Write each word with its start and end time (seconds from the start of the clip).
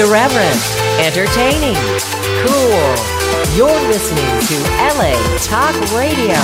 Irreverent, 0.00 0.56
entertaining, 0.98 1.76
cool. 2.46 2.96
You're 3.54 3.68
listening 3.86 4.24
to 4.48 4.56
LA 4.96 5.12
Talk 5.44 5.74
Radio. 5.94 6.40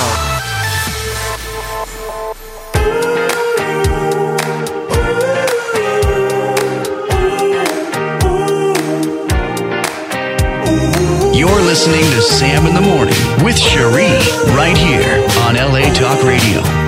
You're 11.33 11.63
listening 11.63 12.03
to 12.11 12.21
Sam 12.21 12.67
in 12.67 12.75
the 12.75 12.83
Morning 12.83 13.15
with 13.43 13.59
Cherie 13.59 14.21
right 14.55 14.77
here 14.77 15.27
on 15.47 15.55
LA 15.55 15.91
Talk 15.95 16.23
Radio. 16.25 16.86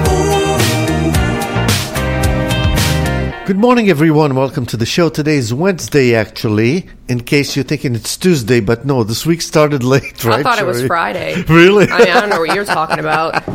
Good 3.49 3.57
morning, 3.57 3.89
everyone. 3.89 4.35
Welcome 4.35 4.67
to 4.67 4.77
the 4.77 4.85
show. 4.85 5.09
Today 5.09 5.37
is 5.37 5.55
Wednesday, 5.55 6.15
actually, 6.15 6.87
in 7.09 7.21
case 7.21 7.57
you're 7.57 7.65
thinking 7.65 7.95
it's 7.95 8.15
Tuesday, 8.19 8.61
but 8.61 8.85
no, 8.85 9.05
this 9.05 9.25
week 9.25 9.41
started 9.41 9.83
late, 9.95 10.23
right? 10.23 10.41
I 10.41 10.43
thought 10.43 10.59
it 10.59 10.67
was 10.67 10.85
Friday. 10.85 11.43
Really? 11.49 11.89
I, 11.89 11.99
mean, 11.99 12.09
I 12.09 12.21
don't 12.21 12.29
know 12.29 12.41
what 12.41 12.55
you're 12.55 12.67
talking 12.67 12.99
about. 12.99 13.33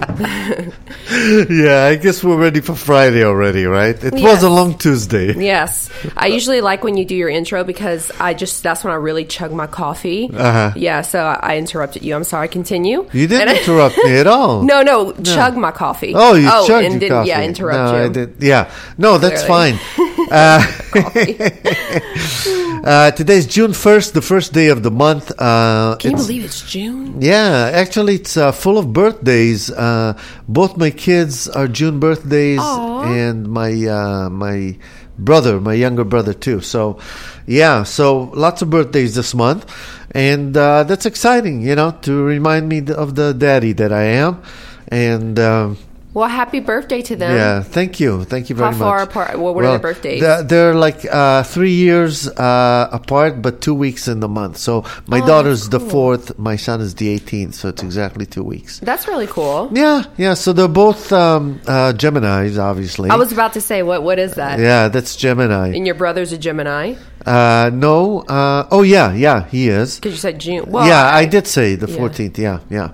yeah, 1.50 1.86
I 1.86 1.96
guess 1.96 2.24
we're 2.24 2.40
ready 2.40 2.60
for 2.60 2.74
Friday 2.74 3.24
already, 3.24 3.66
right? 3.66 3.96
It 4.04 4.16
was 4.16 4.42
a 4.42 4.50
long 4.50 4.80
Tuesday. 4.80 5.32
Yes, 5.40 5.92
I 6.18 6.26
usually 6.28 6.62
like 6.62 6.84
when 6.84 6.98
you 6.98 7.06
do 7.06 7.16
your 7.16 7.30
intro 7.30 7.64
because 7.64 8.10
I 8.20 8.34
just 8.34 8.64
that's 8.64 8.84
when 8.84 8.94
I 8.94 8.96
really 8.96 9.26
chug 9.26 9.52
my 9.52 9.68
coffee. 9.68 10.28
Uh-huh. 10.34 10.74
Yeah, 10.76 11.02
so 11.02 11.24
I, 11.24 11.58
interrupted 11.58 12.02
you. 12.02 12.16
I'm 12.16 12.24
sorry. 12.24 12.48
Continue. 12.48 13.08
You 13.14 13.28
didn't 13.28 13.50
And 13.50 13.58
interrupt 13.60 13.98
me 13.98 14.18
at 14.18 14.26
all. 14.26 14.64
No, 14.64 14.82
no, 14.82 15.14
chug 15.22 15.56
my 15.56 15.72
coffee. 15.72 16.14
Oh, 16.16 16.34
you 16.34 16.50
chugged 16.50 16.86
and 16.86 16.94
your 16.94 17.00
didn't, 17.00 17.18
coffee. 17.18 17.30
Yeah, 17.30 17.44
interrupt 17.44 17.92
no, 17.92 18.00
you. 18.00 18.06
I 18.06 18.10
did. 18.10 18.36
Yeah, 18.40 18.72
no, 18.98 19.20
that's 19.20 19.44
Clearly. 19.44 19.74
fine. 19.74 19.83
Uh, 20.32 20.66
uh, 22.84 23.12
today's 23.12 23.46
June 23.46 23.74
first, 23.74 24.14
the 24.16 24.22
first 24.22 24.52
day 24.52 24.70
of 24.70 24.82
the 24.82 24.90
month. 24.90 25.32
Uh, 25.38 25.96
Can 26.00 26.12
you 26.12 26.18
believe 26.18 26.44
it's 26.46 26.62
June? 26.64 27.22
Yeah, 27.22 27.70
actually, 27.74 28.16
it's 28.16 28.36
uh, 28.38 28.52
full 28.52 28.80
of 28.80 28.94
birthdays. 28.94 29.70
Uh, 29.70 30.18
both 30.48 30.78
my 30.78 30.90
kids 30.90 31.48
are 31.50 31.68
June 31.68 32.00
birthdays, 32.00 32.60
Aw. 32.60 33.04
and 33.14 33.48
my 33.48 33.74
uh, 33.86 34.30
my 34.30 34.76
brother, 35.20 35.60
my 35.60 35.74
younger 35.74 36.04
brother 36.04 36.34
too. 36.34 36.62
So, 36.62 36.98
yeah, 37.46 37.84
so 37.84 38.32
lots 38.34 38.62
of 38.64 38.70
birthdays 38.72 39.14
this 39.14 39.36
month, 39.36 39.70
and 40.12 40.56
uh, 40.58 40.84
that's 40.84 41.06
exciting. 41.06 41.62
You 41.62 41.76
know, 41.76 41.92
to 42.04 42.24
remind 42.24 42.70
me 42.70 42.82
of 42.92 43.14
the 43.16 43.34
daddy 43.34 43.74
that 43.74 43.92
I 43.94 44.04
am, 44.04 44.42
and. 44.88 45.38
Um, 45.38 45.78
Well, 46.14 46.28
happy 46.30 46.60
birthday 46.60 47.02
to 47.04 47.16
them. 47.16 47.36
yeah, 47.36 47.64
thank 47.64 48.00
you, 48.00 48.24
thank 48.24 48.50
you 48.50 48.56
very 48.56 48.72
How 48.72 48.78
much. 48.78 48.80
How 48.80 48.86
far 48.86 49.02
apart- 49.02 49.40
well, 49.40 49.54
what 49.56 49.66
are 49.66 49.72
their 49.72 49.80
birthdays? 49.80 50.22
They're, 50.22 50.44
they're 50.44 50.76
like 50.76 51.04
uh, 51.10 51.42
three 51.44 51.72
years 51.74 52.28
uh, 52.28 52.90
apart, 52.92 53.42
but 53.42 53.62
two 53.62 53.74
weeks 53.74 54.08
in 54.08 54.20
the 54.20 54.28
month. 54.28 54.58
So 54.58 54.86
my 55.08 55.22
Oh, 55.22 55.26
daughter's 55.28 55.68
that's 55.70 55.84
the 55.84 55.90
fourth, 55.90 56.38
my 56.38 56.56
son 56.56 56.82
is 56.82 56.94
the 56.96 57.18
18th, 57.20 57.56
so 57.56 57.70
it's 57.70 57.82
exactly 57.82 58.26
two 58.28 58.44
weeks. 58.44 58.80
That's 58.80 59.08
really 59.08 59.26
cool. 59.28 59.70
Yeah, 59.74 60.04
yeah. 60.18 60.36
So 60.36 60.54
they're 60.54 60.68
both 60.68 61.12
um, 61.12 61.60
uh, 61.68 61.94
Gemini's, 61.94 62.58
obviously. 62.60 63.10
I 63.10 63.16
was 63.16 63.32
about 63.32 63.54
to 63.54 63.62
say, 63.62 63.82
what 63.82 64.04
what 64.04 64.20
is 64.20 64.36
that? 64.36 64.60
Yeah, 64.60 64.90
that's 64.90 65.16
Gemini. 65.16 65.70
And 65.76 65.86
your 65.86 65.96
brother's 65.96 66.32
a 66.32 66.38
Gemini 66.38 66.96
Uh, 67.26 67.72
no. 67.74 68.20
Uh, 68.22 68.68
oh, 68.70 68.84
yeah, 68.84 69.14
yeah. 69.14 69.48
He 69.48 69.70
is. 69.70 69.96
because 69.96 70.12
you 70.14 70.18
said 70.20 70.40
June. 70.40 70.66
Well, 70.70 70.86
yeah, 70.88 71.10
I, 71.10 71.26
did 71.26 71.48
say 71.48 71.76
the 71.76 71.90
yeah. 71.90 71.98
14th. 71.98 72.38
Yeah, 72.38 72.60
yeah. 72.70 72.92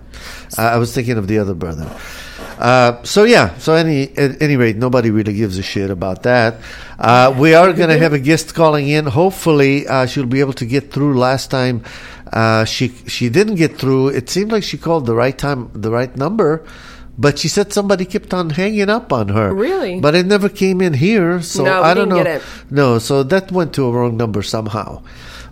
Uh, 0.57 0.61
I 0.61 0.77
was 0.77 0.93
thinking 0.93 1.17
of 1.17 1.27
the 1.27 1.39
other 1.39 1.53
brother. 1.53 1.89
Uh, 2.59 3.01
so 3.03 3.23
yeah. 3.23 3.57
So 3.57 3.73
any 3.73 4.15
at 4.17 4.41
any 4.41 4.57
rate, 4.57 4.75
nobody 4.75 5.09
really 5.11 5.33
gives 5.33 5.57
a 5.57 5.63
shit 5.63 5.89
about 5.89 6.23
that. 6.23 6.59
Uh, 6.99 7.33
we 7.39 7.53
are 7.53 7.71
going 7.71 7.87
to 7.87 7.97
have 7.97 8.11
a 8.11 8.19
guest 8.19 8.53
calling 8.53 8.89
in. 8.89 9.05
Hopefully, 9.05 9.87
uh, 9.87 10.05
she'll 10.05 10.25
be 10.25 10.41
able 10.41 10.53
to 10.53 10.65
get 10.65 10.91
through. 10.91 11.17
Last 11.17 11.49
time, 11.49 11.83
uh, 12.33 12.65
she 12.65 12.89
she 13.07 13.29
didn't 13.29 13.55
get 13.55 13.77
through. 13.77 14.09
It 14.09 14.29
seemed 14.29 14.51
like 14.51 14.63
she 14.63 14.77
called 14.77 15.05
the 15.05 15.15
right 15.15 15.37
time, 15.37 15.71
the 15.73 15.89
right 15.89 16.13
number. 16.15 16.65
But 17.17 17.37
she 17.37 17.49
said 17.49 17.73
somebody 17.73 18.05
kept 18.05 18.33
on 18.33 18.51
hanging 18.51 18.89
up 18.89 19.11
on 19.11 19.27
her. 19.29 19.53
Really? 19.53 19.99
But 19.99 20.15
it 20.15 20.25
never 20.25 20.47
came 20.47 20.79
in 20.79 20.93
here, 20.93 21.41
so 21.41 21.65
No, 21.65 21.83
I 21.83 21.93
don't 21.93 22.07
know. 22.07 22.39
No, 22.69 22.97
so 22.97 23.23
that 23.23 23.51
went 23.51 23.73
to 23.73 23.87
a 23.87 23.91
wrong 23.91 24.15
number 24.15 24.41
somehow. 24.41 25.03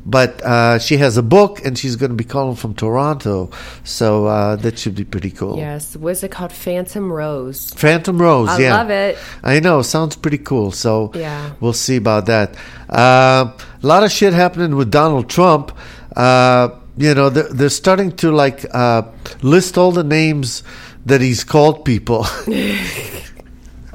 But 0.09 0.41
uh, 0.41 0.79
she 0.79 0.95
has 0.97 1.17
a 1.17 1.21
book, 1.21 1.65
and 1.65 1.77
she's 1.77 1.97
going 1.97 2.11
to 2.11 2.15
be 2.15 2.23
calling 2.23 2.55
from 2.55 2.73
Toronto, 2.73 3.51
so 3.83 4.25
uh, 4.25 4.55
that 4.55 4.79
should 4.79 4.95
be 4.95 5.03
pretty 5.03 5.31
cool. 5.31 5.57
Yes. 5.57 5.97
What's 5.97 6.23
it 6.23 6.31
called? 6.31 6.53
Phantom 6.53 7.11
Rose. 7.11 7.73
Phantom 7.73 8.17
Rose, 8.17 8.47
I 8.47 8.57
yeah, 8.59 8.77
love 8.77 8.89
it. 8.89 9.17
I 9.43 9.59
know, 9.59 9.81
sounds 9.81 10.15
pretty 10.15 10.37
cool. 10.37 10.71
So 10.71 11.11
Yeah. 11.13 11.51
we'll 11.59 11.73
see 11.73 11.97
about 11.97 12.27
that. 12.27 12.55
Uh, 12.89 13.51
a 13.83 13.85
lot 13.85 14.03
of 14.05 14.11
shit 14.11 14.31
happening 14.31 14.77
with 14.77 14.91
Donald 14.91 15.29
Trump. 15.29 15.77
Uh, 16.15 16.69
you 16.95 17.13
know, 17.13 17.29
they're, 17.29 17.51
they're 17.51 17.69
starting 17.69 18.13
to 18.17 18.31
like 18.31 18.65
uh, 18.73 19.01
list 19.41 19.77
all 19.77 19.91
the 19.91 20.05
names 20.05 20.63
that 21.05 21.19
he's 21.19 21.43
called 21.43 21.83
people. 21.83 22.25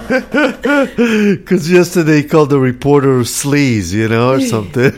Because 0.13 1.71
yesterday 1.71 2.23
he 2.23 2.25
called 2.29 2.51
the 2.51 2.59
reporter 2.59 3.21
sleaze, 3.21 3.93
you 3.93 4.09
know, 4.09 4.33
or 4.33 4.41
something. 4.41 4.93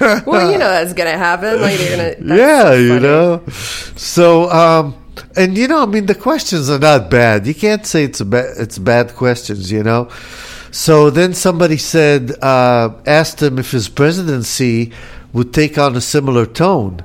Well, 0.00 0.52
you 0.52 0.58
know 0.58 0.68
that's 0.68 0.92
gonna 0.92 1.16
happen. 1.16 1.60
Like 1.60 1.78
they're 1.78 2.14
gonna. 2.16 2.36
yeah, 2.36 2.74
you 2.74 2.88
funny. 2.88 3.00
know. 3.00 3.42
So, 3.96 4.50
um, 4.50 4.94
and 5.36 5.56
you 5.56 5.68
know, 5.68 5.82
I 5.82 5.86
mean, 5.86 6.06
the 6.06 6.14
questions 6.14 6.68
are 6.70 6.78
not 6.78 7.10
bad. 7.10 7.46
You 7.46 7.54
can't 7.54 7.86
say 7.86 8.04
it's 8.04 8.20
ba- 8.20 8.54
it's 8.58 8.78
bad 8.78 9.14
questions, 9.14 9.70
you 9.70 9.82
know. 9.82 10.08
So 10.70 11.10
then 11.10 11.34
somebody 11.34 11.76
said, 11.76 12.32
uh, 12.42 12.90
asked 13.06 13.42
him 13.42 13.58
if 13.58 13.72
his 13.72 13.88
presidency 13.88 14.92
would 15.32 15.52
take 15.52 15.78
on 15.78 15.96
a 15.96 16.00
similar 16.00 16.46
tone. 16.46 17.02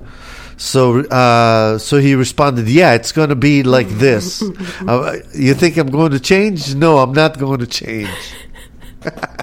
So, 0.58 1.00
uh, 1.02 1.78
so 1.78 1.98
he 1.98 2.16
responded, 2.16 2.68
"Yeah, 2.70 2.94
it's 2.94 3.12
going 3.12 3.30
to 3.30 3.36
be 3.36 3.64
like 3.64 3.90
this. 3.90 4.42
uh, 4.88 5.18
you 5.34 5.54
think 5.54 5.78
I'm 5.78 5.90
going 5.90 6.12
to 6.12 6.20
change? 6.20 6.76
No, 6.76 7.00
I'm 7.00 7.14
not 7.14 7.38
going 7.40 7.60
to 7.60 7.68
change." 7.68 8.10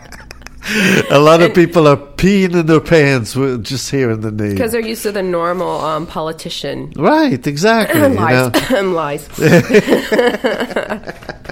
a 1.11 1.19
lot 1.19 1.43
of 1.43 1.55
people 1.55 1.87
are 1.87 1.97
peeing 1.97 2.59
in 2.59 2.67
their 2.67 2.81
pants 2.81 3.37
with 3.37 3.65
just 3.65 3.91
hearing 3.91 4.21
the 4.21 4.31
name. 4.31 4.53
Because 4.53 4.73
they're 4.73 4.81
used 4.81 5.03
to 5.03 5.13
the 5.13 5.23
normal 5.23 5.81
um, 5.81 6.07
politician 6.07 6.93
Right, 6.97 7.47
exactly. 7.47 8.01
lies. 8.15 8.71
lies. 8.83 9.29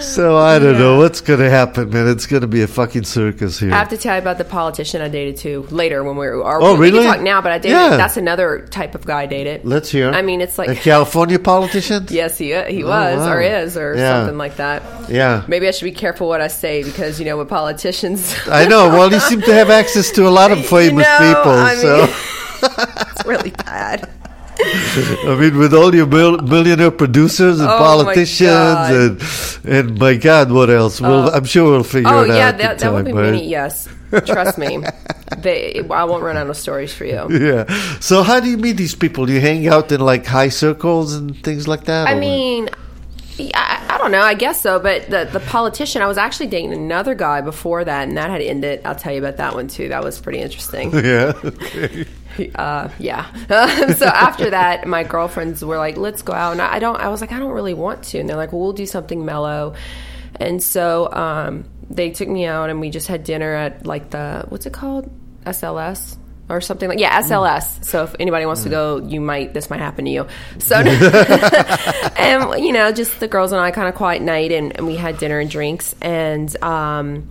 So 0.00 0.36
I 0.38 0.58
don't 0.58 0.78
know 0.78 0.96
what's 0.98 1.20
going 1.20 1.40
to 1.40 1.50
happen, 1.50 1.90
man. 1.90 2.08
It's 2.08 2.26
going 2.26 2.40
to 2.42 2.46
be 2.48 2.62
a 2.62 2.66
fucking 2.66 3.04
circus 3.04 3.58
here. 3.58 3.72
I 3.72 3.76
have 3.76 3.88
to 3.90 3.96
tell 3.98 4.14
you 4.14 4.20
about 4.22 4.38
the 4.38 4.44
politician 4.44 5.02
I 5.02 5.08
dated 5.08 5.36
too 5.36 5.66
later 5.70 6.02
when 6.02 6.16
we 6.16 6.26
were. 6.26 6.36
Or 6.42 6.62
Oh, 6.62 6.74
we 6.76 6.90
really? 6.90 7.04
talk 7.04 7.20
now, 7.20 7.40
but 7.42 7.52
I 7.52 7.58
dated. 7.58 7.72
Yeah. 7.72 7.96
That's 7.96 8.16
another 8.16 8.66
type 8.70 8.94
of 8.94 9.04
guy 9.04 9.22
I 9.22 9.26
dated. 9.26 9.64
Let's 9.64 9.90
hear. 9.90 10.10
I 10.10 10.22
mean, 10.22 10.40
it's 10.40 10.56
like 10.58 10.68
a 10.70 10.74
California 10.74 11.38
politician. 11.38 12.06
yes, 12.10 12.38
he 12.38 12.54
uh, 12.54 12.64
he 12.66 12.82
oh, 12.84 12.88
was 12.88 13.20
Oh, 13.20 13.26
wow. 13.26 13.32
or 13.32 13.40
is 13.42 13.76
or 13.76 13.94
Yeah. 13.96 14.20
something 14.20 14.38
like 14.38 14.56
that. 14.56 14.82
Yeah. 15.10 15.44
Maybe 15.48 15.68
I 15.68 15.72
should 15.72 15.84
be 15.84 15.92
careful 15.92 16.28
what 16.28 16.40
I 16.40 16.48
say 16.48 16.82
because 16.82 17.18
you 17.18 17.26
know 17.26 17.36
with 17.36 17.48
politicians. 17.48 18.34
I 18.46 18.66
know. 18.66 18.88
Well, 18.88 19.10
he 19.10 19.18
seemed 19.20 19.44
to 19.44 19.52
have 19.54 19.68
access 19.70 20.10
to 20.12 20.26
a 20.26 20.30
lot 20.30 20.52
of 20.52 20.58
You 20.62 20.64
famous 20.64 21.06
know, 21.06 21.18
people. 21.34 21.52
I 21.52 21.74
so 21.74 21.96
mean- 22.06 22.14
it's 23.12 23.26
really 23.26 23.50
bad. 23.50 24.08
I 25.30 25.36
mean, 25.38 25.56
with 25.58 25.72
all 25.72 25.94
your 25.94 26.06
mil- 26.06 26.38
millionaire 26.42 26.90
producers 26.90 27.60
and 27.60 27.68
Oh, 27.68 27.78
politicians 27.78 28.50
and 29.64 29.68
and 29.74 29.98
my 29.98 30.14
God, 30.16 30.50
what 30.50 30.68
else? 30.70 31.00
We'll, 31.00 31.28
oh. 31.28 31.32
I'm 31.32 31.44
sure 31.44 31.70
we'll 31.70 31.84
figure 31.84 32.10
Oh 32.12 32.22
it 32.24 32.28
yeah, 32.28 32.48
out. 32.48 32.54
in 32.54 32.58
that, 32.58 32.78
that 32.80 32.92
would 32.92 33.04
be 33.04 33.12
right? 33.12 33.30
many. 33.32 33.46
Yes, 33.48 33.88
trust 34.26 34.58
me. 34.58 34.82
They, 35.38 35.80
I 35.90 36.04
won't 36.04 36.22
run 36.24 36.36
out 36.36 36.48
of 36.50 36.56
stories 36.56 36.92
for 36.92 37.04
you. 37.04 37.26
Yeah. 37.30 37.64
So 38.00 38.22
how 38.22 38.40
do 38.40 38.48
you 38.48 38.56
meet 38.58 38.76
these 38.76 38.94
people? 38.96 39.26
Do 39.26 39.32
you 39.32 39.40
hang 39.40 39.68
out 39.68 39.92
in 39.92 40.00
like 40.00 40.26
high 40.26 40.48
circles 40.48 41.14
and 41.14 41.36
things 41.44 41.68
like 41.68 41.84
that. 41.84 42.08
I 42.08 42.14
or- 42.14 42.20
mean, 42.20 42.68
yeah, 43.36 43.52
I, 43.54 43.94
I 43.94 43.98
don't 43.98 44.10
know. 44.10 44.22
I 44.22 44.34
guess 44.34 44.60
so. 44.60 44.80
But 44.80 45.08
the 45.08 45.28
the 45.32 45.40
politician, 45.40 46.02
I 46.02 46.08
was 46.08 46.18
actually 46.18 46.48
dating 46.48 46.72
another 46.72 47.14
guy 47.14 47.40
before 47.42 47.84
that, 47.84 48.08
and 48.08 48.16
that 48.16 48.30
had 48.30 48.40
ended. 48.40 48.80
I'll 48.84 48.96
tell 48.96 49.12
you 49.12 49.20
about 49.20 49.36
that 49.36 49.54
one 49.54 49.68
too. 49.68 49.88
That 49.88 50.02
was 50.02 50.18
pretty 50.20 50.40
interesting. 50.40 50.90
yeah. 50.92 51.32
uh, 52.54 52.88
yeah. 52.98 53.32
so 53.94 54.06
after 54.06 54.50
that, 54.50 54.86
my 54.86 55.04
girlfriends 55.04 55.64
were 55.64 55.78
like, 55.78 55.96
"Let's 55.96 56.22
go 56.22 56.32
out," 56.32 56.52
and 56.52 56.62
I, 56.62 56.78
don't. 56.78 56.96
I 56.96 57.08
was 57.08 57.20
like, 57.20 57.32
"I 57.32 57.38
don't 57.38 57.52
really 57.52 57.74
want 57.74 58.04
to," 58.04 58.18
and 58.18 58.28
they're 58.28 58.36
like, 58.36 58.52
"Well, 58.52 58.62
we'll 58.62 58.72
do 58.72 58.86
something 58.86 59.24
mellow," 59.24 59.74
and 60.36 60.62
so 60.62 61.12
um, 61.12 61.64
they 61.90 62.10
took 62.10 62.28
me 62.28 62.46
out, 62.46 62.70
and 62.70 62.80
we 62.80 62.90
just 62.90 63.08
had 63.08 63.24
dinner 63.24 63.54
at 63.54 63.86
like 63.86 64.10
the 64.10 64.44
what's 64.48 64.66
it 64.66 64.72
called, 64.72 65.10
SLS. 65.44 66.16
Or 66.50 66.62
something 66.62 66.88
like 66.88 66.98
yeah 66.98 67.20
SLS. 67.20 67.84
So 67.84 68.04
if 68.04 68.16
anybody 68.18 68.46
wants 68.46 68.62
to 68.62 68.70
go, 68.70 68.96
you 68.96 69.20
might 69.20 69.52
this 69.52 69.68
might 69.68 69.80
happen 69.80 70.06
to 70.06 70.10
you. 70.10 70.26
So 70.56 70.76
and 72.16 72.64
you 72.64 72.72
know 72.72 72.90
just 72.90 73.20
the 73.20 73.28
girls 73.28 73.52
and 73.52 73.60
I 73.60 73.70
kind 73.70 73.86
of 73.86 73.94
quiet 73.94 74.22
night 74.22 74.50
and, 74.50 74.74
and 74.74 74.86
we 74.86 74.96
had 74.96 75.18
dinner 75.18 75.40
and 75.40 75.50
drinks 75.50 75.94
and 76.00 76.56
um, 76.62 77.28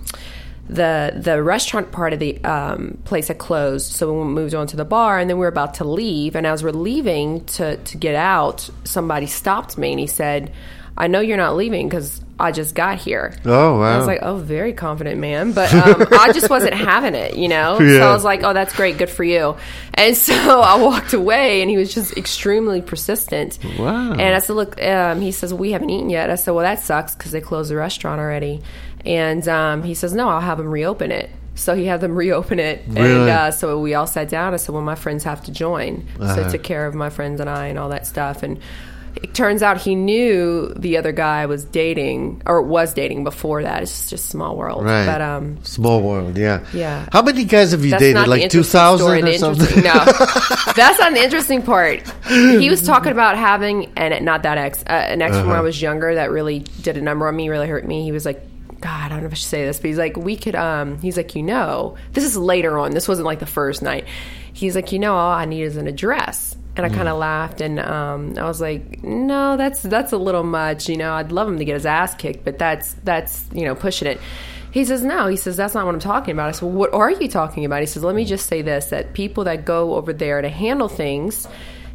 the 0.70 1.14
the 1.16 1.42
restaurant 1.42 1.92
part 1.92 2.14
of 2.14 2.20
the 2.20 2.44
um, 2.44 2.98
place 3.06 3.28
had 3.30 3.38
closed, 3.38 3.94
so 3.94 4.12
we 4.12 4.26
moved 4.26 4.54
on 4.54 4.68
to 4.68 4.78
the 4.78 4.86
bar, 4.86 5.20
and 5.20 5.30
then 5.30 5.38
we 5.38 5.42
were 5.42 5.48
about 5.48 5.76
to 5.76 5.84
leave. 5.84 6.36
And 6.36 6.46
as 6.46 6.64
we're 6.64 6.72
leaving 6.72 7.46
to 7.46 7.78
to 7.78 7.98
get 7.98 8.16
out, 8.16 8.70
somebody 8.84 9.28
stopped 9.28 9.78
me 9.78 9.92
and 9.92 10.00
he 10.00 10.08
said, 10.08 10.52
I 10.98 11.08
know 11.08 11.20
you're 11.20 11.38
not 11.38 11.56
leaving 11.56 11.88
because 11.88 12.22
I 12.40 12.52
just 12.52 12.74
got 12.74 12.98
here. 12.98 13.36
Oh, 13.46 13.80
wow. 13.80 13.94
I 13.94 13.98
was 13.98 14.08
like, 14.08 14.20
oh, 14.24 14.38
very 14.38 14.74
confident 14.74 15.20
man. 15.20 15.52
But 15.52 15.72
um, 15.74 16.08
I 16.12 16.32
just 16.34 16.50
wasn't 16.50 16.74
having 16.74 17.14
it, 17.14 17.36
you 17.36 17.48
know? 17.48 17.80
Yeah. 17.80 18.00
So 18.00 18.10
I 18.10 18.14
was 18.14 18.24
like, 18.24 18.42
oh, 18.44 18.54
that's 18.54 18.76
great. 18.76 18.98
Good 18.98 19.10
for 19.10 19.24
you. 19.24 19.56
And 19.94 20.16
so 20.18 20.34
I 20.62 20.76
walked 20.82 21.14
away 21.14 21.62
and 21.62 21.70
he 21.70 21.78
was 21.78 21.94
just 21.94 22.18
extremely 22.18 22.82
persistent. 22.82 23.60
Wow. 23.78 24.12
And 24.14 24.22
I 24.36 24.40
said, 24.40 24.56
look, 24.56 24.82
um, 24.82 25.22
he 25.22 25.32
says, 25.32 25.54
we 25.54 25.72
haven't 25.72 25.90
eaten 25.92 26.10
yet. 26.10 26.30
I 26.30 26.36
said, 26.36 26.52
well, 26.52 26.64
that 26.64 26.80
sucks 26.80 27.16
because 27.16 27.32
they 27.32 27.42
closed 27.42 27.70
the 27.70 27.76
restaurant 27.76 28.20
already. 28.20 28.62
And 29.06 29.48
um, 29.48 29.84
he 29.84 29.94
says, 29.94 30.14
no, 30.14 30.30
I'll 30.30 30.42
have 30.42 30.58
them 30.58 30.68
reopen 30.70 31.12
it. 31.12 31.30
So 31.56 31.76
he 31.76 31.86
had 31.86 32.02
them 32.02 32.16
reopen 32.24 32.60
it. 32.60 32.86
And 32.88 32.98
Really? 32.98 33.32
uh, 33.32 33.52
so 33.52 33.80
we 33.80 33.94
all 33.94 34.08
sat 34.08 34.30
down. 34.30 34.54
I 34.54 34.58
said, 34.58 34.74
well, 34.74 34.82
my 34.84 34.96
friends 34.96 35.24
have 35.26 35.44
to 35.46 35.52
join. 35.52 36.08
So 36.18 36.24
Uh-huh. 36.24 36.44
I 36.48 36.52
took 36.52 36.64
care 36.64 36.86
of 36.88 36.94
my 36.96 37.10
friends 37.10 37.40
and 37.40 37.50
I 37.50 37.68
and 37.68 37.78
all 37.80 37.90
that 37.90 38.06
stuff. 38.08 38.42
And 38.44 38.60
it 39.24 39.34
turns 39.34 39.62
out 39.64 39.78
he 39.82 39.96
knew 39.96 40.74
the 40.76 40.98
other 40.98 41.12
guy 41.12 41.46
was 41.46 41.66
dating 41.66 42.42
or 42.46 42.62
was 42.62 42.94
dating 42.94 43.24
before 43.24 43.64
that. 43.64 43.84
It's 43.84 44.10
just 44.10 44.26
a 44.26 44.28
small 44.28 44.56
world. 44.56 44.84
Right. 44.86 45.06
But 45.06 45.22
um, 45.22 45.64
Small 45.64 46.02
world, 46.02 46.38
yeah. 46.38 46.66
Yeah. 46.74 47.08
How 47.12 47.22
many 47.22 47.44
guys 47.46 47.72
have 47.72 47.84
you 47.84 47.92
that's 47.92 48.02
dated? 48.02 48.28
Like 48.28 48.50
2,000 48.50 49.28
or 49.28 49.34
something? 49.34 49.84
No, 49.84 49.94
that's 50.76 51.00
not 51.00 51.14
the 51.14 51.22
interesting 51.24 51.62
part. 51.62 52.04
He 52.28 52.70
was 52.70 52.82
talking 52.82 53.12
about 53.12 53.38
having, 53.38 53.92
and 53.96 54.24
not 54.26 54.44
that 54.44 54.58
ex, 54.58 54.84
uh, 54.84 54.92
an 54.92 55.22
ex 55.22 55.36
from 55.38 55.48
when 55.48 55.58
I 55.58 55.62
was 55.62 55.82
younger 55.82 56.16
that 56.16 56.32
really 56.32 56.60
did 56.60 56.98
a 56.98 57.02
number 57.02 57.28
on 57.28 57.36
me, 57.36 57.50
really 57.50 57.68
hurt 57.68 57.86
me. 57.86 58.04
He 58.04 58.12
was 58.12 58.26
like, 58.26 58.42
God, 58.80 59.06
I 59.06 59.10
don't 59.10 59.22
know 59.22 59.26
if 59.28 59.32
I 59.32 59.36
should 59.36 59.48
say 59.48 59.66
this, 59.66 59.80
but 59.80 59.88
he's 59.88 59.98
like, 59.98 60.18
we 60.18 60.36
could, 60.36 60.56
um, 60.56 61.00
he's 61.00 61.18
like, 61.18 61.36
you 61.36 61.42
know, 61.42 61.98
this 62.14 62.24
is 62.24 62.38
later 62.38 62.78
on. 62.78 62.92
This 62.92 63.08
wasn't 63.08 63.26
like 63.26 63.40
the 63.40 63.48
first 63.48 63.82
night. 63.82 64.06
He's 64.58 64.76
like, 64.76 64.92
you 64.92 64.98
know, 64.98 65.16
all 65.16 65.32
I 65.32 65.46
need 65.46 65.62
is 65.62 65.78
an 65.78 65.86
address. 65.88 66.56
And 66.76 66.86
I 66.86 66.90
kind 66.90 67.08
of 67.08 67.18
laughed, 67.18 67.60
and 67.60 67.80
um, 67.80 68.38
I 68.38 68.44
was 68.44 68.62
like, 68.62 69.04
"No, 69.04 69.58
that's 69.58 69.82
that's 69.82 70.12
a 70.12 70.18
little 70.18 70.44
much. 70.44 70.88
You 70.88 70.96
know, 70.96 71.14
I'd 71.14 71.32
love 71.32 71.48
him 71.48 71.58
to 71.58 71.66
get 71.66 71.74
his 71.74 71.88
ass 71.88 72.14
kicked, 72.14 72.46
but 72.46 72.60
that's 72.60 72.94
that's 73.04 73.46
you 73.52 73.66
know 73.66 73.74
pushing 73.74 74.08
it." 74.08 74.20
He 74.72 74.86
says, 74.86 75.04
no. 75.04 75.26
He 75.26 75.38
says, 75.38 75.58
that's 75.58 75.74
not 75.74 75.88
what 75.88 75.96
I'm 75.96 76.00
talking 76.00 76.34
about. 76.34 76.50
I 76.50 76.52
said, 76.52 76.64
well, 76.64 76.74
what 76.74 76.94
are 76.94 77.10
you 77.10 77.28
talking 77.28 77.66
about? 77.66 77.80
He 77.80 77.88
says, 77.88 78.04
let 78.04 78.14
me 78.14 78.26
just 78.26 78.46
say 78.46 78.62
this 78.62 78.88
that 78.88 79.14
people 79.14 79.46
that 79.46 79.66
go 79.66 79.96
over 79.96 80.14
there 80.14 80.40
to 80.40 80.50
handle 80.50 80.88
things, 80.88 81.48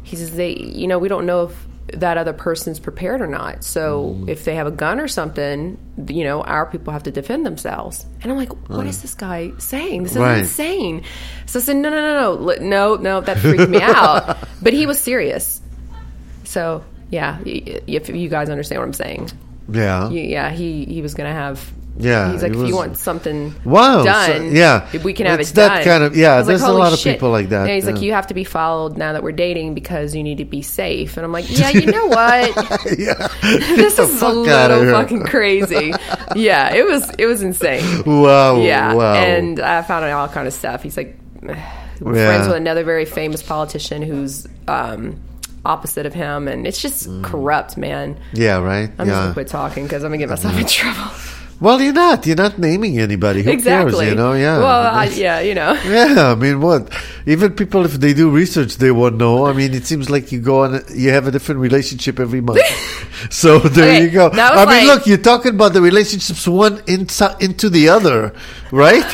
he 0.03 0.17
says, 0.17 0.35
they, 0.35 0.57
you 0.57 0.87
know, 0.87 0.99
we 0.99 1.07
don't 1.07 1.25
know 1.25 1.43
if 1.43 1.67
that 1.93 2.17
other 2.17 2.33
person's 2.33 2.79
prepared 2.79 3.21
or 3.21 3.27
not. 3.27 3.63
So 3.63 4.15
mm. 4.17 4.29
if 4.29 4.45
they 4.45 4.55
have 4.55 4.67
a 4.67 4.71
gun 4.71 4.99
or 4.99 5.07
something, 5.07 5.77
you 6.07 6.23
know, 6.23 6.41
our 6.41 6.65
people 6.65 6.93
have 6.93 7.03
to 7.03 7.11
defend 7.11 7.45
themselves. 7.45 8.05
And 8.21 8.31
I'm 8.31 8.37
like, 8.37 8.69
what 8.69 8.87
is 8.87 9.01
this 9.01 9.13
guy 9.15 9.51
saying? 9.57 10.03
This 10.03 10.13
is 10.13 10.17
Right. 10.17 10.39
insane. 10.39 11.03
So 11.45 11.59
I 11.59 11.61
said, 11.61 11.75
no, 11.75 11.89
no, 11.89 12.01
no, 12.01 12.37
no, 12.37 12.55
no, 12.59 12.95
no, 12.95 13.21
that 13.21 13.37
freaked 13.37 13.69
me 13.69 13.81
out. 13.81 14.37
But 14.61 14.73
he 14.73 14.85
was 14.85 14.99
serious. 14.99 15.61
So 16.45 16.83
yeah, 17.09 17.39
if 17.45 18.09
you 18.09 18.29
guys 18.29 18.49
understand 18.49 18.81
what 18.81 18.85
I'm 18.85 18.93
saying. 18.93 19.29
Yeah. 19.69 20.09
Yeah, 20.09 20.49
he 20.51 20.85
he 20.85 21.01
was 21.01 21.13
gonna 21.13 21.33
have. 21.33 21.71
Yeah, 21.95 22.31
he's 22.31 22.41
like, 22.41 22.53
if 22.53 22.67
you 22.67 22.75
want 22.75 22.97
something 22.97 23.53
Wow, 23.63 23.99
so- 23.99 24.05
done, 24.05 24.55
yeah. 24.55 24.87
if 24.93 25.03
we 25.03 25.13
can 25.13 25.27
have 25.27 25.39
It's 25.39 25.51
it 25.51 25.55
that 25.55 25.75
done. 25.75 25.83
kind 25.83 26.03
of- 26.03 26.15
yeah, 26.17 26.37
was 26.39 26.47
there's 26.47 26.63
a 26.63 26.65
"Holy 26.65 26.79
lot 26.79 26.91
of 26.91 26.97
shit." 26.97 27.15
people 27.17 27.29
like 27.29 27.49
that, 27.49 27.61
And 27.61 27.69
he's 27.69 27.85
like, 27.85 28.01
you 28.01 28.13
have 28.13 28.25
to 28.27 28.33
be 28.33 28.43
followed 28.43 28.97
now 28.97 29.13
that 29.13 29.21
we're 29.21 29.31
dating 29.31 29.75
because 29.75 30.15
you 30.15 30.23
need 30.23 30.39
to 30.39 30.45
be 30.45 30.63
safe. 30.63 31.17
And 31.17 31.25
I'm 31.25 31.31
like, 31.31 31.45
yeah, 31.49 31.69
you 31.69 31.85
know 31.85 32.07
what? 32.07 32.55
yeah. 32.97 33.27
this 33.41 33.99
is 33.99 34.21
a 34.23 34.27
little 34.29 34.91
fucking 34.91 35.23
crazy. 35.25 35.93
yeah, 36.35 36.73
it 36.73 36.83
was 36.85 37.07
it 37.19 37.27
was 37.27 37.43
insane. 37.43 38.03
Wow. 38.05 38.57
Yeah, 38.57 38.93
Wow. 38.95 39.13
and 39.13 39.59
I 39.59 39.83
found 39.83 40.03
out 40.05 40.11
all 40.13 40.27
kind 40.29 40.47
of 40.47 40.53
stuff. 40.53 40.81
He's 40.81 40.97
like, 40.97 41.15
we're 41.43 41.53
Yeah. 42.15 42.27
friends 42.27 42.47
with 42.47 42.57
another 42.57 42.83
very 42.83 43.05
famous 43.05 43.43
politician 43.43 44.01
who's 44.01 44.47
um, 44.67 45.19
opposite 45.63 46.07
of 46.07 46.13
him, 46.15 46.47
and 46.47 46.65
it's 46.65 46.81
just 46.81 47.07
corrupt, 47.21 47.77
man. 47.77 48.17
yeah, 48.33 48.57
right? 48.57 48.89
I'm 48.97 49.05
just 49.07 49.19
gonna 49.19 49.33
quit 49.33 49.47
talking 49.47 49.83
because 49.83 50.03
I'm 50.03 50.09
gonna 50.09 50.17
get 50.17 50.29
myself 50.29 50.57
in 50.57 50.65
trouble. 50.65 51.11
Well, 51.63 51.81
you're 51.81 51.93
not. 51.93 52.27
You're 52.27 52.35
not 52.35 52.59
naming 52.59 52.99
anybody. 52.99 53.41
Who 53.41 53.51
exactly. 53.51 53.93
cares, 53.93 54.09
you 54.09 54.15
know? 54.15 54.33
Yeah. 54.33 54.57
Well, 54.57 54.95
I, 55.01 55.05
yeah, 55.05 55.39
you 55.39 55.55
know. 55.55 55.71
Yeah, 55.85 56.31
I 56.33 56.35
mean, 56.35 56.59
what? 56.59 56.91
Even 57.25 57.53
people, 57.53 57.85
if 57.85 57.93
they 57.93 58.13
do 58.13 58.29
research, 58.29 58.75
they 58.83 58.91
won't 58.91 59.15
know. 59.15 59.45
I 59.45 59.53
mean, 59.53 59.73
it 59.73 59.85
seems 59.85 60.09
like 60.09 60.33
you 60.33 60.41
go 60.41 60.63
on, 60.65 60.83
you 60.93 61.11
have 61.11 61.25
a 61.25 61.31
different 61.31 61.61
relationship 61.61 62.19
every 62.19 62.41
month. 62.41 62.59
so 63.29 63.59
there 63.59 63.95
Okay, 63.95 64.03
you 64.03 64.09
go. 64.09 64.29
I 64.29 64.65
mean, 64.65 64.87
look, 64.87 65.07
you're 65.07 65.17
talking 65.31 65.53
about 65.55 65.71
the 65.71 65.81
relationships 65.81 66.45
one 66.45 66.79
insi- 66.79 67.41
into 67.41 67.69
the 67.69 67.87
other, 67.87 68.33
right? 68.71 69.07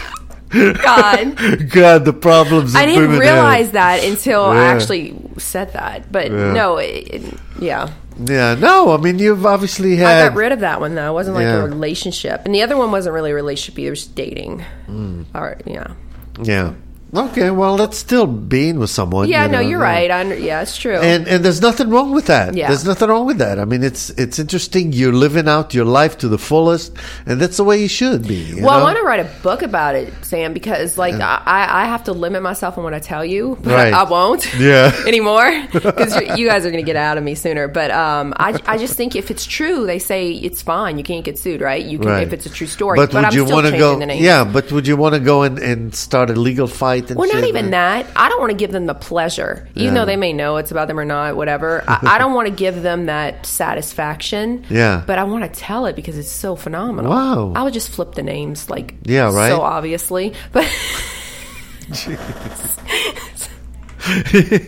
God. 0.50 1.38
God, 1.70 2.06
the 2.06 2.14
problems. 2.14 2.74
I 2.76 2.88
didn't 2.88 3.20
realize 3.20 3.66
have. 3.68 3.74
that 3.74 4.04
until 4.04 4.46
I 4.46 4.66
actually 4.74 5.14
said 5.38 5.74
that. 5.74 6.12
But 6.12 6.32
Yeah. 6.32 6.54
no, 6.54 6.78
it, 6.78 7.14
it, 7.14 7.34
yeah. 7.60 7.94
Yeah, 8.22 8.56
no, 8.56 8.92
I 8.94 8.98
mean, 8.98 9.18
you've 9.20 9.46
obviously 9.46 9.96
had. 9.96 10.26
I 10.26 10.28
got 10.30 10.36
rid 10.38 10.52
of 10.52 10.60
that 10.60 10.82
one 10.82 10.94
though. 10.96 11.10
It 11.12 11.14
wasn't 11.14 11.36
like 11.36 11.44
Yeah. 11.44 11.64
a 11.64 11.66
relationship, 11.68 12.42
and 12.46 12.54
the 12.54 12.62
other 12.62 12.76
one 12.78 12.92
wasn't 12.92 13.14
really 13.14 13.32
a 13.32 13.36
relationship 13.36 13.80
either. 13.80 13.88
It 13.88 13.92
was 13.92 14.00
just 14.04 14.16
dating. 14.16 14.66
Mm. 14.90 15.26
Or 15.34 15.58
yeah, 15.66 15.94
yeah. 16.42 16.74
Okay, 17.12 17.50
well, 17.50 17.76
that's 17.78 17.98
still 17.98 18.28
being 18.28 18.78
with 18.80 18.90
someone. 18.92 19.28
yeah. 19.30 19.46
you 19.46 19.52
no, 19.52 19.60
you're 19.60 19.80
yeah. 19.80 19.86
right. 19.86 20.12
I, 20.12 20.34
yeah, 20.36 20.62
it's 20.62 20.78
true. 20.78 20.96
and 20.98 21.28
and 21.28 21.44
there's 21.44 21.62
nothing 21.62 21.90
wrong 21.90 22.12
with 22.12 22.28
that. 22.28 22.54
Yeah. 22.56 22.68
There's 22.68 22.86
nothing 22.86 23.10
wrong 23.10 23.26
with 23.26 23.40
that. 23.40 23.58
I 23.60 23.66
mean, 23.66 23.84
it's 23.84 24.12
it's 24.12 24.38
interesting. 24.38 24.94
You're 24.94 25.14
living 25.14 25.48
out 25.48 25.74
your 25.74 25.86
life 25.86 26.20
to 26.20 26.28
the 26.28 26.38
fullest, 26.38 26.94
and 27.26 27.42
that's 27.42 27.58
the 27.58 27.64
way 27.64 27.82
you 27.82 27.88
should 27.88 28.28
be. 28.28 28.36
you 28.36 28.64
well, 28.64 28.80
I 28.80 28.84
want 28.84 28.98
to 28.98 29.04
write 29.04 29.22
a 29.22 29.30
book 29.42 29.64
about 29.64 29.96
it, 29.96 30.14
Sam, 30.24 30.54
because 30.54 30.98
like 31.00 31.16
I, 31.16 31.42
I 31.46 31.86
have 31.86 32.04
to 32.06 32.14
limit 32.14 32.44
myself 32.44 32.78
on 32.78 32.84
what 32.84 32.94
I 32.94 33.00
tell 33.00 33.26
you, 33.26 33.58
but 33.64 33.74
Right. 33.74 33.94
I 33.94 34.04
won't 34.04 34.46
Yeah. 34.60 34.92
anymore 35.08 35.50
because 35.74 36.16
you 36.38 36.48
guys 36.48 36.66
are 36.66 36.72
going 36.72 36.84
to 36.84 36.88
get 36.88 36.96
out 36.96 37.18
of 37.18 37.24
me 37.24 37.34
sooner. 37.34 37.68
But 37.68 37.90
um, 37.92 38.34
I, 38.38 38.60
I 38.68 38.78
just 38.78 38.96
think 38.96 39.16
if 39.16 39.32
it's 39.32 39.46
true, 39.46 39.86
they 39.88 40.00
say 40.00 40.32
it's 40.32 40.62
fine. 40.62 40.98
You 40.98 41.04
can't 41.04 41.26
get 41.26 41.40
sued, 41.40 41.62
right? 41.62 41.84
You 41.84 41.98
can 41.98 42.10
Right. 42.10 42.28
if 42.28 42.34
it's 42.34 42.46
a 42.46 42.50
true 42.50 42.68
story. 42.68 42.98
But, 42.98 43.14
would 43.14 43.24
I'm 43.26 43.34
you 43.34 43.46
want 43.46 43.66
to 43.68 43.78
go? 43.78 44.00
Yeah, 44.00 44.44
but 44.44 44.72
would 44.72 44.86
you 44.88 44.98
want 44.98 45.14
to 45.16 45.20
go 45.22 45.44
and, 45.44 45.60
and 45.60 45.94
start 45.96 46.30
a 46.30 46.34
legal 46.34 46.68
fight? 46.68 46.99
And 47.10 47.18
Well, 47.18 47.32
not 47.34 47.44
even 47.46 47.72
that. 47.72 48.06
I 48.16 48.30
don't 48.30 48.40
want 48.40 48.52
to 48.52 48.58
give 48.58 48.72
them 48.72 48.86
the 48.86 48.94
pleasure, 48.94 49.68
even 49.76 49.94
Yeah. 49.94 50.00
though 50.02 50.06
they 50.06 50.16
may 50.18 50.34
know 50.34 50.58
it's 50.58 50.72
about 50.72 50.88
them 50.88 51.00
or 51.00 51.06
not, 51.06 51.36
whatever. 51.36 51.84
I, 51.88 52.16
I 52.16 52.18
don't 52.18 52.34
want 52.34 52.48
to 52.48 52.54
give 52.54 52.82
them 52.82 53.06
that 53.08 53.46
satisfaction. 53.46 54.66
Yeah. 54.70 55.04
But 55.06 55.20
I 55.20 55.24
want 55.24 55.44
to 55.52 55.60
tell 55.60 55.86
it 55.86 55.96
because 55.96 56.18
it's 56.18 56.30
so 56.32 56.56
phenomenal. 56.56 57.12
Wow. 57.12 57.54
I 57.56 57.64
would 57.64 57.74
just 57.74 57.90
flip 57.90 58.14
the 58.16 58.24
names, 58.24 58.70
like, 58.70 58.96
Yeah, 59.04 59.32
right? 59.34 59.50
So 59.50 59.62
obviously. 59.62 60.34
But. 60.52 60.68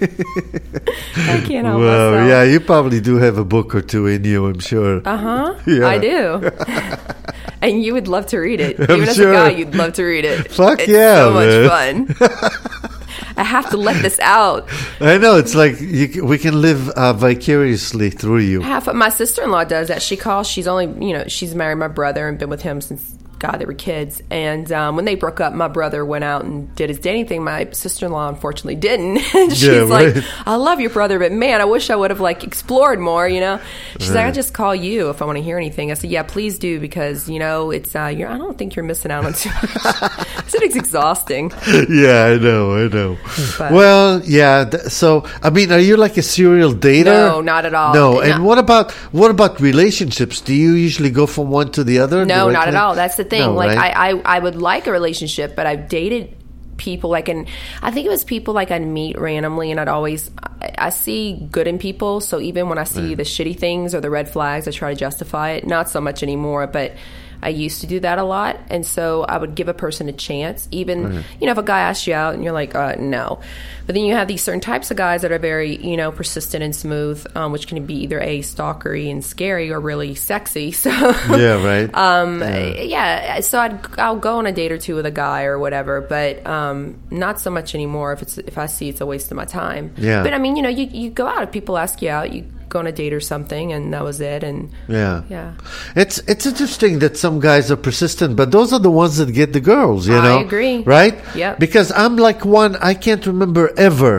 I 0.04 1.44
can't 1.48 1.66
help 1.66 1.80
Well, 1.80 2.12
myself. 2.12 2.30
yeah, 2.30 2.44
you 2.44 2.60
probably 2.60 3.00
do 3.02 3.16
have 3.18 3.38
a 3.38 3.46
book 3.46 3.74
or 3.76 3.82
two 3.82 4.08
in 4.08 4.24
you. 4.24 4.46
I'm 4.46 4.60
sure. 4.60 5.02
Uh 5.06 5.18
huh. 5.18 5.56
Yeah. 5.68 5.88
I 5.88 5.98
do. 6.00 6.52
and 7.62 7.84
you 7.84 7.94
would 7.94 8.08
love 8.08 8.26
to 8.28 8.40
read 8.40 8.60
it. 8.60 8.80
I'm 8.90 8.98
Even 8.98 9.10
as 9.10 9.16
sure. 9.16 9.32
a 9.32 9.36
guy, 9.36 9.50
you'd 9.50 9.76
love 9.76 9.94
to 9.94 10.04
read 10.04 10.26
it. 10.26 10.52
Fuck 10.52 10.80
it's 10.80 10.90
yeah, 10.90 11.16
so 11.16 11.34
man. 11.34 12.08
much 12.08 12.18
fun. 12.18 12.92
I 13.38 13.44
have 13.44 13.70
to 13.72 13.78
let 13.78 14.02
this 14.02 14.20
out. 14.20 14.68
I 15.00 15.18
know 15.18 15.38
it's 15.38 15.56
like 15.56 15.80
you, 15.80 16.26
we 16.26 16.38
can 16.38 16.62
live 16.62 16.90
uh, 16.90 17.14
vicariously 17.14 18.10
through 18.10 18.40
you. 18.40 18.62
Half 18.62 18.88
of 18.88 18.96
my 18.96 19.10
sister 19.10 19.44
in 19.44 19.52
law 19.52 19.64
does 19.64 19.88
that. 19.88 20.02
She 20.02 20.18
calls. 20.18 20.48
She's 20.48 20.68
only 20.68 20.86
you 21.06 21.14
know 21.14 21.26
she's 21.28 21.56
married 21.56 21.78
my 21.78 21.88
brother 21.88 22.28
and 22.28 22.38
been 22.38 22.50
with 22.50 22.62
him 22.62 22.82
since 22.82 23.18
God 23.42 23.58
they 23.58 23.66
were 23.66 23.74
kids. 23.74 24.22
And 24.32 24.72
um, 24.72 24.96
when 24.96 25.04
they 25.06 25.16
broke 25.16 25.42
up, 25.42 25.54
my 25.54 25.68
brother 25.68 26.06
went 26.06 26.24
out 26.24 26.46
and 26.46 26.74
did 26.76 26.90
his 26.90 27.00
dating 27.00 27.28
thing. 27.28 27.44
My 27.44 27.70
sister 27.72 28.06
in 28.06 28.12
law 28.14 28.30
unfortunately 28.30 28.76
didn't. 28.76 29.18
and 29.36 29.52
she's 29.58 29.64
Yeah, 29.64 29.82
like, 29.82 30.16
"I 30.46 30.56
love 30.56 30.80
your 30.80 30.92
brother, 30.92 31.20
but 31.20 31.32
man, 31.34 31.60
I 31.60 31.66
wish 31.66 31.90
I 31.90 31.96
would 31.96 32.12
have 32.12 32.22
like 32.22 32.44
explored 32.46 33.00
more." 33.00 33.28
You 33.28 33.40
know, 33.42 33.60
she's 34.00 34.10
like, 34.12 34.20
"I 34.20 34.26
Right. 34.26 34.34
just 34.34 34.54
call 34.54 34.74
you 34.76 35.10
if 35.10 35.22
I 35.22 35.26
want 35.26 35.38
to 35.38 35.44
hear 35.44 35.58
anything." 35.58 35.92
I 35.92 35.96
said, 35.96 36.10
"Yeah, 36.12 36.24
please 36.24 36.60
do 36.60 36.80
because 36.80 37.28
you 37.28 37.40
know 37.40 37.72
it's 37.72 37.96
uh, 37.96 38.06
you're. 38.16 38.30
I 38.30 38.38
don't 38.38 38.58
think 38.58 38.76
you're 38.76 38.86
missing 38.86 39.12
out 39.12 39.26
on 39.26 39.34
too 39.34 39.50
much." 39.50 39.72
I 39.86 40.44
said 40.48 40.62
it's 40.64 40.76
exhausting. 40.76 41.52
yeah, 41.90 42.26
I 42.26 42.38
know, 42.38 42.76
I 42.76 42.88
know. 42.88 43.18
But- 43.58 43.72
well, 43.72 44.22
yeah. 44.24 44.66
Th- 44.66 44.84
so, 44.84 45.26
I 45.42 45.50
mean, 45.50 45.72
are 45.72 45.80
you 45.80 45.98
like 45.98 46.18
a 46.18 46.22
serial 46.22 46.74
dater? 46.74 47.06
No, 47.06 47.42
not 47.42 47.66
at 47.66 47.74
all. 47.74 47.94
No. 47.94 48.02
No. 48.14 48.20
And 48.22 48.44
what 48.46 48.58
about 48.58 48.92
what 49.14 49.32
about 49.32 49.60
relationships? 49.62 50.42
Do 50.42 50.54
you 50.54 50.74
usually 50.74 51.10
go 51.10 51.26
from 51.28 51.50
one 51.50 51.72
to 51.72 51.84
the 51.84 52.00
other? 52.00 52.26
No, 52.26 52.50
not 52.50 52.68
at 52.68 52.76
all. 52.76 52.94
That's 52.96 53.16
the 53.16 53.24
thing. 53.32 53.42
No, 53.42 53.54
like 53.54 53.76
right? 53.76 53.96
I, 53.96 54.12
I, 54.12 54.38
I 54.38 54.40
would 54.40 54.56
like 54.56 54.86
a 54.86 54.92
relationship, 54.92 55.56
but 55.56 55.66
I've 55.66 55.90
dated 55.90 56.38
people 56.78 57.12
like 57.12 57.30
and 57.30 57.48
I 57.84 57.92
think 57.92 58.08
it 58.08 58.10
was 58.10 58.24
people 58.24 58.56
like 58.56 58.72
I'd 58.72 58.86
meet 58.86 59.20
randomly 59.20 59.70
and 59.70 59.80
I'd 59.80 59.88
always 59.88 60.32
I, 60.62 60.72
I 60.78 60.90
see 60.90 61.48
good 61.52 61.68
in 61.68 61.80
people. 61.80 62.22
So 62.22 62.40
even 62.40 62.70
when 62.70 62.78
I 62.78 62.84
see 62.84 63.16
the 63.16 63.24
shitty 63.24 63.58
things 63.58 63.96
or 63.96 64.02
the 64.02 64.10
red 64.10 64.30
flags, 64.30 64.68
I 64.68 64.72
try 64.72 64.94
to 64.94 65.00
justify 65.00 65.52
it. 65.52 65.66
Not 65.66 65.90
so 65.90 66.02
much 66.02 66.24
anymore, 66.24 66.68
but 66.68 66.94
I 67.42 67.50
used 67.50 67.82
to 67.82 67.88
do 67.88 68.00
that 68.02 68.20
a 68.20 68.24
lot, 68.24 68.58
and 68.70 68.86
so 68.86 69.24
I 69.24 69.38
would 69.38 69.56
give 69.56 69.68
a 69.68 69.74
person 69.74 70.10
a 70.10 70.14
chance. 70.14 70.68
Even 70.72 71.24
you 71.40 71.46
know, 71.46 71.52
if 71.52 71.58
a 71.58 71.64
guy 71.64 71.82
asks 71.82 72.08
you 72.08 72.14
out 72.14 72.34
and 72.34 72.44
you're 72.44 72.54
like, 72.54 72.76
uh, 72.76 72.96
no, 73.00 73.40
but 73.86 73.96
then 73.96 74.06
you 74.06 74.14
have 74.14 74.28
these 74.28 74.44
certain 74.44 74.62
types 74.62 74.92
of 74.92 74.98
guys 74.98 75.24
that 75.24 75.32
are 75.32 75.40
very 75.40 75.76
you 75.76 75.98
know 75.98 76.12
persistent 76.12 76.64
and 76.64 76.76
smooth, 76.76 77.26
um, 77.36 77.52
which 77.52 77.68
can 77.68 77.86
be 77.86 77.96
either 78.04 78.20
a 78.20 78.40
stalkery 78.40 79.10
and 79.10 79.24
scary 79.24 79.72
or 79.72 79.80
really 79.80 80.16
sexy. 80.16 80.72
So 80.82 80.90
yeah, 80.90 81.64
right. 81.64 81.94
um, 81.94 82.42
yeah. 82.42 83.40
So 83.42 83.60
I'd 83.60 84.00
I'll 84.00 84.16
go 84.16 84.40
on 84.40 84.48
a 84.48 84.52
date 84.52 84.72
or 84.72 84.80
two 84.80 84.96
with 84.96 85.06
a 85.06 85.12
guy 85.12 85.44
or 85.44 85.60
whatever, 85.60 86.02
but 86.02 86.46
um, 86.48 87.00
not 87.12 87.40
so 87.40 87.52
much 87.52 87.76
anymore. 87.76 88.14
If 88.14 88.24
it's 88.24 88.38
if 88.40 88.58
I 88.58 88.66
see 88.66 88.90
it's 88.90 89.00
a 89.00 89.06
waste 89.06 89.30
of 89.30 89.38
my 89.38 89.46
time. 89.46 89.94
Yeah. 89.98 90.24
But 90.24 90.34
I 90.34 90.40
mean, 90.40 90.56
you 90.56 90.64
know, 90.64 90.70
you 90.70 90.86
you 90.86 91.12
go 91.12 91.28
out 91.28 91.44
if 91.44 91.52
people 91.52 91.78
ask 91.78 92.02
you 92.02 92.10
out, 92.10 92.34
you 92.34 92.46
go 92.72 92.80
on 92.80 92.88
a 92.88 92.92
date 92.92 93.14
or 93.14 93.20
something, 93.20 93.72
and 93.76 93.94
that 93.94 94.04
was 94.04 94.18
it. 94.22 94.42
And 94.44 94.70
Yeah. 94.88 95.22
yeah, 95.30 95.52
It's 95.96 96.18
it's 96.32 96.46
interesting 96.46 97.00
that 97.04 97.18
some 97.18 97.40
guys 97.40 97.70
are 97.72 97.78
persistent, 97.90 98.36
but 98.36 98.48
those 98.52 98.74
are 98.76 98.80
the 98.82 98.90
ones 99.04 99.18
that 99.18 99.30
get 99.34 99.54
the 99.54 99.60
girls, 99.74 100.08
you 100.08 100.16
I 100.18 100.24
know. 100.24 100.40
agree. 100.48 100.78
Right? 100.98 101.16
Yeah, 101.36 101.56
Because 101.60 101.92
I'm 102.04 102.16
like 102.28 102.42
one 102.46 102.76
I 102.92 102.94
can't 103.06 103.26
remember 103.28 103.64
ever 103.78 104.16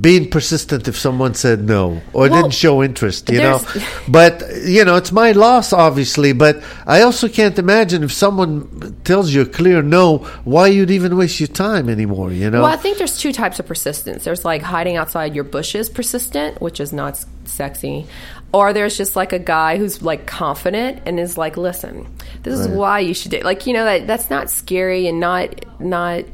being 0.00 0.28
persistent 0.30 0.86
if 0.86 0.96
someone 0.96 1.34
said 1.34 1.64
no 1.64 2.00
or 2.12 2.28
Well, 2.28 2.42
didn't 2.42 2.54
show 2.54 2.82
interest, 2.82 3.30
you 3.30 3.38
know. 3.38 3.60
But 4.08 4.42
you 4.64 4.84
know, 4.84 4.96
it's 4.96 5.12
my 5.12 5.32
loss 5.32 5.72
obviously, 5.72 6.32
but 6.32 6.62
I 6.86 7.02
also 7.02 7.28
can't 7.28 7.58
imagine 7.58 8.02
if 8.02 8.12
someone 8.12 8.96
tells 9.04 9.32
you 9.32 9.42
a 9.42 9.46
clear 9.46 9.82
no, 9.82 10.18
why 10.44 10.68
you'd 10.68 10.90
even 10.90 11.16
waste 11.16 11.40
your 11.40 11.48
time 11.48 11.88
anymore, 11.88 12.32
you 12.32 12.50
know? 12.50 12.62
Well, 12.62 12.70
I 12.70 12.76
think 12.76 12.98
there's 12.98 13.18
two 13.18 13.32
types 13.32 13.58
of 13.58 13.66
persistence. 13.66 14.24
There's 14.24 14.44
like 14.44 14.62
hiding 14.62 14.96
outside 14.96 15.34
your 15.34 15.44
bushes 15.44 15.88
persistent, 15.88 16.60
which 16.60 16.80
is 16.80 16.92
not 16.92 17.24
sexy. 17.44 18.06
Or 18.52 18.72
there's 18.72 18.96
just 18.96 19.16
like 19.16 19.32
a 19.32 19.38
guy 19.38 19.76
who's 19.78 20.02
like 20.02 20.26
confident 20.26 21.02
and 21.04 21.20
is 21.20 21.36
like, 21.36 21.58
"Listen, 21.58 22.06
this 22.42 22.58
is 22.58 22.66
why 22.66 23.00
you 23.00 23.12
should 23.12 23.30
date." 23.30 23.44
Like, 23.44 23.66
you 23.66 23.74
know 23.74 23.84
that 23.84 24.06
that's 24.06 24.30
not 24.30 24.48
scary 24.48 25.06
and 25.06 25.20
not 25.20 25.66
not 25.78 26.24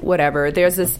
whatever. 0.00 0.50
There's 0.50 0.76
this 0.76 0.98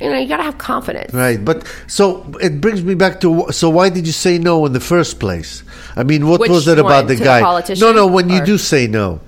you 0.00 0.08
know, 0.10 0.18
you 0.18 0.26
got 0.28 0.38
to 0.38 0.42
have 0.42 0.58
confidence. 0.58 1.12
Right, 1.12 1.42
but 1.44 1.66
so 1.86 2.26
it 2.40 2.60
brings 2.60 2.82
me 2.82 2.94
back 2.94 3.20
to 3.20 3.46
so 3.52 3.68
why 3.70 3.88
did 3.90 4.06
you 4.06 4.12
say 4.12 4.38
no 4.38 4.64
in 4.66 4.72
the 4.72 4.80
first 4.80 5.20
place? 5.20 5.62
I 5.96 6.02
mean, 6.04 6.26
what 6.26 6.40
Which 6.40 6.50
was 6.50 6.66
it 6.68 6.78
about 6.78 7.06
the 7.08 7.14
the 7.16 7.24
guy? 7.24 7.40
politician, 7.42 7.80
no, 7.86 7.92
no, 7.92 8.06
when 8.06 8.28
you 8.30 8.44
do 8.44 8.56
say 8.58 8.86
no. 8.86 9.20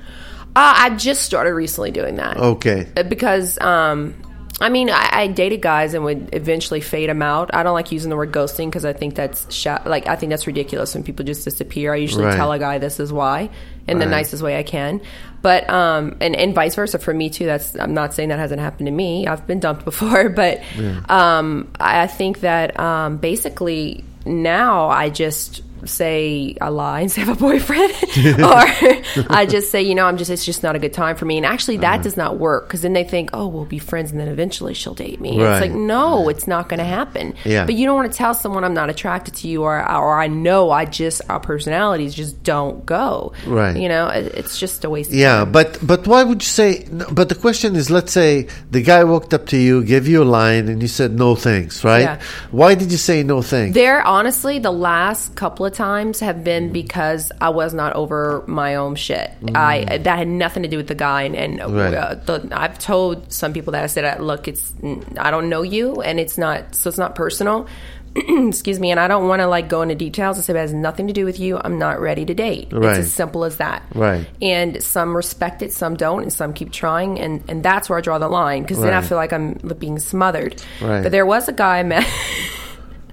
Uh, 0.55 0.75
I 0.85 0.91
just 0.97 1.23
started 1.23 1.55
recently 1.55 1.91
doing 1.93 2.17
that. 2.17 2.37
Okay. 2.37 2.87
Uh, 2.95 3.03
Because, 3.05 3.59
um, 3.63 4.15
I 4.61 4.69
mean, 4.69 4.91
I, 4.91 5.09
I 5.13 5.27
dated 5.27 5.63
guys 5.63 5.95
and 5.95 6.05
would 6.05 6.29
eventually 6.35 6.83
fade 6.83 7.09
them 7.09 7.23
out. 7.23 7.55
I 7.55 7.63
don't 7.63 7.73
like 7.73 7.91
using 7.91 8.11
the 8.11 8.17
word 8.17 8.33
ghosting 8.33 8.67
because 8.67 8.85
I 8.85 8.93
think 8.93 9.15
that's 9.15 9.53
sha- 9.53 9.81
like 9.87 10.07
I 10.07 10.15
think 10.15 10.29
that's 10.31 10.47
ridiculous 10.47 10.95
when 10.95 11.05
people 11.05 11.25
just 11.25 11.45
disappear. 11.45 11.93
I 11.95 11.97
usually 11.97 12.27
Right. 12.27 12.37
tell 12.37 12.53
a 12.53 12.59
guy 12.59 12.77
this 12.79 13.01
is 13.01 13.11
why 13.13 13.49
in 13.89 13.99
the 13.99 14.07
Right. 14.07 14.11
nicest 14.13 14.43
way 14.43 14.59
I 14.59 14.63
can. 14.63 15.01
But 15.43 15.69
um, 15.69 16.17
and 16.21 16.37
and 16.37 16.55
vice 16.55 16.75
versa 16.77 16.99
for 17.01 17.13
me 17.13 17.29
too. 17.29 17.47
That's 17.47 17.77
I'm 17.77 17.95
not 17.95 18.15
saying 18.15 18.29
that 18.29 18.39
hasn't 18.39 18.61
happened 18.61 18.87
to 18.87 18.93
me. 18.93 19.27
I've 19.27 19.45
been 19.47 19.59
dumped 19.61 19.85
before, 19.93 20.29
but 20.29 20.61
um, 21.09 21.69
I 21.81 22.03
I 22.03 22.07
think 22.07 22.41
that 22.41 22.79
um, 22.79 23.17
basically 23.17 24.05
now 24.25 24.89
I 24.89 25.11
just 25.11 25.63
say 25.85 26.57
I 26.61 26.69
lie 26.69 27.01
and 27.03 27.11
say 27.11 27.23
I 27.23 27.25
have 27.27 27.37
a 27.37 27.41
boyfriend, 27.41 27.93
or 28.41 29.27
I 29.31 29.47
just 29.49 29.71
say 29.71 29.83
you 29.83 29.95
know 29.95 30.07
I'm 30.07 30.17
just 30.17 30.31
it's 30.31 30.45
just 30.45 30.63
not 30.63 30.77
a 30.77 30.79
good 30.79 30.93
time 30.93 31.17
for 31.17 31.25
me. 31.25 31.37
And 31.37 31.47
actually 31.47 31.79
that 31.79 31.95
Uh-huh. 31.95 32.03
does 32.03 32.17
not 32.17 32.39
work 32.39 32.67
because 32.69 32.83
then 32.83 32.93
they 32.93 33.05
think 33.05 33.31
oh 33.33 33.47
we'll 33.47 33.65
be 33.65 33.79
friends 33.79 34.11
and 34.11 34.21
then 34.21 34.29
eventually 34.29 34.75
she'll 34.75 34.95
date 34.95 35.21
me. 35.21 35.41
Right. 35.41 35.53
It's 35.53 35.61
like 35.61 35.73
no, 35.73 36.29
it's 36.29 36.47
not 36.47 36.69
going 36.69 36.79
to 36.79 36.85
happen. 36.85 37.35
Yeah. 37.45 37.67
But 37.67 37.75
you 37.75 37.87
don't 37.87 37.97
want 37.97 38.11
to 38.11 38.17
tell 38.17 38.35
someone 38.35 38.65
I'm 38.65 38.75
not 38.75 38.91
attracted 38.91 39.35
to 39.37 39.49
you 39.49 39.63
or 39.63 39.77
or 39.79 40.19
I 40.21 40.29
know 40.29 40.71
I 40.71 40.85
just 40.85 41.23
our 41.29 41.41
personalities 41.41 42.15
just 42.15 42.43
don't 42.43 42.85
go. 42.87 43.33
Right. 43.47 43.77
You 43.77 43.89
know 43.89 44.09
it, 44.09 44.27
it's 44.35 44.59
just 44.59 44.85
a 44.85 44.91
waste. 44.91 45.11
of 45.11 45.17
Yeah, 45.17 45.39
time. 45.45 45.53
but 45.53 45.79
but 45.83 46.07
why 46.07 46.23
would 46.25 46.43
you 46.43 46.49
say? 46.49 46.87
But 47.11 47.29
the 47.29 47.35
question 47.35 47.77
is, 47.77 47.91
let's 47.91 48.13
say 48.13 48.49
the 48.71 48.83
guy 48.83 49.05
walked 49.05 49.35
up 49.35 49.47
to 49.47 49.57
you, 49.57 49.83
gave 49.85 50.07
you 50.09 50.23
a 50.23 50.29
line, 50.41 50.69
and 50.69 50.81
you 50.83 50.89
said 50.89 51.13
no 51.19 51.35
thanks, 51.35 51.85
right? 51.85 52.03
Yeah. 52.03 52.21
Why 52.51 52.75
did 52.75 52.91
you 52.93 52.99
say 52.99 53.23
no 53.23 53.43
thanks? 53.43 53.75
There, 53.75 54.03
honestly, 54.03 54.59
the 54.59 54.71
last 54.73 55.35
couple 55.35 55.67
of 55.67 55.72
times 55.73 56.21
have 56.21 56.45
been 56.45 56.73
because 56.73 57.33
I 57.41 57.49
was 57.51 57.75
not 57.75 57.95
over 57.95 58.45
my 58.47 58.77
own 58.77 58.95
shit. 58.95 59.31
I 59.55 59.99
that 59.99 60.19
had 60.19 60.29
nothing 60.29 60.63
to 60.63 60.69
do 60.69 60.77
with 60.77 60.89
the 60.89 60.95
guy, 60.95 61.23
and, 61.23 61.35
and 61.37 61.59
Mm. 61.61 61.77
Right. 61.85 61.95
uh, 61.95 62.15
the, 62.15 62.49
I've 62.53 62.79
told 62.79 63.33
some 63.33 63.53
people 63.53 63.73
that 63.73 63.83
I 63.83 63.87
said, 63.87 64.05
uh, 64.05 64.23
"Look, 64.23 64.49
it's 64.49 64.73
I 65.19 65.31
don't 65.31 65.49
know 65.49 65.63
you, 65.63 66.01
and 66.03 66.21
it's 66.21 66.39
not 66.39 66.75
so 66.75 66.89
it's 66.89 66.99
not 66.99 67.15
personal." 67.15 67.67
Excuse 68.15 68.79
me, 68.79 68.91
and 68.91 69.01
I 69.01 69.09
don't 69.09 69.27
want 69.27 69.41
to 69.41 69.47
like 69.47 69.71
go 69.71 69.81
into 69.81 69.95
details 69.95 70.37
and 70.37 70.45
say 70.45 70.53
it 70.53 70.57
has 70.59 70.75
nothing 70.75 71.07
to 71.07 71.15
do 71.15 71.25
with 71.25 71.41
you. 71.41 71.59
I'm 71.65 71.79
not 71.79 71.99
ready 71.99 72.27
to 72.27 72.35
date. 72.35 72.69
Right. 72.71 72.91
It's 72.99 73.07
as 73.07 73.13
simple 73.13 73.45
as 73.45 73.57
that. 73.57 73.83
Right. 73.95 74.27
And 74.43 74.83
some 74.83 75.17
respect 75.17 75.63
it, 75.63 75.73
some 75.73 75.97
don't, 75.97 76.21
and 76.23 76.31
some 76.33 76.53
keep 76.53 76.73
trying, 76.73 77.19
and 77.19 77.43
and 77.49 77.63
that's 77.63 77.89
where 77.89 77.99
I 77.99 78.03
draw 78.03 78.19
the 78.19 78.29
line 78.29 78.63
because 78.63 78.81
then 78.81 78.93
I 78.93 79.01
feel 79.01 79.17
like 79.17 79.33
I'm 79.33 79.55
being 79.79 79.99
smothered. 79.99 80.63
Right. 80.83 81.03
But 81.03 81.11
there 81.13 81.25
was 81.25 81.49
a 81.49 81.53
guy 81.55 81.79
I 81.79 81.83
met. 81.85 82.07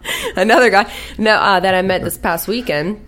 another 0.36 0.70
guy 0.70 0.92
no 1.18 1.36
uh, 1.36 1.60
that 1.60 1.76
I 1.76 1.82
met 1.82 2.04
this 2.04 2.18
past 2.18 2.48
weekend. 2.48 3.04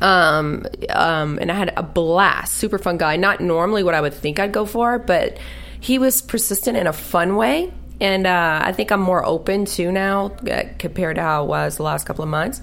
Um, 0.00 0.66
um, 0.90 1.38
and 1.40 1.50
I 1.50 1.54
had 1.54 1.72
a 1.76 1.82
blast, 1.82 2.54
super 2.54 2.78
fun 2.78 2.98
guy. 2.98 3.16
Not 3.16 3.40
normally 3.40 3.82
what 3.82 3.94
I 3.94 4.00
would 4.00 4.14
think 4.14 4.38
I'd 4.38 4.52
go 4.52 4.64
for, 4.64 4.98
but 4.98 5.38
he 5.80 5.98
was 5.98 6.22
persistent 6.22 6.76
in 6.76 6.86
a 6.86 6.92
fun 6.92 7.36
way. 7.36 7.72
And 8.00 8.26
uh, 8.26 8.60
I 8.62 8.72
think 8.72 8.92
I'm 8.92 9.00
more 9.00 9.24
open 9.24 9.64
to 9.64 9.90
now 9.90 10.26
uh, 10.48 10.64
compared 10.78 11.16
to 11.16 11.22
how 11.22 11.42
I 11.42 11.46
was 11.46 11.76
the 11.76 11.82
last 11.82 12.06
couple 12.06 12.22
of 12.22 12.30
months. 12.30 12.60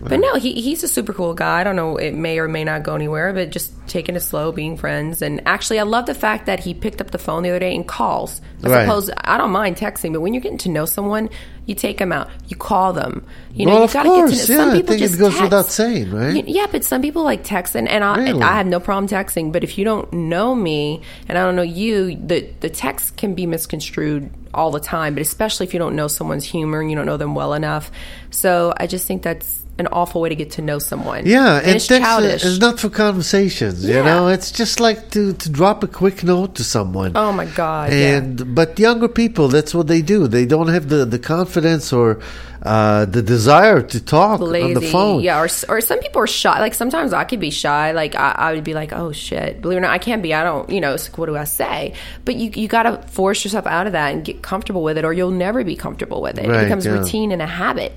But 0.00 0.20
no, 0.20 0.34
he, 0.36 0.60
he's 0.60 0.82
a 0.82 0.88
super 0.88 1.12
cool 1.12 1.34
guy. 1.34 1.60
I 1.60 1.64
don't 1.64 1.76
know, 1.76 1.96
it 1.96 2.14
may 2.14 2.38
or 2.38 2.48
may 2.48 2.64
not 2.64 2.82
go 2.82 2.94
anywhere, 2.94 3.32
but 3.32 3.50
just 3.50 3.72
taking 3.88 4.14
it 4.16 4.20
slow, 4.20 4.52
being 4.52 4.76
friends. 4.76 5.22
And 5.22 5.40
actually, 5.46 5.78
I 5.80 5.84
love 5.84 6.06
the 6.06 6.14
fact 6.14 6.46
that 6.46 6.60
he 6.60 6.74
picked 6.74 7.00
up 7.00 7.10
the 7.10 7.18
phone 7.18 7.42
the 7.42 7.50
other 7.50 7.58
day 7.58 7.74
and 7.74 7.86
calls. 7.86 8.40
I 8.62 8.68
Right. 8.68 8.80
suppose 8.86 9.10
I 9.24 9.38
don't 9.38 9.50
mind 9.50 9.76
texting, 9.76 10.12
but 10.12 10.20
when 10.20 10.34
you're 10.34 10.40
getting 10.42 10.58
to 10.58 10.68
know 10.68 10.84
someone, 10.84 11.30
you 11.66 11.74
take 11.74 11.98
them 11.98 12.12
out, 12.12 12.28
you 12.48 12.56
call 12.56 12.92
them. 12.92 13.24
You 13.52 13.66
know, 13.66 13.72
Well, 13.74 13.82
you 13.82 13.88
gotta 13.92 14.08
course, 14.08 14.30
get 14.30 14.46
to 14.46 14.52
know. 14.52 14.58
yeah, 14.58 14.64
Some 14.64 14.70
I 14.70 14.76
people 14.76 14.88
think 14.94 15.02
it 15.02 15.08
just 15.08 15.18
goes 15.18 15.30
text. 15.32 15.42
without 15.42 15.66
saying, 15.66 16.10
right? 16.12 16.34
Y- 16.34 16.44
Yeah, 16.46 16.66
but 16.70 16.84
some 16.84 17.02
people 17.02 17.24
like 17.24 17.44
text, 17.44 17.74
and, 17.74 17.88
and, 17.88 18.02
I, 18.04 18.16
Really? 18.18 18.42
I 18.42 18.56
have 18.56 18.66
no 18.66 18.80
problem 18.80 19.06
texting. 19.08 19.52
But 19.52 19.64
if 19.64 19.76
you 19.78 19.84
don't 19.84 20.10
know 20.12 20.54
me 20.54 21.02
and 21.28 21.36
I 21.36 21.42
don't 21.44 21.56
know 21.56 21.62
you, 21.62 22.16
the 22.16 22.48
the 22.60 22.70
text 22.70 23.16
can 23.16 23.34
be 23.34 23.46
misconstrued 23.46 24.30
all 24.54 24.70
the 24.70 24.80
time. 24.80 25.14
But 25.14 25.20
especially 25.20 25.66
if 25.66 25.72
you 25.74 25.78
don't 25.78 25.94
know 25.94 26.08
someone's 26.08 26.44
humor 26.44 26.80
and 26.80 26.90
you 26.90 26.96
don't 26.96 27.06
know 27.06 27.16
them 27.18 27.34
well 27.34 27.52
enough. 27.54 27.90
So 28.30 28.72
I 28.76 28.86
just 28.86 29.06
think 29.06 29.22
that's 29.22 29.60
an 29.78 29.86
awful 29.92 30.20
way 30.20 30.28
to 30.28 30.34
get 30.34 30.50
to 30.52 30.62
know 30.62 30.78
someone. 30.78 31.24
Yeah, 31.24 31.58
and, 31.58 31.76
it's 31.76 31.86
text 31.86 32.04
childish. 32.04 32.44
is 32.44 32.58
not 32.58 32.80
for 32.80 32.90
conversations. 32.90 33.84
You 33.84 34.02
know, 34.02 34.28
it's 34.28 34.50
just 34.50 34.80
like 34.80 35.10
to, 35.12 35.32
to 35.32 35.48
drop 35.48 35.84
a 35.84 35.88
quick 35.88 36.24
note 36.24 36.56
to 36.56 36.64
someone. 36.64 37.12
oh 37.16 37.32
my 37.32 37.46
god! 37.46 37.92
yeah. 37.92 38.16
And 38.16 38.54
but 38.54 38.78
younger 38.78 39.08
people, 39.08 39.48
that's 39.48 39.74
what 39.74 39.86
they 39.86 40.02
do. 40.02 40.26
They 40.26 40.46
don't 40.46 40.68
have 40.68 40.88
the, 40.88 41.04
the 41.04 41.18
confidence 41.18 41.92
or 41.92 42.20
uh, 42.62 43.04
the 43.04 43.22
desire 43.22 43.82
to 43.82 44.04
talk 44.04 44.40
on 44.40 44.74
the 44.74 44.80
phone. 44.80 45.22
Yeah, 45.22 45.40
or 45.40 45.48
or 45.68 45.80
some 45.80 46.00
people 46.00 46.22
are 46.22 46.26
shy. 46.26 46.58
Like 46.58 46.74
sometimes 46.74 47.12
I 47.12 47.22
could 47.22 47.40
be 47.40 47.50
shy. 47.50 47.92
Like 47.92 48.16
I, 48.16 48.32
I 48.36 48.52
would 48.54 48.64
be 48.64 48.74
like, 48.74 48.92
oh 48.92 49.12
shit. 49.12 49.62
Believe 49.62 49.76
it 49.76 49.78
or 49.78 49.82
not, 49.82 49.92
I 49.92 49.98
can't 49.98 50.22
be. 50.22 50.34
I 50.34 50.42
don't. 50.42 50.68
You 50.68 50.80
know, 50.80 50.94
it's 50.94 51.08
like, 51.08 51.18
what 51.18 51.26
do 51.26 51.36
I 51.36 51.44
say? 51.44 51.94
But 52.24 52.34
you 52.34 52.50
you 52.54 52.66
got 52.66 52.82
to 52.82 52.98
force 53.08 53.44
yourself 53.44 53.66
out 53.66 53.86
of 53.86 53.92
that 53.92 54.12
and 54.12 54.24
get 54.24 54.42
comfortable 54.42 54.82
with 54.82 54.98
it, 54.98 55.04
or 55.04 55.12
you'll 55.12 55.30
never 55.30 55.62
be 55.62 55.76
comfortable 55.76 56.20
with 56.20 56.38
it. 56.38 56.48
Right, 56.48 56.62
it 56.62 56.64
becomes 56.64 56.84
yeah. 56.84 56.92
routine 56.92 57.30
and 57.30 57.40
a 57.40 57.46
habit. 57.46 57.92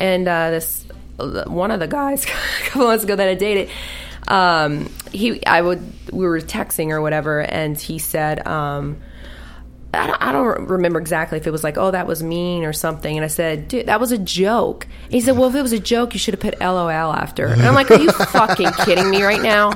And 0.00 0.28
uh, 0.28 0.50
this 0.50 0.84
one 1.18 1.70
of 1.70 1.80
the 1.80 1.88
guys 1.88 2.24
a 2.62 2.64
couple 2.64 2.86
months 2.86 3.04
ago 3.04 3.16
that 3.16 3.28
I 3.28 3.34
dated. 3.34 3.70
Um, 4.26 4.92
he, 5.10 5.44
I 5.46 5.60
would, 5.60 5.80
we 6.12 6.26
were 6.26 6.40
texting 6.40 6.90
or 6.90 7.00
whatever, 7.00 7.40
and 7.40 7.78
he 7.78 7.98
said, 7.98 8.46
um, 8.46 9.00
I 9.94 10.06
don't, 10.06 10.22
I 10.22 10.32
don't 10.32 10.68
remember 10.68 10.98
exactly 11.00 11.38
if 11.38 11.46
it 11.46 11.50
was 11.50 11.64
like, 11.64 11.78
oh, 11.78 11.90
that 11.90 12.06
was 12.06 12.22
mean 12.22 12.64
or 12.64 12.74
something. 12.74 13.16
And 13.16 13.24
I 13.24 13.28
said, 13.28 13.68
dude, 13.68 13.86
that 13.86 14.00
was 14.00 14.12
a 14.12 14.18
joke. 14.18 14.86
And 15.04 15.12
he 15.12 15.20
said, 15.22 15.38
well, 15.38 15.48
if 15.48 15.54
it 15.54 15.62
was 15.62 15.72
a 15.72 15.78
joke, 15.78 16.12
you 16.12 16.20
should 16.20 16.34
have 16.34 16.40
put 16.40 16.60
LOL 16.60 16.90
after. 16.90 17.46
And 17.46 17.62
I'm 17.62 17.74
like, 17.74 17.90
are 17.90 17.98
you 17.98 18.12
fucking 18.12 18.70
kidding 18.84 19.08
me 19.08 19.22
right 19.22 19.40
now? 19.40 19.72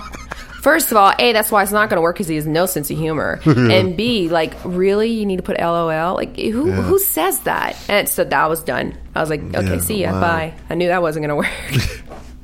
First 0.63 0.93
of 0.93 0.97
all, 0.97 1.13
A, 1.19 1.33
that's 1.33 1.51
why 1.51 1.65
it's 1.65 1.73
not 1.73 1.91
going 1.91 1.97
to 1.97 2.03
work 2.03 2.15
because 2.15 2.29
he 2.29 2.37
has 2.37 2.47
no 2.47 2.67
sense 2.67 2.89
of 2.89 2.97
humor. 2.97 3.41
and 3.47 3.97
B, 3.97 4.29
like, 4.29 4.55
really? 4.65 5.11
You 5.11 5.27
need 5.27 5.39
to 5.39 5.43
put 5.43 5.59
LOL? 5.59 6.15
Like, 6.15 6.37
who 6.39 6.71
who 6.71 6.99
says 7.01 7.41
that? 7.41 7.77
And 7.89 8.09
so 8.09 8.23
that 8.23 8.49
was 8.49 8.63
done. 8.63 8.97
I 9.15 9.21
was 9.21 9.29
like, 9.29 9.43
okay, 9.43 9.75
Yeah, 9.75 9.81
see 9.81 10.03
ya. 10.03 10.13
wow. 10.13 10.21
Bye. 10.21 10.55
I 10.71 10.75
knew 10.77 10.87
that 10.87 11.03
wasn't 11.03 11.27
going 11.27 11.35
to 11.35 11.43
work. 11.43 11.53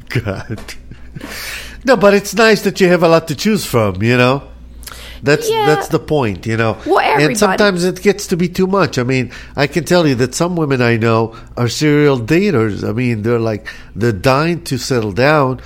God. 0.25 0.75
No, 1.84 1.96
but 1.96 2.12
it's 2.12 2.34
nice 2.34 2.62
that 2.62 2.80
you 2.80 2.88
have 2.88 3.02
a 3.04 3.08
lot 3.08 3.28
to 3.28 3.37
choose 3.37 3.64
from. 3.64 4.02
You 4.02 4.16
know, 4.16 4.42
that's 5.22 5.48
Yeah. 5.48 5.66
that's 5.66 5.87
the 5.88 6.00
point. 6.00 6.44
You 6.44 6.56
know, 6.56 6.76
Well, 6.87 6.98
and 6.98 7.38
sometimes 7.38 7.84
it 7.84 8.02
gets 8.02 8.26
to 8.28 8.37
be 8.37 8.48
too 8.48 8.66
much. 8.66 8.98
I 8.98 9.04
mean, 9.04 9.30
I 9.54 9.68
can 9.68 9.84
tell 9.84 10.06
you 10.08 10.16
that 10.16 10.34
some 10.34 10.56
women 10.56 10.82
I 10.82 10.96
know 10.96 11.37
are 11.56 11.68
serial 11.68 12.18
daters. 12.18 12.82
I 12.82 12.90
mean, 12.92 13.22
they're 13.22 13.38
like 13.38 13.68
they're 13.94 14.10
dying 14.12 14.62
to 14.64 14.76
settle 14.76 15.12
down, 15.12 15.60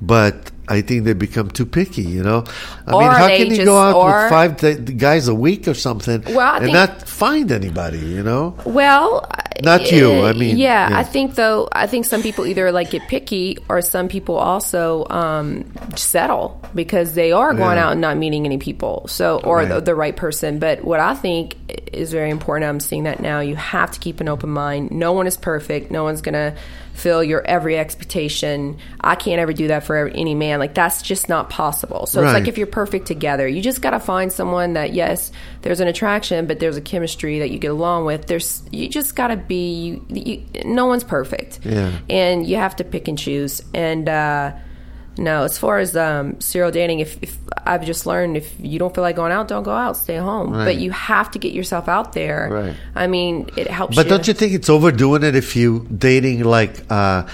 but. 0.00 0.50
I 0.72 0.80
think 0.80 1.04
they 1.04 1.12
become 1.12 1.48
too 1.50 1.66
picky, 1.66 2.02
you 2.02 2.22
know. 2.22 2.44
I 2.86 2.92
mean, 2.92 3.10
how 3.10 3.28
can 3.28 3.50
you 3.54 3.64
go 3.64 3.76
out 3.78 3.94
or- 3.96 4.22
with 4.22 4.30
five 4.30 4.56
th- 4.56 4.96
guys 4.96 5.28
a 5.28 5.34
week 5.34 5.68
or 5.68 5.74
something 5.74 6.22
Well, 6.34 6.54
and 6.56 6.64
think- 6.64 6.74
not 6.74 7.06
find 7.08 7.52
anybody, 7.52 7.98
you 7.98 8.22
know? 8.22 8.54
Well, 8.64 9.28
Not 9.62 9.92
you, 9.92 10.10
uh, 10.10 10.30
I 10.30 10.32
mean, 10.32 10.56
yeah, 10.56 10.88
yeah. 10.90 10.98
I 10.98 11.04
think 11.04 11.34
though. 11.36 11.68
I 11.72 11.86
think 11.86 12.06
some 12.06 12.22
people 12.22 12.46
either 12.46 12.72
like 12.72 12.90
get 12.90 13.02
picky, 13.06 13.58
or 13.68 13.80
some 13.82 14.08
people 14.08 14.36
also 14.36 15.06
um, 15.10 15.64
settle 15.94 16.60
because 16.74 17.12
they 17.14 17.30
are 17.32 17.52
going 17.54 17.76
Yeah. 17.76 17.84
out 17.86 17.92
and 17.92 18.00
not 18.00 18.16
meeting 18.16 18.44
any 18.46 18.58
people. 18.58 19.04
So, 19.08 19.40
or 19.44 19.58
Right. 19.58 19.68
the, 19.68 19.80
the 19.80 19.94
right 19.94 20.16
person. 20.16 20.58
But 20.58 20.82
what 20.84 20.98
I 21.00 21.14
think 21.14 21.56
is 21.92 22.10
very 22.12 22.30
important. 22.30 22.68
I'm 22.68 22.80
seeing 22.80 23.04
that 23.04 23.20
now. 23.20 23.40
You 23.40 23.54
have 23.56 23.90
to 23.92 24.00
keep 24.00 24.20
an 24.20 24.28
open 24.28 24.50
mind. 24.50 24.90
No 24.90 25.12
one 25.12 25.26
is 25.26 25.36
perfect. 25.36 25.90
No 25.90 26.02
one's 26.04 26.22
gonna 26.22 26.54
fill 26.92 27.24
your 27.24 27.44
every 27.46 27.78
expectation. 27.78 28.78
I 29.00 29.14
can't 29.14 29.40
ever 29.40 29.52
do 29.52 29.68
that 29.68 29.84
for 29.84 30.08
any 30.08 30.34
man. 30.34 30.58
Like 30.58 30.74
that's 30.74 31.02
just 31.02 31.28
not 31.28 31.50
possible. 31.50 32.06
So 32.06 32.22
it's 32.22 32.32
like 32.32 32.48
if 32.48 32.58
you're 32.58 32.66
perfect 32.66 33.06
together, 33.06 33.48
you 33.48 33.62
just 33.62 33.82
got 33.82 33.90
to 33.90 34.00
find 34.00 34.32
someone 34.32 34.74
that 34.74 34.92
yes, 34.92 35.32
there's 35.62 35.80
an 35.80 35.88
attraction, 35.88 36.46
but 36.46 36.60
there's 36.60 36.76
a 36.76 36.80
chemistry 36.80 37.40
that 37.40 37.50
you 37.50 37.58
get 37.58 37.70
along 37.70 38.04
with. 38.04 38.26
There's 38.26 38.62
you 38.70 38.88
just 38.88 39.16
got 39.16 39.28
to 39.28 39.36
be. 39.36 39.72
You, 39.72 40.06
you, 40.08 40.64
no 40.64 40.86
one's 40.86 41.04
perfect. 41.04 41.60
Yeah. 41.64 41.98
And 42.08 42.46
you 42.46 42.56
have 42.56 42.76
to 42.76 42.84
pick 42.84 43.08
and 43.08 43.18
choose. 43.18 43.62
And 43.74 44.08
uh, 44.08 44.52
no, 45.18 45.44
as 45.44 45.58
far 45.58 45.78
as 45.78 45.96
um, 45.96 46.40
serial 46.40 46.70
dating, 46.70 47.00
if, 47.00 47.22
if 47.22 47.36
I've 47.66 47.84
just 47.84 48.06
learned 48.06 48.36
if 48.36 48.54
you 48.58 48.78
don't 48.78 48.94
feel 48.94 49.02
like 49.02 49.16
going 49.16 49.32
out, 49.32 49.48
don't 49.48 49.62
go 49.62 49.72
out. 49.72 49.96
Stay 49.96 50.16
home. 50.16 50.52
Right. 50.52 50.64
But 50.64 50.76
you 50.76 50.90
have 50.90 51.30
to 51.32 51.38
get 51.38 51.52
yourself 51.52 51.88
out 51.88 52.12
there. 52.12 52.48
Right. 52.50 52.76
I 52.94 53.06
mean, 53.06 53.50
it 53.56 53.68
helps. 53.68 53.96
But 53.96 54.08
don't 54.08 54.26
you 54.26 54.34
think 54.34 54.54
it's 54.54 54.70
overdoing 54.70 55.22
it 55.22 55.34
if 55.34 55.54
you 55.54 55.86
dating 55.96 56.44
like 56.44 56.90
uh 56.90 57.26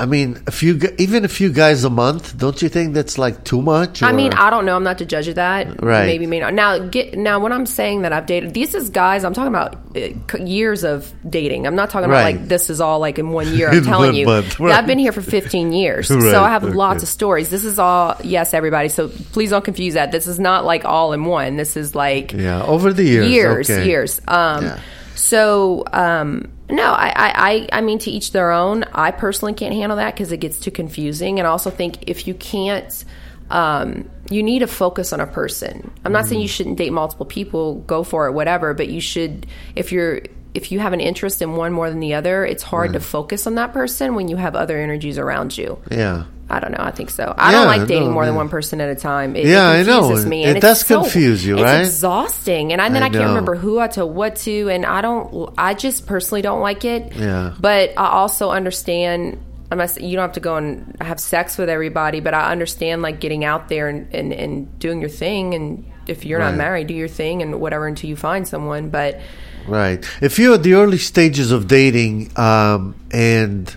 I 0.00 0.06
mean, 0.06 0.42
a 0.48 0.50
few, 0.50 0.80
even 0.98 1.24
a 1.24 1.28
few 1.28 1.52
guys 1.52 1.84
a 1.84 1.90
month. 1.90 2.36
Don't 2.36 2.60
you 2.60 2.68
think 2.68 2.94
that's 2.94 3.18
like 3.18 3.44
too 3.44 3.62
much? 3.62 4.02
I 4.02 4.10
mean, 4.10 4.32
I 4.32 4.50
don't 4.50 4.64
know. 4.64 4.74
I'm 4.74 4.82
not 4.82 4.98
the 4.98 5.04
judge 5.04 5.28
of 5.28 5.36
that. 5.36 5.80
Right. 5.80 6.06
Maybe, 6.06 6.26
maybe 6.26 6.40
not. 6.40 6.54
Now, 6.54 6.78
get 6.78 7.16
now. 7.16 7.38
When 7.38 7.52
I'm 7.52 7.66
saying 7.66 8.02
that 8.02 8.12
I've 8.12 8.26
dated, 8.26 8.52
these 8.52 8.74
is 8.74 8.90
guys. 8.90 9.22
I'm 9.24 9.32
talking 9.32 9.54
about 9.54 9.76
uh, 9.96 10.38
years 10.44 10.82
of 10.82 11.12
dating. 11.28 11.66
I'm 11.66 11.76
not 11.76 11.90
talking 11.90 12.10
Right. 12.10 12.30
about 12.30 12.40
like 12.40 12.48
this 12.48 12.68
is 12.68 12.80
all 12.80 12.98
like 12.98 13.18
in 13.20 13.30
one 13.30 13.54
year. 13.54 13.70
I'm 13.72 13.84
telling 13.84 14.14
you, 14.14 14.26
month, 14.26 14.58
right. 14.58 14.72
I've 14.74 14.86
been 14.86 14.98
here 14.98 15.12
for 15.12 15.22
15 15.22 15.72
years, 15.72 16.10
Right, 16.10 16.20
so 16.32 16.42
I 16.42 16.48
have 16.48 16.64
okay. 16.64 16.74
lots 16.74 17.02
of 17.04 17.08
stories. 17.08 17.48
This 17.50 17.64
is 17.64 17.78
all 17.78 18.16
yes, 18.24 18.54
everybody. 18.54 18.88
So 18.88 19.08
please 19.08 19.50
don't 19.50 19.64
confuse 19.64 19.94
that. 19.94 20.10
This 20.10 20.26
is 20.26 20.40
not 20.40 20.64
like 20.64 20.84
all 20.84 21.12
in 21.12 21.24
one. 21.26 21.56
This 21.56 21.76
is 21.76 21.94
like 21.94 22.32
yeah, 22.32 22.64
over 22.64 22.92
the 22.92 23.04
years, 23.04 23.28
years, 23.28 23.70
okay. 23.70 23.86
years. 23.86 24.20
Um, 24.26 24.64
Yeah. 24.64 24.80
So, 25.14 25.84
um, 25.92 26.50
no, 26.72 26.84
I, 26.84 27.08
I, 27.08 27.32
I, 27.50 27.68
I 27.78 27.80
mean, 27.82 27.98
to 28.00 28.10
each 28.10 28.32
their 28.32 28.50
own. 28.50 28.84
I 28.92 29.10
personally 29.10 29.52
can't 29.52 29.74
handle 29.74 29.96
that 29.98 30.14
because 30.14 30.32
it 30.32 30.38
gets 30.38 30.58
too 30.58 30.70
confusing. 30.70 31.38
And 31.38 31.46
I 31.46 31.50
also 31.50 31.70
think 31.70 32.08
if 32.08 32.26
you 32.26 32.34
can't, 32.34 33.04
um, 33.50 34.08
you 34.30 34.42
need 34.42 34.60
to 34.60 34.66
focus 34.66 35.12
on 35.12 35.20
a 35.20 35.26
person. 35.26 35.90
I'm 36.04 36.12
not 36.12 36.24
saying 36.26 36.38
Mm-hmm. 36.38 36.42
you 36.42 36.48
shouldn't 36.48 36.78
date 36.78 36.92
multiple 36.92 37.26
people, 37.26 37.76
go 37.80 38.02
for 38.02 38.26
it, 38.26 38.32
whatever. 38.32 38.72
But 38.72 38.88
you 38.88 39.00
should, 39.00 39.46
if 39.76 39.92
you're, 39.92 40.22
if 40.54 40.70
you 40.72 40.80
have 40.80 40.92
an 40.92 41.00
interest 41.00 41.40
in 41.42 41.56
one 41.56 41.72
more 41.72 41.88
than 41.88 42.00
the 42.00 42.14
other, 42.14 42.44
it's 42.44 42.62
hard 42.62 42.92
to 42.92 43.00
focus 43.00 43.46
on 43.46 43.54
that 43.54 43.72
person 43.72 44.14
when 44.14 44.28
you 44.28 44.36
have 44.36 44.54
other 44.54 44.78
energies 44.78 45.16
around 45.18 45.56
you. 45.56 45.78
Yeah. 45.90 46.24
I 46.50 46.60
don't 46.60 46.72
know. 46.72 46.80
I 46.84 46.90
think 46.90 47.08
so. 47.08 47.32
I 47.38 47.52
Yeah, 47.52 47.58
don't 47.58 47.66
like 47.68 47.88
dating 47.88 48.08
no, 48.08 48.12
more 48.14 48.26
than 48.26 48.34
one 48.34 48.50
person 48.50 48.80
at 48.82 48.90
a 48.90 48.94
time. 48.94 49.34
It, 49.36 49.46
Yeah, 49.46 49.66
I 49.70 49.76
it 49.78 49.86
know. 49.86 50.00
confuses 50.00 50.26
me. 50.26 50.44
And 50.44 50.58
it's 50.58 50.62
does 50.62 50.80
so- 50.84 51.00
confuse 51.00 51.46
you, 51.46 51.54
it's 51.54 51.62
right? 51.62 51.80
exhausting. 51.80 52.72
And 52.72 52.82
I, 52.82 52.90
then 52.90 53.02
I 53.02 53.06
I, 53.06 53.08
can't 53.08 53.28
remember 53.28 53.54
who 53.54 53.78
I 53.78 53.86
told 53.88 54.14
what 54.14 54.36
to, 54.36 54.68
and 54.68 54.84
I 54.84 55.00
don't. 55.00 55.54
I 55.56 55.72
just 55.72 56.06
personally 56.06 56.42
don't 56.42 56.60
like 56.60 56.84
it. 56.84 57.14
Yeah. 57.16 57.54
But 57.58 57.92
I 57.96 58.08
also 58.08 58.50
understand. 58.50 59.42
Not, 59.70 59.88
saying- 59.88 60.06
you 60.06 60.16
don't 60.16 60.24
have 60.24 60.32
to 60.32 60.40
go 60.40 60.56
and 60.56 60.94
have 61.00 61.18
sex 61.18 61.56
with 61.56 61.70
everybody, 61.70 62.20
but 62.20 62.34
I 62.34 62.52
understand 62.52 63.00
like 63.00 63.20
getting 63.20 63.42
out 63.42 63.70
there 63.70 63.88
and, 63.88 64.14
and, 64.14 64.30
and 64.34 64.78
doing 64.78 65.00
your 65.00 65.08
thing. 65.08 65.54
And 65.54 65.90
if 66.06 66.26
you're 66.26 66.40
Right. 66.40 66.50
not 66.50 66.58
married, 66.58 66.88
do 66.88 66.94
your 66.94 67.08
thing 67.08 67.40
and 67.40 67.58
whatever 67.58 67.86
until 67.86 68.10
you 68.10 68.16
find 68.16 68.46
someone. 68.46 68.90
But 68.90 69.20
Right. 69.66 70.04
If 70.20 70.38
you're 70.38 70.54
at 70.54 70.62
the 70.62 70.74
early 70.74 70.98
stages 70.98 71.52
of 71.52 71.68
dating, 71.68 72.36
um, 72.38 72.94
and 73.10 73.74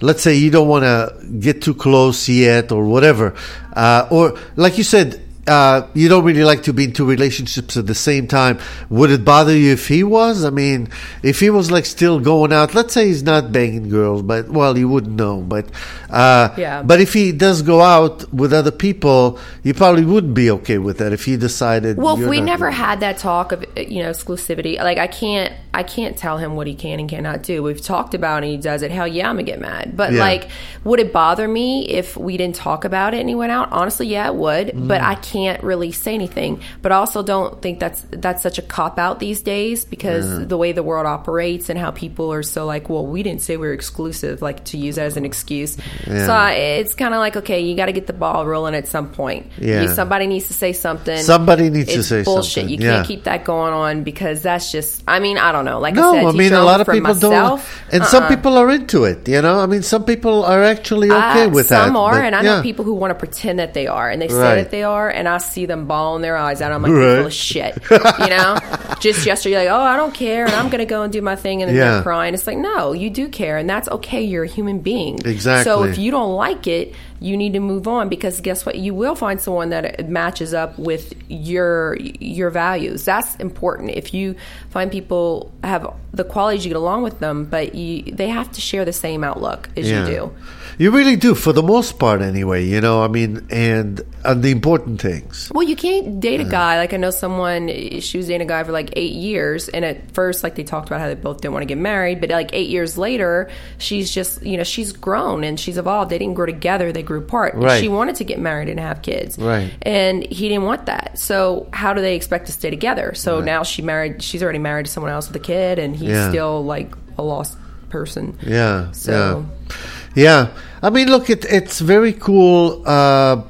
let's 0.00 0.22
say 0.22 0.34
you 0.34 0.50
don't 0.50 0.68
want 0.68 0.84
to 0.84 1.26
get 1.38 1.62
too 1.62 1.74
close 1.74 2.28
yet, 2.28 2.72
or 2.72 2.84
whatever, 2.86 3.34
uh, 3.74 4.08
or 4.10 4.38
like 4.56 4.78
you 4.78 4.84
said, 4.84 5.22
uh, 5.48 5.86
you 5.94 6.08
don't 6.08 6.24
really 6.24 6.44
like 6.44 6.62
to 6.64 6.72
be 6.72 6.84
in 6.84 6.92
two 6.92 7.04
relationships 7.06 7.76
at 7.76 7.86
the 7.86 7.94
same 7.94 8.26
time. 8.28 8.58
Would 8.90 9.10
it 9.10 9.24
bother 9.24 9.56
you 9.56 9.72
if 9.72 9.88
he 9.88 10.04
was? 10.04 10.44
I 10.44 10.50
mean, 10.50 10.88
if 11.22 11.40
he 11.40 11.50
was 11.50 11.70
like 11.70 11.86
still 11.86 12.20
going 12.20 12.52
out, 12.52 12.74
let's 12.74 12.92
say 12.94 13.06
he's 13.06 13.22
not 13.22 13.50
banging 13.52 13.88
girls, 13.88 14.22
but 14.22 14.48
well, 14.48 14.76
you 14.76 14.88
wouldn't 14.88 15.16
know. 15.16 15.40
But 15.40 15.66
uh, 16.10 16.50
Yeah. 16.56 16.82
but 16.82 17.00
if 17.00 17.12
he 17.12 17.32
does 17.32 17.62
go 17.62 17.80
out 17.80 18.32
with 18.32 18.52
other 18.52 18.70
people, 18.70 19.38
you 19.62 19.74
probably 19.74 20.04
wouldn't 20.04 20.34
be 20.34 20.50
okay 20.50 20.78
with 20.78 20.98
that 20.98 21.12
if 21.12 21.24
he 21.24 21.36
decided. 21.36 21.96
Well, 21.96 22.16
we 22.16 22.40
never 22.40 22.70
had 22.70 23.00
that 23.00 23.18
talk 23.18 23.52
of 23.52 23.64
you 23.76 24.02
know 24.02 24.10
exclusivity, 24.10 24.76
like 24.78 24.98
I 24.98 25.06
can't, 25.06 25.52
I 25.72 25.82
can't 25.82 26.16
tell 26.16 26.38
him 26.38 26.54
what 26.56 26.66
he 26.66 26.74
can 26.74 27.00
and 27.00 27.08
cannot 27.08 27.42
do. 27.42 27.62
We've 27.62 27.80
talked 27.80 28.14
about 28.14 28.42
it 28.42 28.46
and 28.46 28.52
he 28.56 28.58
does 28.58 28.82
it. 28.82 28.90
Hell 28.90 29.08
yeah, 29.08 29.28
I'm 29.30 29.36
gonna 29.36 29.42
get 29.44 29.60
mad. 29.60 29.96
But 29.96 30.12
Yeah. 30.12 30.20
like, 30.20 30.48
would 30.84 31.00
it 31.00 31.12
bother 31.12 31.46
me 31.48 31.86
if 31.88 32.16
we 32.16 32.36
didn't 32.36 32.56
talk 32.56 32.84
about 32.84 33.14
it 33.14 33.20
and 33.20 33.28
he 33.28 33.34
went 33.34 33.52
out? 33.52 33.68
Honestly, 33.72 34.06
yeah, 34.08 34.26
it 34.28 34.34
would. 34.34 34.72
But 34.88 35.00
Mm. 35.00 35.04
I 35.04 35.14
can't 35.14 35.37
really 35.62 35.92
say 35.92 36.14
anything. 36.14 36.60
But 36.82 36.92
I 36.92 36.96
also 36.96 37.22
don't 37.22 37.60
think 37.62 37.80
that's 37.80 38.02
that's 38.10 38.42
such 38.42 38.58
a 38.58 38.62
cop 38.62 38.98
out 38.98 39.18
these 39.20 39.42
days 39.42 39.84
because 39.84 40.46
the 40.48 40.56
way 40.56 40.72
the 40.72 40.82
world 40.82 41.06
operates 41.06 41.68
and 41.70 41.78
how 41.78 41.90
people 41.90 42.32
are 42.32 42.42
so 42.42 42.66
like, 42.66 42.88
well, 42.88 43.06
we 43.06 43.22
didn't 43.22 43.42
say 43.42 43.56
we 43.56 43.68
are 43.68 43.72
exclusive, 43.72 44.42
like 44.42 44.64
to 44.66 44.76
use 44.78 44.96
that 44.96 45.06
as 45.06 45.16
an 45.16 45.24
excuse. 45.24 45.76
Yeah. 46.06 46.26
So 46.26 46.32
I, 46.32 46.52
it's 46.80 46.94
kind 46.94 47.14
of 47.14 47.20
like, 47.20 47.36
okay, 47.36 47.60
you 47.60 47.76
got 47.76 47.86
to 47.86 47.92
get 47.92 48.06
the 48.06 48.12
ball 48.12 48.46
rolling 48.46 48.74
at 48.74 48.88
some 48.88 49.10
point. 49.10 49.46
Yeah. 49.58 49.82
You- 49.82 49.88
somebody 49.88 50.26
needs 50.26 50.48
to 50.48 50.54
say 50.54 50.72
something. 50.72 51.18
Somebody 51.18 51.70
needs 51.70 51.92
to 51.94 52.02
say 52.02 52.22
bullshit. 52.22 52.52
something, 52.64 52.68
You 52.80 52.84
yeah. 52.86 52.96
can't 52.96 53.06
keep 53.08 53.24
that 53.24 53.44
going 53.44 53.72
on 53.72 54.02
because 54.04 54.42
that's 54.42 54.70
just. 54.72 55.02
I 55.08 55.18
mean, 55.20 55.38
I 55.38 55.52
don't 55.52 55.64
know. 55.64 55.78
Like 55.80 55.94
No, 55.94 56.12
I 56.14 56.20
said, 56.22 56.26
I 56.26 56.32
mean 56.32 56.52
a 56.52 56.62
lot 56.64 56.80
of 56.80 56.86
people 56.86 57.14
myself, 57.14 57.84
don't, 57.90 57.94
and 57.94 58.04
some 58.04 58.22
uh-uh. 58.24 58.28
people 58.28 58.56
are 58.58 58.70
into 58.70 59.04
it. 59.04 59.26
You 59.28 59.42
know, 59.42 59.58
I 59.60 59.66
mean, 59.66 59.82
some 59.82 60.04
people 60.04 60.44
are 60.44 60.62
actually 60.62 61.10
okay 61.10 61.44
Uh, 61.44 61.48
with 61.50 61.68
that. 61.70 61.86
some 61.86 61.96
are, 61.96 62.12
but 62.12 62.24
and 62.24 62.34
I 62.36 62.42
know 62.42 62.62
people 62.62 62.84
who 62.84 62.94
want 62.94 63.10
to 63.10 63.14
pretend 63.14 63.58
that 63.58 63.74
they 63.74 63.86
are, 63.86 64.08
and 64.10 64.20
they 64.22 64.28
say 64.28 64.34
Right. 64.38 64.54
that 64.56 64.70
they 64.70 64.82
are, 64.82 65.08
and 65.18 65.28
I 65.28 65.38
see 65.38 65.66
them 65.66 65.86
bawling 65.86 66.22
their 66.22 66.36
eyes 66.36 66.62
out. 66.62 66.72
I'm 66.72 66.82
like, 66.82 66.92
Right. 66.92 67.16
full 67.18 67.26
of 67.26 67.32
shit. 67.32 67.78
You 67.90 68.28
know, 68.28 68.58
just 69.00 69.26
yesterday, 69.26 69.58
like, 69.58 69.68
oh, 69.68 69.80
I 69.80 69.96
don't 69.96 70.14
care, 70.14 70.44
and 70.46 70.54
I'm 70.54 70.68
gonna 70.70 70.86
go 70.86 71.02
and 71.02 71.12
do 71.12 71.20
my 71.22 71.36
thing, 71.36 71.62
and 71.62 71.68
then 71.68 71.76
Yeah. 71.76 71.92
they're 71.94 72.02
crying. 72.02 72.34
It's 72.34 72.46
like, 72.46 72.58
no, 72.58 72.92
you 72.92 73.10
do 73.10 73.28
care, 73.28 73.56
and 73.58 73.68
that's 73.68 73.88
okay. 73.88 74.22
You're 74.22 74.44
a 74.44 74.48
human 74.48 74.78
being. 74.80 75.18
Exactly. 75.24 75.64
So 75.64 75.84
if 75.84 75.98
you 75.98 76.10
don't 76.10 76.32
like 76.34 76.66
it, 76.66 76.94
you 77.20 77.36
need 77.36 77.52
to 77.54 77.60
move 77.60 77.88
on 77.88 78.08
because 78.08 78.40
guess 78.40 78.64
what? 78.66 78.76
You 78.76 78.94
will 78.94 79.14
find 79.14 79.40
someone 79.40 79.70
that 79.70 80.08
matches 80.08 80.54
up 80.54 80.78
with 80.78 81.12
your 81.28 81.96
your 82.00 82.50
values. 82.50 83.04
That's 83.04 83.34
important. 83.36 83.90
If 83.90 84.14
you 84.14 84.36
find 84.70 84.90
people 84.90 85.52
have 85.64 85.92
the 86.12 86.24
qualities 86.24 86.64
you 86.64 86.70
get 86.70 86.76
along 86.76 87.02
with 87.02 87.18
them, 87.20 87.44
but 87.44 87.74
you, 87.74 88.02
they 88.02 88.28
have 88.28 88.50
to 88.52 88.60
share 88.60 88.84
the 88.84 88.92
same 88.92 89.22
outlook 89.24 89.68
as 89.76 89.90
Yeah. 89.90 90.00
you 90.00 90.06
do. 90.06 90.32
You 90.78 90.90
really 90.92 91.16
do, 91.16 91.34
for 91.34 91.52
the 91.52 91.62
most 91.62 91.98
part, 91.98 92.22
anyway. 92.22 92.64
You 92.64 92.80
know, 92.80 93.02
I 93.02 93.08
mean, 93.08 93.46
and 93.50 94.00
and 94.24 94.42
the 94.42 94.50
important 94.52 95.00
things. 95.00 95.50
Well, 95.52 95.66
you 95.66 95.74
can't 95.74 96.20
date 96.20 96.40
a 96.40 96.44
guy. 96.44 96.78
Like 96.78 96.92
I 96.94 96.98
know 96.98 97.10
someone, 97.10 97.68
she 98.00 98.16
was 98.16 98.28
dating 98.28 98.42
a 98.46 98.48
guy 98.48 98.62
for 98.62 98.70
like 98.72 98.90
eight 98.94 99.12
years, 99.12 99.68
and 99.68 99.84
at 99.84 100.12
first, 100.12 100.44
like 100.44 100.54
they 100.54 100.62
talked 100.62 100.88
about 100.88 101.00
how 101.00 101.08
they 101.08 101.14
both 101.16 101.40
didn't 101.40 101.54
want 101.54 101.62
to 101.62 101.66
get 101.66 101.78
married, 101.78 102.20
but 102.20 102.30
like 102.30 102.50
eight 102.52 102.68
years 102.68 102.96
later, 102.96 103.50
she's 103.78 104.10
just, 104.14 104.42
you 104.44 104.56
know, 104.56 104.62
she's 104.62 104.92
grown 104.92 105.42
and 105.42 105.58
she's 105.58 105.78
evolved. 105.78 106.10
They 106.10 106.18
didn't 106.18 106.34
grow 106.34 106.46
together; 106.46 106.92
they 106.92 107.02
grew 107.08 107.18
apart. 107.20 107.54
Right. 107.56 107.80
She 107.80 107.88
wanted 107.88 108.16
to 108.16 108.24
get 108.24 108.38
married 108.38 108.68
and 108.68 108.78
have 108.78 109.00
kids, 109.02 109.38
Right. 109.38 109.72
And 109.82 110.22
he 110.22 110.48
didn't 110.48 110.64
want 110.64 110.86
that. 110.86 111.18
So 111.18 111.66
how 111.72 111.94
do 111.94 112.00
they 112.02 112.14
expect 112.14 112.46
to 112.46 112.52
stay 112.52 112.70
together? 112.70 113.14
So 113.14 113.40
now 113.40 113.62
she 113.64 113.80
married. 113.82 114.22
She's 114.22 114.42
already 114.42 114.58
married 114.60 114.86
to 114.86 114.92
someone 114.92 115.10
else 115.12 115.26
with 115.28 115.36
a 115.36 115.46
kid, 115.52 115.78
and 115.78 115.96
he's 115.96 116.10
Yeah. 116.10 116.28
still 116.28 116.64
like 116.64 116.90
a 117.16 117.22
lost 117.22 117.56
person. 117.88 118.36
Yeah. 118.46 118.92
So- 118.92 119.44
yeah. 119.46 119.74
Yeah. 120.14 120.48
I 120.82 120.90
mean, 120.90 121.08
look, 121.08 121.30
it, 121.30 121.44
it's 121.58 121.80
very 121.80 122.12
cool, 122.12 122.82
uh, 122.86 123.42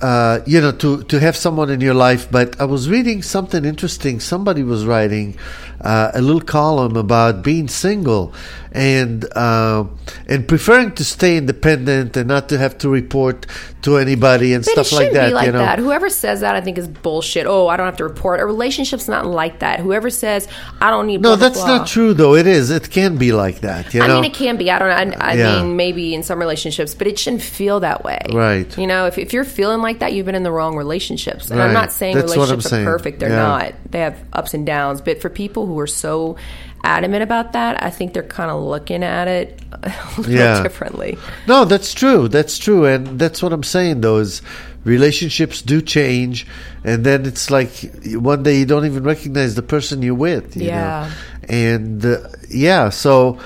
uh, 0.00 0.38
you 0.46 0.60
know, 0.60 0.72
to, 0.72 1.02
to 1.04 1.18
have 1.20 1.36
someone 1.36 1.68
in 1.70 1.80
your 1.80 1.94
life. 1.94 2.30
But 2.30 2.48
I 2.60 2.64
was 2.64 2.88
reading 2.88 3.22
something 3.22 3.64
interesting. 3.64 4.20
Somebody 4.20 4.62
was 4.62 4.86
writing 4.86 5.36
uh, 5.80 6.10
a 6.14 6.20
little 6.22 6.40
column 6.58 6.96
about 6.96 7.42
being 7.42 7.68
single 7.68 8.32
and 8.72 9.24
uh, 9.36 9.84
and 10.28 10.46
preferring 10.46 10.92
to 10.94 11.04
stay 11.04 11.36
independent 11.36 12.16
and 12.16 12.28
not 12.28 12.48
to 12.50 12.58
have 12.58 12.78
to 12.78 12.88
report 12.88 13.46
to 13.82 13.96
anybody 13.96 14.52
and 14.54 14.64
But 14.64 14.86
stuff 14.86 14.92
like 14.92 15.12
that. 15.12 15.28
be 15.28 15.34
like 15.34 15.46
you 15.46 15.52
know. 15.52 15.58
that. 15.58 15.78
Whoever 15.78 16.08
says 16.10 16.40
that, 16.40 16.54
I 16.54 16.60
think, 16.60 16.78
is 16.78 16.86
bullshit. 16.86 17.46
Oh, 17.46 17.66
I 17.68 17.76
don't 17.76 17.86
have 17.86 17.96
to 17.96 18.04
report. 18.04 18.40
A 18.40 18.46
relationship's 18.46 19.08
not 19.08 19.26
like 19.26 19.60
that. 19.60 19.80
Whoever 19.80 20.10
says 20.10 20.46
I 20.80 20.90
don't 20.90 21.06
need. 21.06 21.20
No, 21.20 21.30
blah, 21.30 21.48
that's 21.48 21.58
blah. 21.58 21.78
not 21.78 21.86
true, 21.88 22.14
though. 22.14 22.34
It 22.34 22.46
is. 22.46 22.70
It 22.70 22.90
can 22.90 23.16
be 23.16 23.32
like 23.32 23.60
that. 23.60 23.92
You 23.94 24.00
know? 24.00 24.06
I 24.18 24.20
mean, 24.20 24.30
it 24.30 24.34
can 24.34 24.56
be. 24.56 24.70
I 24.70 24.78
don't 24.78 24.88
know. 25.10 25.16
I, 25.20 25.30
I 25.30 25.34
Yeah. 25.34 25.62
mean, 25.62 25.76
maybe 25.76 26.14
in 26.14 26.22
some 26.22 26.38
relationships, 26.38 26.94
but 26.94 27.06
it 27.06 27.18
shouldn't 27.18 27.42
feel 27.42 27.80
that 27.80 28.04
way. 28.04 28.20
Right. 28.32 28.76
You 28.78 28.86
know, 28.86 29.06
if, 29.06 29.18
if 29.18 29.32
you're 29.32 29.44
feeling 29.44 29.80
like 29.80 29.98
that, 30.00 30.12
you've 30.12 30.26
been 30.26 30.34
in 30.34 30.42
the 30.42 30.52
wrong 30.52 30.76
relationships. 30.76 31.50
And 31.50 31.60
I'm 31.60 31.72
not 31.72 31.90
saying 31.92 32.16
That's 32.16 32.32
relationships 32.32 32.70
saying. 32.70 32.86
are 32.86 32.92
perfect. 32.98 33.20
They're 33.20 33.30
Yeah. 33.30 33.36
not. 33.36 33.72
They 33.90 34.00
have 34.00 34.16
ups 34.32 34.54
and 34.54 34.64
downs. 34.66 35.00
But 35.00 35.20
for 35.20 35.28
people 35.30 35.66
who 35.66 35.78
are 35.80 35.86
so 35.86 36.36
adamant 36.84 37.22
about 37.22 37.52
that, 37.52 37.82
I 37.82 37.90
think 37.90 38.12
they're 38.14 38.22
kind 38.22 38.50
of 38.50 38.62
looking 38.62 39.02
at 39.02 39.28
it 39.28 39.60
a 39.82 39.92
little 40.18 40.32
Yeah. 40.32 40.62
differently. 40.62 41.18
No, 41.46 41.64
that's 41.64 41.92
true. 41.94 42.28
That's 42.28 42.58
true, 42.58 42.84
and 42.86 43.18
that's 43.18 43.42
what 43.42 43.52
I'm 43.52 43.62
saying. 43.62 44.00
Though 44.00 44.18
is 44.18 44.42
relationships 44.84 45.60
do 45.62 45.82
change, 45.82 46.46
and 46.84 47.04
then 47.04 47.26
it's 47.26 47.50
like 47.50 47.70
one 48.06 48.42
day 48.42 48.58
you 48.60 48.66
don't 48.66 48.86
even 48.86 49.02
recognize 49.04 49.54
the 49.54 49.62
person 49.62 50.02
you're 50.02 50.14
with. 50.14 50.56
You 50.56 50.66
Yeah. 50.68 51.08
know? 51.08 51.14
and 51.48 52.04
uh, 52.04 52.18
yeah, 52.48 52.88
so 52.90 53.38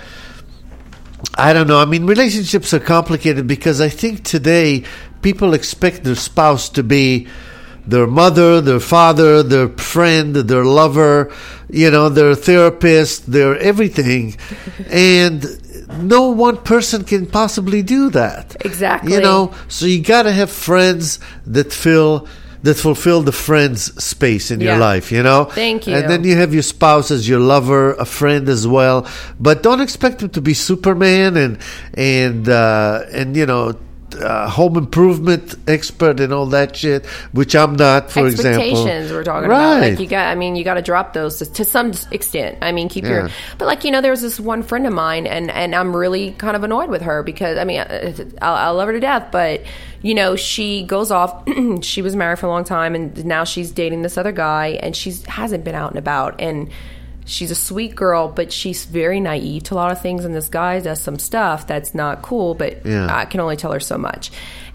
I 1.37 1.53
don't 1.53 1.67
know. 1.67 1.81
I 1.81 1.85
mean, 1.87 2.07
relationships 2.07 2.73
are 2.75 2.81
complicated 2.81 3.47
because 3.47 3.81
I 3.81 3.89
think 3.89 4.25
today 4.25 4.85
people 5.23 5.55
expect 5.55 6.05
their 6.05 6.15
spouse 6.15 6.69
to 6.71 6.83
be 6.83 7.27
their 7.87 8.07
mother, 8.07 8.61
their 8.61 8.81
father, 8.81 9.43
their 9.43 9.69
friend, 9.69 10.35
their 10.35 10.65
lover, 10.65 11.33
you 11.69 11.91
know, 11.91 12.09
their 12.09 12.35
therapist, 12.35 13.31
their 13.31 13.57
everything. 13.59 14.37
and 14.91 15.45
no 16.03 16.31
one 16.31 16.57
person 16.59 17.05
can 17.05 17.27
possibly 17.27 17.83
do 17.83 18.11
that. 18.11 18.57
Exactly. 18.65 19.13
You 19.13 19.21
know, 19.21 19.55
so 19.69 19.87
you 19.87 20.03
got 20.03 20.23
to 20.23 20.33
have 20.33 20.51
friends 20.51 21.19
that 21.47 21.73
fill 21.73 22.29
that 22.65 22.77
fulfill 22.77 23.21
the 23.21 23.31
friend's 23.31 24.03
space 24.03 24.51
in 24.51 24.59
your 24.59 24.79
life, 24.79 25.13
you 25.13 25.23
know? 25.23 25.45
Thank 25.45 25.87
you. 25.87 25.95
And 25.95 26.09
then 26.09 26.25
you 26.25 26.35
have 26.37 26.55
your 26.55 26.63
spouse 26.63 27.11
as 27.11 27.29
your 27.29 27.39
lover, 27.39 27.93
a 27.93 28.07
friend 28.07 28.49
as 28.49 28.67
well. 28.67 29.07
But 29.39 29.63
don't 29.63 29.83
expect 29.83 30.21
them 30.21 30.31
to 30.31 30.41
be 30.41 30.55
Superman 30.55 31.37
and, 31.37 31.59
and, 31.93 32.49
uh, 32.49 33.03
and, 33.13 33.37
you 33.37 33.45
know, 33.45 33.79
uh, 34.17 34.49
home 34.49 34.77
improvement 34.77 35.55
expert 35.69 36.21
and 36.21 36.33
all 36.33 36.47
that 36.47 36.77
shit, 36.77 37.07
which 37.33 37.55
I'm 37.55 37.77
not, 37.77 38.11
for 38.11 38.27
example. 38.27 38.61
expectations 38.63 39.13
we're 39.13 39.25
talking 39.25 39.49
right. 39.49 39.77
about 39.79 39.91
like 39.91 40.01
you 40.01 40.07
got 40.07 40.27
i 40.29 40.35
mean 40.35 40.57
you 40.57 40.65
got 40.65 40.75
to 40.75 40.83
drop 40.83 41.13
those 41.13 41.39
to, 41.39 41.47
to 41.53 41.65
some 41.65 41.93
extent 42.11 42.59
i 42.63 42.73
mean 42.73 42.89
keep 42.89 43.05
Yeah. 43.05 43.11
your 43.11 43.31
but 43.59 43.67
like 43.67 43.85
you 43.85 43.91
know 43.91 44.01
there's 44.01 44.21
this 44.21 44.39
one 44.41 44.63
friend 44.63 44.87
of 44.87 44.93
mine 44.93 45.27
and 45.27 45.51
and 45.51 45.75
i'm 45.75 45.95
really 45.95 46.33
kind 46.33 46.57
of 46.57 46.65
annoyed 46.65 46.91
with 46.91 47.03
her 47.03 47.23
because 47.23 47.59
i 47.59 47.65
mean 47.65 47.81
I, 47.81 48.15
I 48.43 48.69
love 48.71 48.87
her 48.89 48.93
to 48.93 49.01
death 49.01 49.29
but 49.31 49.63
you 50.03 50.15
know 50.15 50.37
she 50.37 50.85
goes 50.85 51.11
off 51.11 51.45
she 51.83 52.03
was 52.03 52.15
married 52.17 52.39
for 52.39 52.47
a 52.47 52.51
long 52.51 52.65
time 52.65 52.95
and 52.95 53.25
now 53.25 53.45
she's 53.45 53.71
dating 53.71 54.03
this 54.03 54.17
other 54.19 54.33
guy 54.33 54.79
and 54.83 54.95
she 54.97 55.13
hasn't 55.27 55.65
been 55.65 55.75
out 55.75 55.91
and 55.91 55.99
about 55.99 56.41
and 56.41 56.71
she's 57.25 57.51
a 57.51 57.55
sweet 57.55 57.95
girl 57.95 58.29
but 58.29 58.53
she's 58.53 58.85
very 58.85 59.19
naive 59.21 59.63
to 59.65 59.75
a 59.75 59.77
lot 59.77 59.91
of 59.91 60.01
things 60.01 60.25
and 60.25 60.35
this 60.35 60.49
guy 60.49 60.79
does 60.81 61.01
some 61.01 61.19
stuff 61.19 61.67
that's 61.67 61.95
not 61.95 62.21
cool 62.23 62.55
but 62.55 62.85
Yeah. 62.85 63.09
I 63.15 63.25
can 63.25 63.41
only 63.41 63.57
tell 63.57 63.73
her 63.73 63.81
so 63.81 63.97
much. 63.99 64.31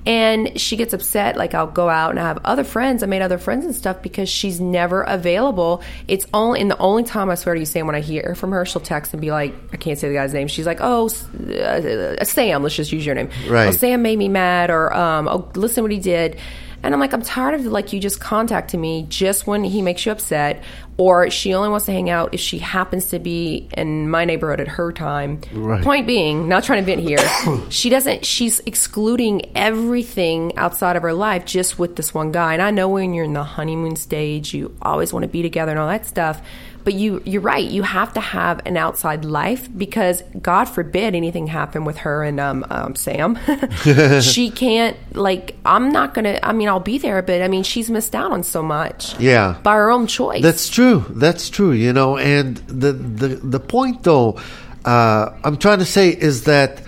And 0.05 0.59
she 0.59 0.77
gets 0.77 0.93
upset. 0.93 1.35
Like 1.35 1.53
I'll 1.53 1.67
go 1.67 1.89
out 1.89 2.12
and 2.12 2.19
I 2.19 2.23
have 2.23 2.39
other 2.45 2.63
friends. 2.63 3.03
I 3.03 3.05
made 3.05 3.21
other 3.21 3.38
friends 3.38 3.65
and 3.65 3.75
stuff 3.75 4.01
because 4.01 4.29
she's 4.29 4.59
never 4.62 5.01
available. 5.01 5.83
It's 6.07 6.25
only 6.33 6.62
in 6.62 6.69
the 6.69 6.77
only 6.77 7.03
time 7.03 7.29
I 7.29 7.35
swear 7.35 7.53
to 7.53 7.59
you, 7.59 7.65
Sam, 7.65 7.85
when 7.85 7.95
I 7.95 7.99
hear 7.99 8.33
from 8.33 8.51
her, 8.51 8.65
she'll 8.65 8.81
text 8.81 9.13
and 9.13 9.19
be 9.21 9.29
like, 9.29 9.53
I 9.73 9.77
can't 9.77 9.99
say 9.99 10.07
the 10.07 10.13
guy's 10.15 10.33
name. 10.33 10.47
She's 10.47 10.65
like, 10.65 10.79
Oh, 10.79 11.07
uh, 11.07 12.23
Sam. 12.23 12.63
Let's 12.63 12.75
just 12.77 12.93
use 12.93 13.05
your 13.05 13.13
name. 13.13 13.29
Right. 13.49 13.67
Oh, 13.67 13.71
Sam 13.71 14.01
made 14.01 14.17
me 14.17 14.29
mad, 14.29 14.69
or 14.71 14.91
um, 14.95 15.27
oh, 15.27 15.49
listen 15.55 15.83
what 15.83 15.91
he 15.91 15.99
did. 15.99 16.38
And 16.83 16.93
I'm 16.93 16.99
like, 16.99 17.13
I'm 17.13 17.21
tired 17.21 17.55
of 17.55 17.65
like 17.65 17.93
you 17.93 17.99
just 17.99 18.19
contacting 18.19 18.79
me 18.79 19.05
just 19.09 19.47
when 19.47 19.63
he 19.63 19.81
makes 19.81 20.05
you 20.05 20.11
upset, 20.11 20.63
or 20.97 21.29
she 21.29 21.53
only 21.53 21.69
wants 21.69 21.85
to 21.85 21.91
hang 21.91 22.09
out 22.09 22.33
if 22.33 22.39
she 22.39 22.59
happens 22.59 23.07
to 23.09 23.19
be 23.19 23.69
in 23.75 24.09
my 24.09 24.25
neighborhood 24.25 24.59
at 24.59 24.67
her 24.67 24.91
time. 24.91 25.41
Right. 25.53 25.83
Point 25.83 26.07
being, 26.07 26.47
not 26.47 26.63
trying 26.63 26.83
to 26.83 26.85
vent 26.85 27.01
here, 27.01 27.19
she 27.69 27.89
doesn't. 27.89 28.25
She's 28.25 28.59
excluding 28.61 29.55
everything 29.55 30.57
outside 30.57 30.95
of 30.95 31.03
her 31.03 31.13
life 31.13 31.45
just 31.45 31.79
with 31.79 31.95
this 31.95 32.13
one 32.13 32.31
guy. 32.31 32.53
And 32.53 32.61
I 32.61 32.71
know 32.71 32.89
when 32.89 33.13
you're 33.13 33.25
in 33.25 33.33
the 33.33 33.43
honeymoon 33.43 33.95
stage, 33.95 34.53
you 34.53 34.75
always 34.81 35.13
want 35.13 35.23
to 35.23 35.29
be 35.29 35.41
together 35.41 35.71
and 35.71 35.79
all 35.79 35.87
that 35.89 36.05
stuff. 36.05 36.41
But 36.89 36.95
you, 36.95 37.21
you're 37.23 37.43
right. 37.43 37.63
You 37.63 37.84
have 37.84 38.13
to 38.13 38.19
have 38.19 38.65
an 38.65 38.75
outside 38.75 39.23
life 39.23 39.69
because 39.78 40.23
God 40.41 40.65
forbid 40.65 41.13
anything 41.13 41.45
happen 41.45 41.86
with 41.86 41.97
her 41.99 42.23
and 42.23 42.39
um, 42.39 42.65
um, 42.71 42.95
Sam. 42.95 43.38
she 44.21 44.49
can't 44.49 44.97
like. 45.15 45.56
I'm 45.63 45.91
not 45.91 46.15
gonna. 46.15 46.39
I 46.41 46.52
mean, 46.52 46.67
I'll 46.67 46.80
be 46.80 46.97
there, 46.97 47.21
but 47.21 47.43
I 47.43 47.47
mean, 47.47 47.62
she's 47.62 47.91
missed 47.91 48.15
out 48.15 48.32
on 48.32 48.41
so 48.41 48.63
much. 48.63 49.19
Yeah. 49.19 49.60
by 49.62 49.75
her 49.75 49.91
own 49.91 50.08
choice. 50.08 50.41
That's 50.41 50.67
true. 50.67 51.06
That's 51.10 51.52
true. 51.52 51.73
You 51.73 51.93
know, 51.93 52.17
and 52.17 52.58
the 52.58 52.93
the 52.93 53.28
the 53.36 53.60
point 53.60 54.02
though, 54.02 54.39
uh, 54.84 55.30
I'm 55.43 55.58
trying 55.58 55.78
to 55.78 55.86
say 55.86 56.10
is 56.10 56.45
that 56.45 56.82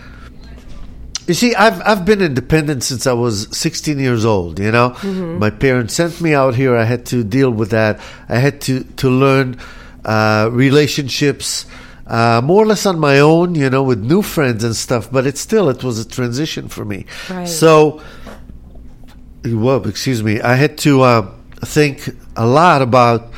you 1.28 1.36
see, 1.36 1.54
I've 1.54 1.80
I've 1.86 2.06
been 2.06 2.24
independent 2.24 2.84
since 2.84 3.06
I 3.06 3.14
was 3.14 3.56
16 3.56 4.00
years 4.00 4.26
old. 4.26 4.60
You 4.60 4.72
know, 4.72 4.98
my 5.04 5.52
parents 5.52 5.94
sent 5.94 6.20
me 6.22 6.34
out 6.34 6.56
here. 6.56 6.76
I 6.76 6.86
had 6.86 7.06
to 7.08 7.24
deal 7.24 7.52
with 7.52 7.70
that. 7.70 8.00
I 8.28 8.40
had 8.40 8.62
to 8.62 8.84
to 8.84 9.08
learn 9.08 9.60
uh, 10.06 10.50
relationships. 10.52 11.66
Uh, 12.08 12.42
more 12.44 12.64
or 12.64 12.66
less 12.66 12.86
on 12.86 13.00
my 13.00 13.20
own, 13.20 13.56
you 13.56 13.70
know, 13.70 13.84
with 13.84 14.04
new 14.04 14.22
friends 14.22 14.66
and 14.66 14.76
stuff, 14.76 15.10
but 15.10 15.26
it 15.26 15.38
still 15.38 15.70
it 15.70 15.82
was 15.82 15.98
a 15.98 16.06
transition 16.06 16.68
for 16.68 16.84
me. 16.84 17.06
Right. 17.30 17.48
So, 17.48 18.02
well, 19.46 19.88
excuse 19.88 20.22
me, 20.22 20.42
I 20.42 20.56
had 20.56 20.78
to 20.80 21.02
uh, 21.04 21.32
think 21.64 22.10
a 22.36 22.46
lot 22.46 22.82
about 22.82 23.32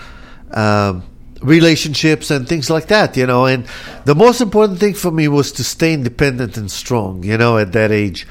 um, 0.51 1.03
relationships 1.43 2.31
and 2.31 2.47
things 2.47 2.69
like 2.69 2.87
that, 2.87 3.15
you 3.15 3.27
know. 3.27 3.45
And 3.45 3.67
the 4.05 4.15
most 4.15 4.41
important 4.41 4.79
thing 4.79 4.93
for 4.93 5.11
me 5.11 5.27
was 5.27 5.51
to 5.53 5.63
stay 5.63 5.93
independent 5.93 6.57
and 6.57 6.71
strong, 6.71 7.23
you 7.23 7.37
know, 7.37 7.57
at 7.57 7.73
that 7.73 7.91
age. 7.91 8.25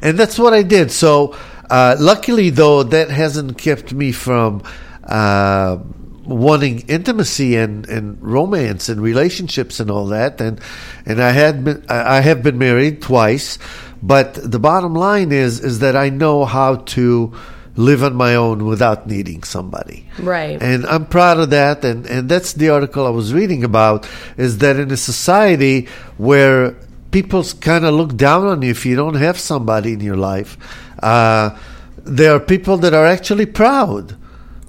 And 0.00 0.18
that's 0.18 0.38
what 0.38 0.52
I 0.52 0.62
did. 0.62 0.90
So, 0.90 1.36
uh, 1.70 1.96
luckily, 1.98 2.50
though, 2.50 2.82
that 2.82 3.10
hasn't 3.10 3.58
kept 3.58 3.92
me 3.92 4.12
from 4.12 4.62
uh, 5.04 5.78
wanting 6.26 6.80
intimacy 6.88 7.56
and, 7.56 7.88
and 7.88 8.20
romance 8.22 8.88
and 8.88 9.00
relationships 9.00 9.80
and 9.80 9.90
all 9.90 10.06
that. 10.06 10.40
And 10.40 10.60
and 11.06 11.22
I 11.22 11.30
had 11.30 11.64
been 11.64 11.84
I 11.88 12.20
have 12.20 12.42
been 12.42 12.58
married 12.58 13.02
twice, 13.02 13.58
but 14.02 14.34
the 14.34 14.58
bottom 14.58 14.94
line 14.94 15.32
is 15.32 15.60
is 15.60 15.80
that 15.80 15.96
I 15.96 16.08
know 16.08 16.44
how 16.44 16.76
to 16.76 17.34
live 17.76 18.04
on 18.04 18.14
my 18.14 18.36
own 18.36 18.64
without 18.66 19.06
needing 19.06 19.42
somebody. 19.42 20.06
Right. 20.18 20.62
And 20.62 20.86
I'm 20.86 21.06
proud 21.06 21.38
of 21.38 21.50
that. 21.50 21.84
And, 21.84 22.06
and 22.06 22.28
that's 22.28 22.52
the 22.52 22.68
article 22.68 23.06
I 23.06 23.10
was 23.10 23.34
reading 23.34 23.64
about 23.64 24.08
is 24.36 24.58
that 24.58 24.76
in 24.76 24.90
a 24.90 24.96
society 24.96 25.88
where 26.16 26.76
people 27.10 27.44
kind 27.60 27.84
of 27.84 27.94
look 27.94 28.16
down 28.16 28.46
on 28.46 28.62
you 28.62 28.70
if 28.70 28.86
you 28.86 28.96
don't 28.96 29.14
have 29.14 29.38
somebody 29.38 29.92
in 29.92 30.00
your 30.00 30.16
life, 30.16 30.56
uh, 31.02 31.58
there 32.04 32.34
are 32.34 32.40
people 32.40 32.76
that 32.78 32.94
are 32.94 33.06
actually 33.06 33.46
proud. 33.46 34.16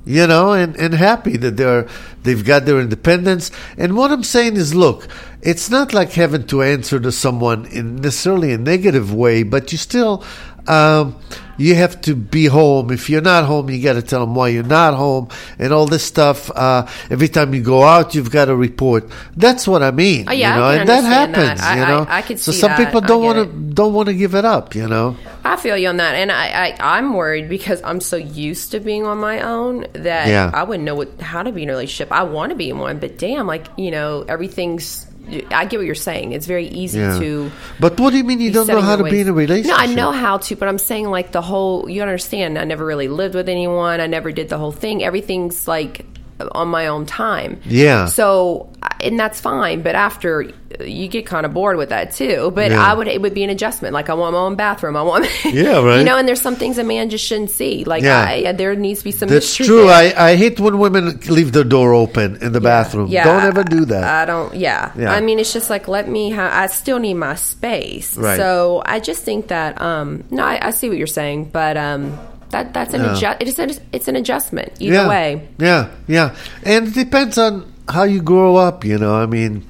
You 0.05 0.27
know, 0.27 0.53
and, 0.53 0.75
and 0.77 0.93
happy 0.93 1.35
that 1.37 1.57
they're 1.57 1.87
they've 2.21 2.45
got 2.45 2.65
their 2.65 2.79
independence. 2.79 3.49
And 3.75 3.97
what 3.97 4.11
I'm 4.11 4.23
saying 4.23 4.55
is, 4.55 4.75
look, 4.75 5.07
it's 5.41 5.69
not 5.69 5.93
like 5.93 6.11
having 6.13 6.45
to 6.47 6.61
answer 6.61 6.99
to 6.99 7.11
someone 7.11 7.65
in 7.65 7.97
necessarily 7.97 8.53
a 8.53 8.57
negative 8.57 9.11
way, 9.11 9.41
but 9.41 9.71
you 9.71 9.79
still 9.79 10.23
um, 10.67 11.15
you 11.57 11.75
have 11.75 12.01
to 12.01 12.15
be 12.15 12.45
home. 12.47 12.91
If 12.91 13.09
you're 13.09 13.21
not 13.21 13.45
home, 13.45 13.69
you 13.69 13.81
got 13.81 13.93
to 13.93 14.01
tell 14.01 14.19
them 14.21 14.35
why 14.35 14.49
you're 14.49 14.63
not 14.63 14.93
home 14.93 15.29
and 15.57 15.71
all 15.71 15.85
this 15.85 16.03
stuff. 16.03 16.51
Uh, 16.53 16.85
every 17.09 17.29
time 17.29 17.53
you 17.53 17.61
go 17.61 17.83
out, 17.83 18.13
you've 18.13 18.29
got 18.29 18.45
to 18.45 18.55
report. 18.57 19.09
That's 19.37 19.65
what 19.65 19.81
I 19.81 19.91
mean. 19.91 20.25
Oh, 20.27 20.33
yeah, 20.33 20.55
you 20.55 20.59
know, 20.59 20.67
I 20.67 20.71
can 20.73 20.79
and 20.81 20.89
that 20.89 20.97
understand 21.03 21.33
that. 21.35 21.39
happens. 21.39 21.61
I- 21.61 21.79
you 21.79 21.85
know, 21.85 22.05
I- 22.09 22.17
I 22.17 22.21
could 22.23 22.39
so 22.39 22.51
some 22.51 22.71
that. 22.71 22.85
people 22.85 22.99
don't 23.01 23.23
want 23.23 23.37
to 23.39 23.73
don't 23.73 23.93
want 23.93 24.07
to 24.07 24.13
give 24.13 24.35
it 24.35 24.43
up. 24.43 24.75
You 24.75 24.87
know, 24.87 25.15
I 25.45 25.55
feel 25.55 25.77
you 25.77 25.87
on 25.87 25.97
that, 25.97 26.15
and 26.15 26.29
I, 26.31 26.47
I 26.47 26.97
I'm 26.97 27.13
worried 27.13 27.47
because 27.47 27.81
I'm 27.83 28.01
so 28.01 28.17
used 28.17 28.71
to 28.71 28.79
being 28.81 29.05
on 29.05 29.19
my 29.19 29.39
own 29.41 29.85
that 29.93 30.27
Yeah. 30.27 30.51
I 30.53 30.63
wouldn't 30.63 30.83
know 30.83 30.95
what 30.95 31.21
how 31.21 31.41
to 31.43 31.51
be 31.53 31.63
in 31.63 31.69
a 31.69 31.71
relationship. 31.71 32.11
I 32.11 32.23
want 32.23 32.49
to 32.49 32.55
be 32.57 32.69
in 32.69 32.79
one, 32.79 32.99
but 32.99 33.17
damn, 33.17 33.47
like 33.47 33.67
you 33.77 33.91
know, 33.91 34.25
everything's. 34.27 35.07
I 35.51 35.65
get 35.65 35.77
what 35.77 35.85
you're 35.85 35.95
saying. 35.95 36.33
It's 36.33 36.45
very 36.45 36.67
easy 36.67 36.99
yeah. 36.99 37.19
to. 37.19 37.51
But 37.79 37.99
what 37.99 38.11
do 38.11 38.17
you 38.17 38.23
mean 38.23 38.39
you 38.39 38.51
don't 38.51 38.67
know 38.67 38.81
how 38.81 38.95
to 38.95 39.03
your 39.03 39.11
be 39.11 39.21
in 39.21 39.27
a 39.27 39.33
relationship? 39.33 39.75
No, 39.75 39.83
I 39.83 39.87
know 39.87 40.11
how 40.11 40.37
to, 40.37 40.55
but 40.55 40.67
I'm 40.67 40.77
saying 40.77 41.09
like 41.09 41.31
the 41.31 41.41
whole. 41.41 41.89
You 41.89 42.01
understand? 42.01 42.57
I 42.57 42.63
never 42.63 42.85
really 42.85 43.07
lived 43.07 43.35
with 43.35 43.49
anyone. 43.49 43.99
I 44.01 44.07
never 44.07 44.31
did 44.31 44.49
the 44.49 44.57
whole 44.57 44.71
thing. 44.71 45.03
Everything's 45.03 45.67
like 45.67 46.05
on 46.51 46.67
my 46.67 46.87
own 46.87 47.05
time. 47.05 47.59
Yeah. 47.65 48.07
So, 48.07 48.69
and 49.01 49.19
that's 49.19 49.39
fine. 49.39 49.81
But 49.81 49.95
after 49.95 50.51
you 50.81 51.07
get 51.07 51.25
kind 51.25 51.45
of 51.45 51.53
bored 51.53 51.77
with 51.77 51.89
that 51.89 52.11
too. 52.11 52.51
But 52.53 52.71
Yeah. 52.71 52.81
I 52.85 52.93
would. 52.93 53.07
It 53.07 53.21
would 53.21 53.33
be 53.33 53.43
an 53.45 53.49
adjustment. 53.49 53.93
Like 53.93 54.09
I 54.09 54.13
want 54.13 54.33
my 54.33 54.39
own 54.39 54.55
bathroom. 54.55 54.97
I 54.97 55.01
want. 55.03 55.25
Yeah, 55.45 55.79
right. 55.81 55.99
You 55.99 56.03
know, 56.03 56.17
and 56.17 56.27
there's 56.27 56.41
some 56.41 56.55
things 56.57 56.77
a 56.77 56.83
man 56.83 57.09
just 57.09 57.23
shouldn't 57.25 57.51
see. 57.51 57.85
Like 57.85 58.03
Yeah. 58.03 58.19
I, 58.27 58.51
there 58.51 58.75
needs 58.75 58.99
to 58.99 59.05
be 59.05 59.11
some. 59.11 59.29
That's 59.29 59.55
true. 59.55 59.85
there. 59.87 60.13
I, 60.17 60.31
I 60.31 60.35
hate 60.35 60.59
when 60.59 60.77
women 60.79 61.19
leave 61.29 61.53
their 61.53 61.63
door 61.63 61.93
open 61.93 62.37
in 62.41 62.51
the 62.51 62.59
bathroom. 62.59 63.07
Yeah, 63.07 63.23
Don't 63.23 63.43
ever 63.43 63.63
do 63.63 63.85
that. 63.85 64.03
I 64.03 64.25
don't. 64.25 64.53
Yeah. 64.55 64.91
Yeah. 64.97 65.13
I 65.13 65.21
mean, 65.21 65.39
it's 65.39 65.53
just 65.53 65.69
like 65.69 65.87
let 65.87 66.09
me. 66.09 66.31
Ha- 66.31 66.51
I 66.51 66.67
still 66.67 66.99
need 66.99 67.13
my 67.13 67.35
space. 67.35 68.17
Right. 68.17 68.35
So 68.37 68.81
I 68.85 68.99
just 68.99 69.23
think 69.23 69.47
that. 69.47 69.79
Um. 69.81 70.25
No, 70.31 70.43
I, 70.43 70.67
I 70.67 70.71
see 70.71 70.89
what 70.89 70.97
you're 70.97 71.07
saying, 71.07 71.51
but 71.53 71.77
um. 71.77 72.17
That 72.55 72.71
that's 72.71 72.93
an 72.95 73.01
Yeah. 73.03 73.17
adjust. 73.17 73.37
It's 73.41 73.59
an 73.59 73.71
it's 73.91 74.07
an 74.07 74.15
adjustment 74.15 74.71
either 74.79 75.03
yeah. 75.03 75.09
way. 75.11 75.27
Yeah, 75.59 75.81
yeah. 76.07 76.35
And 76.63 76.87
it 76.87 76.93
depends 76.95 77.37
on 77.37 77.67
how 77.91 78.03
you 78.07 78.21
grow 78.23 78.55
up, 78.55 78.85
you 78.87 78.97
know. 78.97 79.13
I 79.13 79.25
mean, 79.25 79.67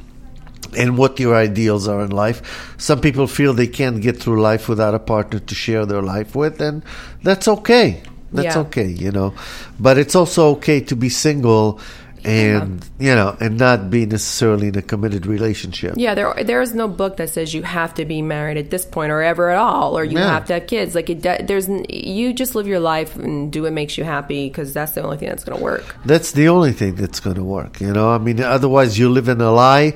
and 0.77 0.93
what 0.93 1.19
your 1.19 1.33
ideals 1.33 1.87
are 1.87 2.05
in 2.05 2.11
life. 2.11 2.45
Some 2.77 3.01
people 3.01 3.25
feel 3.25 3.53
they 3.57 3.65
can't 3.81 4.01
get 4.05 4.21
through 4.21 4.39
life 4.39 4.69
without 4.69 4.93
a 4.93 4.99
partner 4.99 5.39
to 5.39 5.55
share 5.55 5.85
their 5.87 6.03
life 6.03 6.35
with, 6.35 6.61
and 6.61 6.83
that's 7.23 7.47
okay. 7.47 8.03
That's 8.31 8.55
Yeah. 8.55 8.61
okay, 8.69 8.85
you 8.87 9.11
know. 9.11 9.33
But 9.79 9.97
it's 9.97 10.13
also 10.15 10.49
okay 10.61 10.79
to 10.81 10.95
be 10.95 11.09
single 11.09 11.79
and, 12.25 12.85
you 12.99 13.13
know, 13.13 13.35
and 13.39 13.57
not 13.57 13.89
be 13.89 14.05
necessarily 14.05 14.67
in 14.69 14.77
a 14.77 14.81
committed 14.81 15.25
relationship. 15.25 15.93
Yeah, 15.97 16.15
there 16.15 16.33
there 16.43 16.61
is 16.61 16.73
no 16.73 16.87
book 16.87 17.17
that 17.17 17.29
says 17.29 17.53
you 17.53 17.63
have 17.63 17.93
to 17.95 18.05
be 18.05 18.21
married 18.21 18.57
at 18.57 18.69
this 18.69 18.85
point 18.85 19.11
or 19.11 19.21
ever 19.21 19.49
at 19.49 19.57
all, 19.57 19.97
or 19.97 20.03
you 20.03 20.17
Yeah. 20.17 20.31
have 20.31 20.45
to 20.47 20.53
have 20.55 20.67
kids. 20.67 20.95
Like 20.95 21.09
it, 21.09 21.21
there's 21.23 21.69
you 21.89 22.33
just 22.33 22.55
live 22.55 22.67
your 22.67 22.79
life 22.79 23.15
and 23.15 23.51
do 23.51 23.63
what 23.63 23.73
makes 23.73 23.97
you 23.97 24.03
happy 24.03 24.47
because 24.49 24.73
that's 24.73 24.93
the 24.93 25.03
only 25.03 25.17
thing 25.17 25.29
that's 25.29 25.43
going 25.43 25.57
to 25.57 25.63
work. 25.63 25.95
That's 26.05 26.31
the 26.31 26.49
only 26.49 26.71
thing 26.73 26.95
that's 26.95 27.19
going 27.19 27.35
to 27.37 27.43
work, 27.43 27.79
you 27.79 27.93
know. 27.93 28.09
I 28.11 28.17
mean, 28.17 28.41
otherwise 28.41 28.97
you 28.97 29.09
live 29.09 29.29
in 29.29 29.39
a 29.41 29.51
lie 29.51 29.93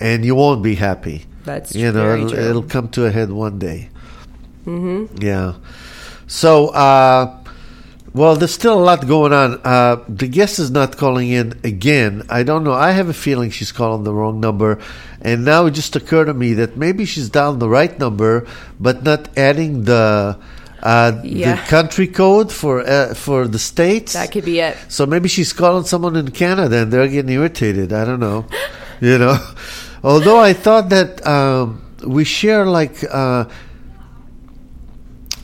and 0.00 0.24
you 0.24 0.34
won't 0.34 0.62
be 0.62 0.74
happy. 0.74 1.24
That's 1.44 1.74
you 1.74 1.90
know, 1.92 2.14
it'll, 2.14 2.34
it'll 2.34 2.62
come 2.62 2.88
to 2.90 3.06
a 3.06 3.10
head 3.10 3.30
one 3.30 3.58
day. 3.58 3.88
Mm-hmm. 4.66 5.22
Yeah. 5.22 5.54
So, 6.26 6.68
uh, 6.68 7.37
well, 8.14 8.36
there's 8.36 8.54
still 8.54 8.78
a 8.78 8.82
lot 8.82 9.06
going 9.06 9.32
on. 9.32 9.60
Uh, 9.64 10.02
the 10.08 10.26
guest 10.28 10.58
is 10.58 10.70
not 10.70 10.96
calling 10.96 11.30
in 11.30 11.58
again. 11.64 12.22
I 12.28 12.42
don't 12.42 12.64
know. 12.64 12.72
I 12.72 12.92
have 12.92 13.08
a 13.08 13.14
feeling 13.14 13.50
she's 13.50 13.70
calling 13.72 14.04
the 14.04 14.12
wrong 14.14 14.40
number. 14.40 14.78
And 15.20 15.44
now 15.44 15.66
it 15.66 15.72
just 15.72 15.94
occurred 15.96 16.26
to 16.26 16.34
me 16.34 16.54
that 16.54 16.76
maybe 16.76 17.04
she's 17.04 17.28
dialing 17.28 17.58
the 17.58 17.68
right 17.68 17.96
number, 17.98 18.46
but 18.80 19.02
not 19.02 19.36
adding 19.36 19.84
the 19.84 20.38
uh, 20.82 21.20
Yeah. 21.24 21.56
the 21.56 21.62
country 21.68 22.06
code 22.06 22.52
for 22.52 22.80
uh, 22.80 23.12
for 23.14 23.48
the 23.48 23.58
states. 23.58 24.12
That 24.14 24.30
could 24.32 24.44
be 24.44 24.60
it. 24.60 24.76
So 24.88 25.06
maybe 25.06 25.28
she's 25.28 25.52
calling 25.52 25.84
someone 25.84 26.14
in 26.16 26.30
Canada 26.30 26.82
and 26.82 26.92
they're 26.92 27.08
getting 27.08 27.32
irritated. 27.32 27.92
I 27.92 28.04
don't 28.04 28.20
know. 28.20 28.46
you 29.00 29.18
know, 29.18 29.36
although 30.04 30.38
I 30.38 30.52
thought 30.54 30.88
that 30.90 31.26
um, 31.26 31.82
we 32.06 32.24
share 32.24 32.64
like 32.64 33.02
uh, 33.10 33.44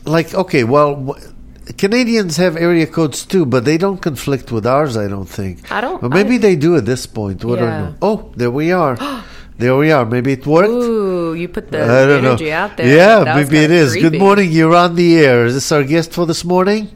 like 0.05 0.35
okay, 0.35 0.65
well. 0.65 0.95
W- 0.97 1.31
Canadians 1.73 2.37
have 2.37 2.57
area 2.57 2.87
codes 2.87 3.25
too, 3.25 3.47
but 3.47 3.65
they 3.65 3.79
don't 3.79 4.01
conflict 4.03 4.53
with 4.53 4.67
ours. 4.67 4.97
I 4.97 5.09
don't 5.09 5.29
think. 5.29 5.71
I 5.73 5.81
don't- 5.81 6.03
Or 6.03 6.09
maybe 6.09 6.35
I- 6.35 6.39
they 6.39 6.57
do 6.57 6.77
at 6.77 6.85
this 6.85 7.07
point. 7.07 7.45
What 7.45 7.59
do 7.59 7.65
I 7.65 7.69
Yeah. 7.69 7.81
know? 7.81 7.95
Oh, 8.03 8.31
there 8.37 8.51
we 8.51 8.71
are. 8.73 8.99
there 9.59 9.75
we 9.77 9.91
are. 9.91 10.05
Maybe 10.05 10.33
it 10.33 10.47
worked. 10.47 10.69
Ooh, 10.69 11.33
you 11.35 11.49
put 11.49 11.71
the 11.73 11.81
energy 11.81 12.51
know. 12.51 12.57
out 12.57 12.77
there. 12.77 12.87
Yeah, 12.87 13.25
That 13.25 13.37
maybe 13.37 13.59
it 13.65 13.71
is. 13.71 13.95
kinda. 13.95 14.11
Good 14.11 14.19
morning. 14.21 14.51
You're 14.53 14.75
on 14.77 14.95
the 14.95 15.17
air. 15.25 15.47
Is 15.47 15.55
this 15.55 15.73
our 15.73 15.83
guest 15.85 16.13
for 16.13 16.27
this 16.27 16.45
morning? 16.45 16.89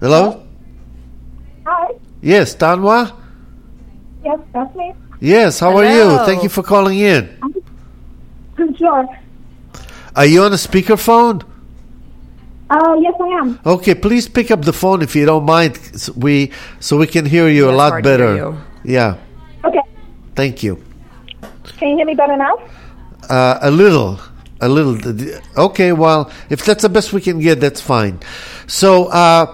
Hello? 0.00 0.40
Hi. 1.66 1.88
Yes, 2.22 2.54
Tanwa? 2.56 3.12
Yes, 4.24 4.38
that's 4.54 4.74
me. 4.74 4.94
Yes, 5.20 5.60
how 5.60 5.76
are 5.76 5.84
you? 5.84 6.16
Thank 6.24 6.42
you 6.42 6.48
for 6.48 6.62
calling 6.62 6.98
in. 6.98 7.28
Sure. 8.78 9.06
Are 10.16 10.24
you 10.26 10.42
on 10.44 10.52
a 10.52 10.56
speakerphone? 10.56 11.42
Uh, 12.70 12.94
yes, 13.00 13.14
I 13.20 13.28
am. 13.40 13.58
Okay, 13.66 13.94
please 13.96 14.28
pick 14.28 14.50
up 14.52 14.62
the 14.64 14.72
phone 14.72 15.02
if 15.02 15.16
you 15.16 15.26
don't 15.26 15.44
mind. 15.44 15.76
s- 15.94 16.08
We 16.16 16.52
so 16.78 16.96
we 16.96 17.06
can 17.08 17.26
hear 17.26 17.48
you 17.48 17.66
Yeah, 17.66 17.74
a 17.74 17.76
lot 17.82 17.90
hard 17.90 18.04
to 18.04 18.10
hear 18.10 18.18
better. 18.18 18.36
you. 18.36 18.56
Yeah, 18.84 19.14
Okay. 19.64 19.82
thank 20.36 20.62
you. 20.62 20.78
Can 21.78 21.88
you 21.90 21.96
hear 21.96 22.06
me 22.06 22.14
better 22.14 22.36
now? 22.36 22.54
Uh, 23.28 23.58
a 23.62 23.70
little, 23.70 24.20
a 24.60 24.68
little. 24.68 24.96
Okay, 25.56 25.92
well, 25.92 26.30
if 26.48 26.64
that's 26.64 26.82
the 26.82 26.88
best 26.88 27.12
we 27.12 27.20
can 27.20 27.40
get, 27.40 27.60
that's 27.60 27.80
fine. 27.80 28.20
So, 28.66 29.06
uh, 29.06 29.46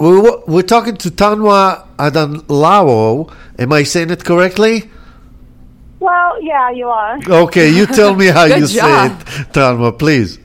we, 0.00 0.20
wa- 0.20 0.40
we're 0.46 0.62
talking 0.62 0.96
to 0.98 1.10
Tanwa 1.10 1.82
Adanlao. 1.98 3.30
Am 3.58 3.72
I 3.72 3.82
saying 3.84 4.10
it 4.10 4.24
correctly? 4.24 4.90
Well, 6.00 6.42
yeah, 6.42 6.70
you 6.70 6.88
are. 6.88 7.18
Okay, 7.46 7.70
you 7.70 7.86
tell 7.86 8.14
me 8.14 8.26
how 8.26 8.44
you 8.60 8.66
job. 8.66 8.68
say 8.68 9.06
it, 9.06 9.52
Tanwa, 9.52 9.98
please. 9.98 10.38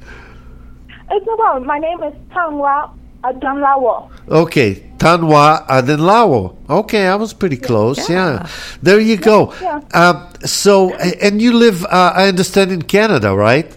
It's 1.11 1.25
no 1.25 1.35
problem. 1.37 1.65
My 1.65 1.79
name 1.79 2.01
is 2.03 2.13
Tangwa 2.31 2.91
Adanlawo. 3.23 4.09
Okay, 4.29 4.75
Tanwa 4.97 5.65
Adanlao. 5.67 6.55
Okay, 6.69 7.07
I 7.07 7.15
was 7.15 7.33
pretty 7.33 7.57
close. 7.57 8.09
Yeah, 8.09 8.15
Yeah. 8.33 8.47
there 8.83 8.99
you 8.99 9.17
go. 9.17 9.53
Yeah. 9.61 9.81
Um, 9.93 10.27
so, 10.45 10.93
and 10.93 11.41
you 11.41 11.53
live, 11.53 11.83
uh, 11.85 12.13
I 12.15 12.27
understand, 12.27 12.71
in 12.71 12.81
Canada, 12.83 13.35
right? 13.35 13.69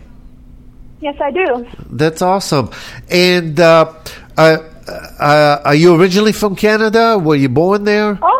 Yes, 1.01 1.17
I 1.21 1.31
do. 1.33 1.67
That's 1.91 2.23
awesome. 2.23 2.71
And 3.11 3.59
uh, 3.59 3.93
uh, 4.37 4.59
uh, 5.19 5.63
are 5.65 5.75
you 5.75 5.95
originally 6.01 6.33
from 6.33 6.55
Canada? 6.55 7.19
Were 7.19 7.35
you 7.35 7.49
born 7.49 7.85
there? 7.85 8.19
Oh, 8.23 8.32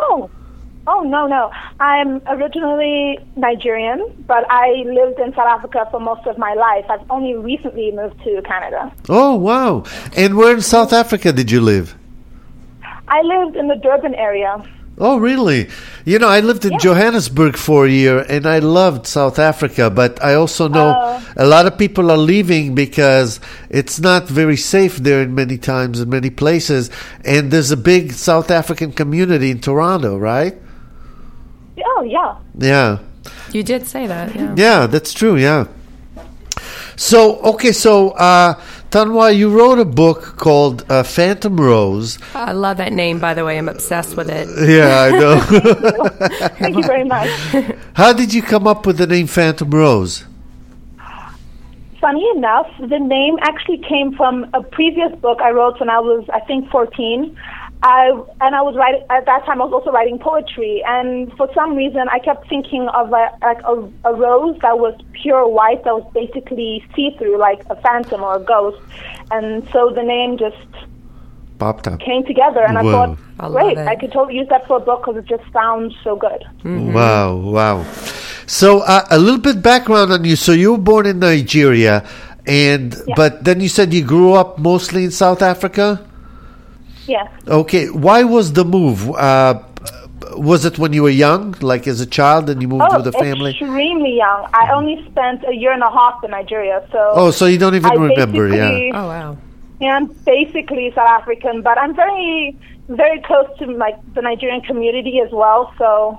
oh 0.93 1.01
no, 1.01 1.25
no. 1.27 1.51
I'm 1.79 2.21
originally 2.27 3.17
Nigerian, 3.35 3.99
but 4.27 4.43
I 4.49 4.83
lived 4.85 5.19
in 5.19 5.33
South 5.33 5.47
Africa 5.57 5.87
for 5.91 5.99
most 5.99 6.25
of 6.27 6.37
my 6.37 6.53
life. 6.53 6.85
I've 6.89 7.09
only 7.09 7.33
recently 7.35 7.91
moved 7.91 8.17
to 8.23 8.41
Canada. 8.43 8.91
Oh, 9.09 9.35
wow. 9.35 9.83
And 10.15 10.37
where 10.37 10.53
in 10.53 10.61
South 10.61 10.93
Africa 10.93 11.31
did 11.33 11.49
you 11.51 11.61
live? 11.61 11.95
I 13.07 13.21
lived 13.21 13.55
in 13.55 13.67
the 13.67 13.75
Durban 13.75 14.15
area. 14.15 14.63
Oh, 14.99 15.17
really? 15.17 15.69
You 16.05 16.19
know, 16.19 16.27
I 16.27 16.39
lived 16.41 16.65
in 16.65 16.73
Yeah. 16.73 16.77
Johannesburg 16.77 17.57
for 17.57 17.85
a 17.87 17.89
year 17.89 18.19
and 18.29 18.45
I 18.45 18.59
loved 18.59 19.07
South 19.07 19.39
Africa, 19.39 19.89
but 19.89 20.23
I 20.23 20.35
also 20.35 20.67
know 20.67 20.93
Oh. 20.95 21.21
a 21.35 21.47
lot 21.47 21.65
of 21.65 21.79
people 21.79 22.11
are 22.11 22.17
leaving 22.33 22.75
because 22.75 23.39
it's 23.71 23.99
not 23.99 24.27
very 24.29 24.55
safe 24.55 24.97
there 24.97 25.23
in 25.23 25.33
many 25.33 25.57
times 25.57 25.99
in 25.99 26.09
many 26.09 26.29
places. 26.29 26.91
And 27.25 27.49
there's 27.49 27.71
a 27.71 27.77
big 27.77 28.11
South 28.13 28.51
African 28.51 28.91
community 28.91 29.49
in 29.49 29.59
Toronto, 29.59 30.15
right? 30.17 30.53
Oh, 31.85 32.03
yeah. 32.03 32.35
Yeah. 32.57 32.99
You 33.51 33.63
did 33.63 33.87
say 33.87 34.07
that. 34.07 34.35
Yeah. 34.35 34.55
Yeah, 34.57 34.87
that's 34.87 35.13
true. 35.13 35.35
Yeah. 35.37 35.67
So 36.95 37.39
okay, 37.39 37.71
so 37.71 38.11
uh, 38.11 38.59
Tanwa, 38.91 39.35
you 39.35 39.49
wrote 39.49 39.79
a 39.79 39.85
book 39.85 40.37
called 40.37 40.85
uh, 40.89 41.01
Phantom 41.03 41.59
Rose. 41.59 42.19
I 42.35 42.51
love 42.51 42.77
that 42.77 42.93
name, 42.93 43.19
by 43.19 43.33
the 43.33 43.43
way. 43.43 43.57
I'm 43.57 43.69
obsessed 43.69 44.15
with 44.15 44.29
it. 44.29 44.47
Yeah, 44.69 44.99
I 45.01 45.09
know. 45.11 45.39
Thank 46.59 46.77
you 46.77 46.83
very 46.83 47.03
much. 47.03 47.29
How 47.93 48.13
did 48.13 48.33
you 48.33 48.41
come 48.41 48.67
up 48.67 48.85
with 48.85 48.97
the 48.97 49.07
name 49.07 49.27
Phantom 49.27 49.69
Rose? 49.69 50.25
Funny 51.99 52.27
enough, 52.35 52.67
the 52.79 52.99
name 52.99 53.37
actually 53.41 53.77
came 53.77 54.13
from 54.15 54.45
a 54.53 54.61
previous 54.61 55.15
book 55.21 55.39
I 55.41 55.51
wrote 55.51 55.79
when 55.79 55.89
I 55.89 55.99
was, 55.99 56.27
I 56.33 56.41
think, 56.41 56.69
14. 56.69 57.37
I, 57.85 58.11
and 58.39 58.55
I 58.55 58.61
was 58.61 58.75
writing 58.77 59.03
at 59.09 59.25
that 59.25 59.45
time. 59.45 59.61
I 59.61 59.65
was 59.65 59.73
also 59.73 59.91
writing 59.91 60.17
poetry, 60.17 60.81
and 60.87 61.31
for 61.33 61.49
some 61.53 61.75
reason, 61.75 62.07
I 62.09 62.19
kept 62.19 62.47
thinking 62.47 62.87
of 62.87 63.09
a, 63.11 63.29
like 63.41 63.61
a, 63.65 63.75
a 64.05 64.13
rose 64.15 64.57
that 64.61 64.79
was 64.79 64.95
pure 65.11 65.45
white, 65.47 65.83
that 65.83 65.93
was 65.93 66.09
basically 66.13 66.83
see-through, 66.95 67.37
like 67.37 67.61
a 67.69 67.75
phantom 67.81 68.23
or 68.23 68.37
a 68.37 68.39
ghost. 68.39 68.81
And 69.31 69.67
so 69.73 69.89
the 69.89 70.01
name 70.01 70.37
just 70.37 70.55
Popped 71.59 71.87
up. 71.89 71.99
came 71.99 72.23
together, 72.25 72.63
and 72.65 72.77
I 72.77 72.83
thought, 72.83 73.17
I 73.39 73.47
love 73.47 73.53
great, 73.53 73.77
it. 73.77 73.87
I 73.87 73.95
could 73.95 74.13
totally 74.13 74.37
use 74.37 74.47
that 74.47 74.65
for 74.65 74.77
a 74.77 74.79
book 74.79 75.01
because 75.05 75.17
it 75.17 75.25
just 75.27 75.43
sounds 75.51 75.93
so 76.05 76.15
good. 76.15 76.41
Wow, 76.63 77.35
wow. 77.35 77.83
So 78.47 78.79
uh, 78.79 79.05
a 79.11 79.19
little 79.19 79.39
bit 79.41 79.61
background 79.61 80.11
on 80.13 80.23
you. 80.23 80.37
So 80.37 80.53
you 80.53 80.71
were 80.71 80.77
born 80.77 81.05
in 81.05 81.19
Nigeria, 81.19 82.07
and 82.47 82.95
Yeah. 83.07 83.15
but 83.15 83.43
then 83.43 83.59
you 83.59 83.67
said 83.67 83.93
you 83.93 84.03
grew 84.05 84.33
up 84.33 84.57
mostly 84.57 85.03
in 85.03 85.11
South 85.11 85.41
Africa. 85.41 85.99
Yes. 87.07 87.27
Okay, 87.47 87.89
why 87.89 88.23
was 88.23 88.53
the 88.53 88.63
move? 88.65 89.09
Uh, 89.11 89.61
was 90.37 90.65
it 90.65 90.79
when 90.79 90.93
you 90.93 91.03
were 91.03 91.09
young, 91.09 91.53
like 91.61 91.85
as 91.87 92.01
a 92.01 92.05
child, 92.05 92.49
and 92.49 92.61
you 92.61 92.67
moved 92.67 92.85
Oh, 92.89 92.95
with 92.97 93.05
the 93.05 93.11
family? 93.11 93.51
extremely 93.51 94.15
young. 94.17 94.47
I 94.53 94.71
only 94.73 95.05
spent 95.11 95.43
a 95.47 95.53
year 95.53 95.73
and 95.73 95.83
a 95.83 95.91
half 95.91 96.23
in 96.23 96.31
Nigeria, 96.31 96.87
so 96.91 97.11
Oh, 97.13 97.31
so 97.31 97.45
you 97.45 97.57
don't 97.57 97.75
even 97.75 97.91
I 97.91 97.95
remember, 97.95 98.47
yeah. 98.47 98.91
Oh, 98.99 99.07
wow. 99.07 99.37
Yeah, 99.79 99.97
I'm 99.97 100.07
basically 100.25 100.91
South 100.95 101.09
African, 101.09 101.61
but 101.61 101.77
I'm 101.77 101.93
very, 101.95 102.57
very 102.87 103.19
close 103.21 103.47
to 103.59 103.65
like 103.65 103.97
the 104.13 104.21
Nigerian 104.21 104.61
community 104.61 105.19
as 105.19 105.29
well. 105.31 105.73
So 105.77 106.17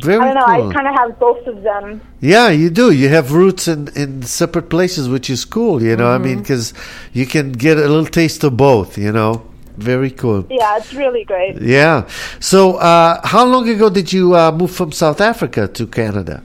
Very 0.00 0.20
I 0.20 0.32
don't 0.32 0.34
know. 0.36 0.46
cool. 0.62 0.70
I 0.70 0.72
kind 0.72 0.86
of 0.88 0.94
have 0.94 1.18
both 1.18 1.46
of 1.46 1.62
them. 1.62 2.00
Yeah, 2.20 2.50
you 2.50 2.70
do. 2.70 2.92
You 2.92 3.08
have 3.08 3.32
roots 3.32 3.66
in, 3.68 3.88
in 3.96 4.22
separate 4.22 4.70
places, 4.70 5.08
which 5.08 5.28
is 5.28 5.44
cool, 5.44 5.82
you 5.82 5.96
know. 5.96 6.08
I 6.08 6.14
Mm-hmm. 6.18 6.24
mean, 6.24 6.38
because 6.38 6.72
you 7.12 7.26
can 7.26 7.52
get 7.52 7.76
a 7.78 7.80
little 7.88 8.06
taste 8.06 8.44
of 8.44 8.56
both, 8.56 8.96
you 8.96 9.10
know. 9.12 9.42
Very 9.80 10.10
cool. 10.10 10.46
Yeah, 10.50 10.76
it's 10.76 10.92
really 10.92 11.24
great. 11.24 11.60
Yeah. 11.60 12.06
So, 12.38 12.76
uh, 12.76 13.20
how 13.26 13.44
long 13.46 13.68
ago 13.68 13.88
did 13.88 14.12
you 14.12 14.36
uh, 14.36 14.52
move 14.52 14.70
from 14.70 14.92
South 14.92 15.20
Africa 15.20 15.68
to 15.68 15.86
Canada? 15.86 16.42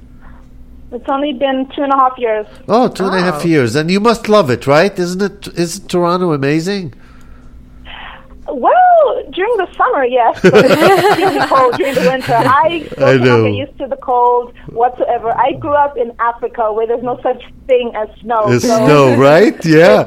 It's 0.91 1.09
only 1.09 1.33
been 1.33 1.67
two 1.75 1.83
and 1.83 1.91
a 1.91 1.97
half 1.97 2.17
years. 2.17 2.47
Oh, 2.69 2.87
two 2.87 3.03
and 3.05 3.15
a 3.15 3.21
half 3.21 3.43
Oh. 3.43 3.47
years. 3.47 3.75
And 3.75 3.91
you 3.91 3.99
must 3.99 4.29
love 4.29 4.49
it, 4.49 4.65
right? 4.65 4.97
Isn't 4.97 5.21
it? 5.21 5.47
Isn't 5.57 5.89
Toronto 5.89 6.31
amazing? 6.31 6.93
Well, 8.47 9.23
during 9.31 9.57
the 9.57 9.67
summer, 9.75 10.05
yes, 10.05 10.39
but 10.41 10.65
it's 10.65 11.17
really 11.17 11.47
cold 11.47 11.73
during 11.75 11.95
the 11.95 12.01
winter. 12.01 12.33
I 12.33 12.87
still 12.91 13.05
I 13.05 13.17
know. 13.17 13.43
get 13.45 13.55
used 13.55 13.77
to 13.79 13.87
the 13.87 13.97
cold 13.97 14.53
whatsoever. 14.69 15.31
I 15.37 15.53
grew 15.53 15.73
up 15.73 15.97
in 15.97 16.11
Africa 16.19 16.71
where 16.71 16.85
there's 16.85 17.03
no 17.03 17.19
such 17.23 17.43
thing 17.67 17.91
as 17.95 18.07
snow. 18.19 18.49
The 18.51 18.59
so- 18.59 18.85
snow, 18.85 19.15
right? 19.29 19.55
Yeah. 19.65 20.03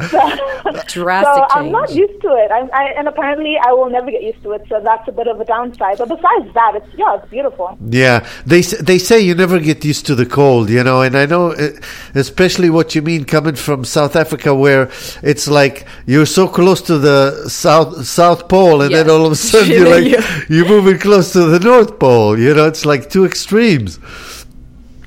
Drastic 0.86 1.50
so 1.50 1.58
I'm 1.58 1.72
not 1.72 1.92
used 1.94 2.20
to 2.22 2.28
it, 2.42 2.50
I, 2.50 2.60
I, 2.72 2.84
and 2.96 3.08
apparently 3.08 3.56
I 3.58 3.72
will 3.72 3.90
never 3.90 4.10
get 4.10 4.22
used 4.22 4.42
to 4.44 4.52
it. 4.52 4.62
So 4.68 4.80
that's 4.84 5.08
a 5.08 5.12
bit 5.12 5.26
of 5.26 5.40
a 5.40 5.44
downside. 5.44 5.98
But 5.98 6.08
besides 6.08 6.54
that, 6.54 6.72
it's 6.76 6.86
yeah, 6.96 7.16
it's 7.16 7.28
beautiful. 7.30 7.76
Yeah, 7.90 8.26
they 8.46 8.60
they 8.60 8.98
say 8.98 9.20
you 9.20 9.34
never 9.34 9.58
get 9.58 9.84
used 9.84 10.06
to 10.06 10.14
the 10.14 10.26
cold, 10.26 10.70
you 10.70 10.84
know, 10.84 11.02
and 11.02 11.16
I 11.16 11.26
know 11.26 11.52
uh, 11.52 11.70
especially 12.14 12.70
what 12.70 12.94
you 12.94 13.02
mean 13.02 13.24
coming 13.24 13.56
from 13.56 13.84
South 13.84 14.14
Africa, 14.14 14.54
where 14.54 14.90
it's 15.22 15.48
like 15.48 15.86
you're 16.06 16.26
so 16.26 16.46
close 16.46 16.80
to 16.82 16.98
the 16.98 17.48
south 17.48 18.06
South 18.06 18.27
Pole, 18.36 18.82
and 18.82 18.94
then 18.94 19.08
all 19.08 19.24
of 19.26 19.32
a 19.32 19.36
sudden 19.36 19.70
you're 19.76 19.88
like 19.88 20.04
Yeah. 20.04 20.44
you're 20.48 20.68
moving 20.68 20.98
close 20.98 21.32
to 21.32 21.40
the 21.46 21.58
North 21.60 21.98
Pole. 21.98 22.38
You 22.38 22.54
know, 22.54 22.66
it's 22.66 22.84
like 22.84 23.08
two 23.10 23.24
extremes. 23.24 23.98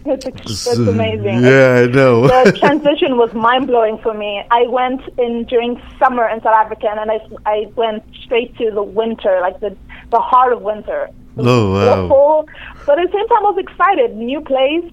It's, 0.03 0.25
it's 0.25 0.77
amazing. 0.77 1.43
Yeah, 1.43 1.83
I 1.83 1.85
know. 1.85 2.27
the 2.27 2.51
transition 2.59 3.17
was 3.17 3.31
mind 3.33 3.67
blowing 3.67 3.99
for 3.99 4.13
me. 4.15 4.43
I 4.49 4.65
went 4.67 5.01
in 5.19 5.43
during 5.45 5.79
summer 5.99 6.27
in 6.27 6.41
South 6.41 6.55
Africa, 6.55 6.87
and 6.89 6.97
then 6.99 7.09
I, 7.11 7.19
I 7.45 7.65
went 7.75 8.03
straight 8.23 8.57
to 8.57 8.71
the 8.71 8.81
winter, 8.81 9.37
like 9.41 9.59
the 9.59 9.77
the 10.09 10.19
heart 10.19 10.53
of 10.53 10.61
winter. 10.63 11.09
Oh, 11.37 11.73
wow. 11.73 12.05
awful, 12.05 12.49
but 12.85 12.99
at 12.99 13.05
the 13.09 13.17
same 13.17 13.27
time, 13.27 13.45
I 13.45 13.51
was 13.51 13.57
excited. 13.59 14.15
New 14.17 14.41
place, 14.41 14.91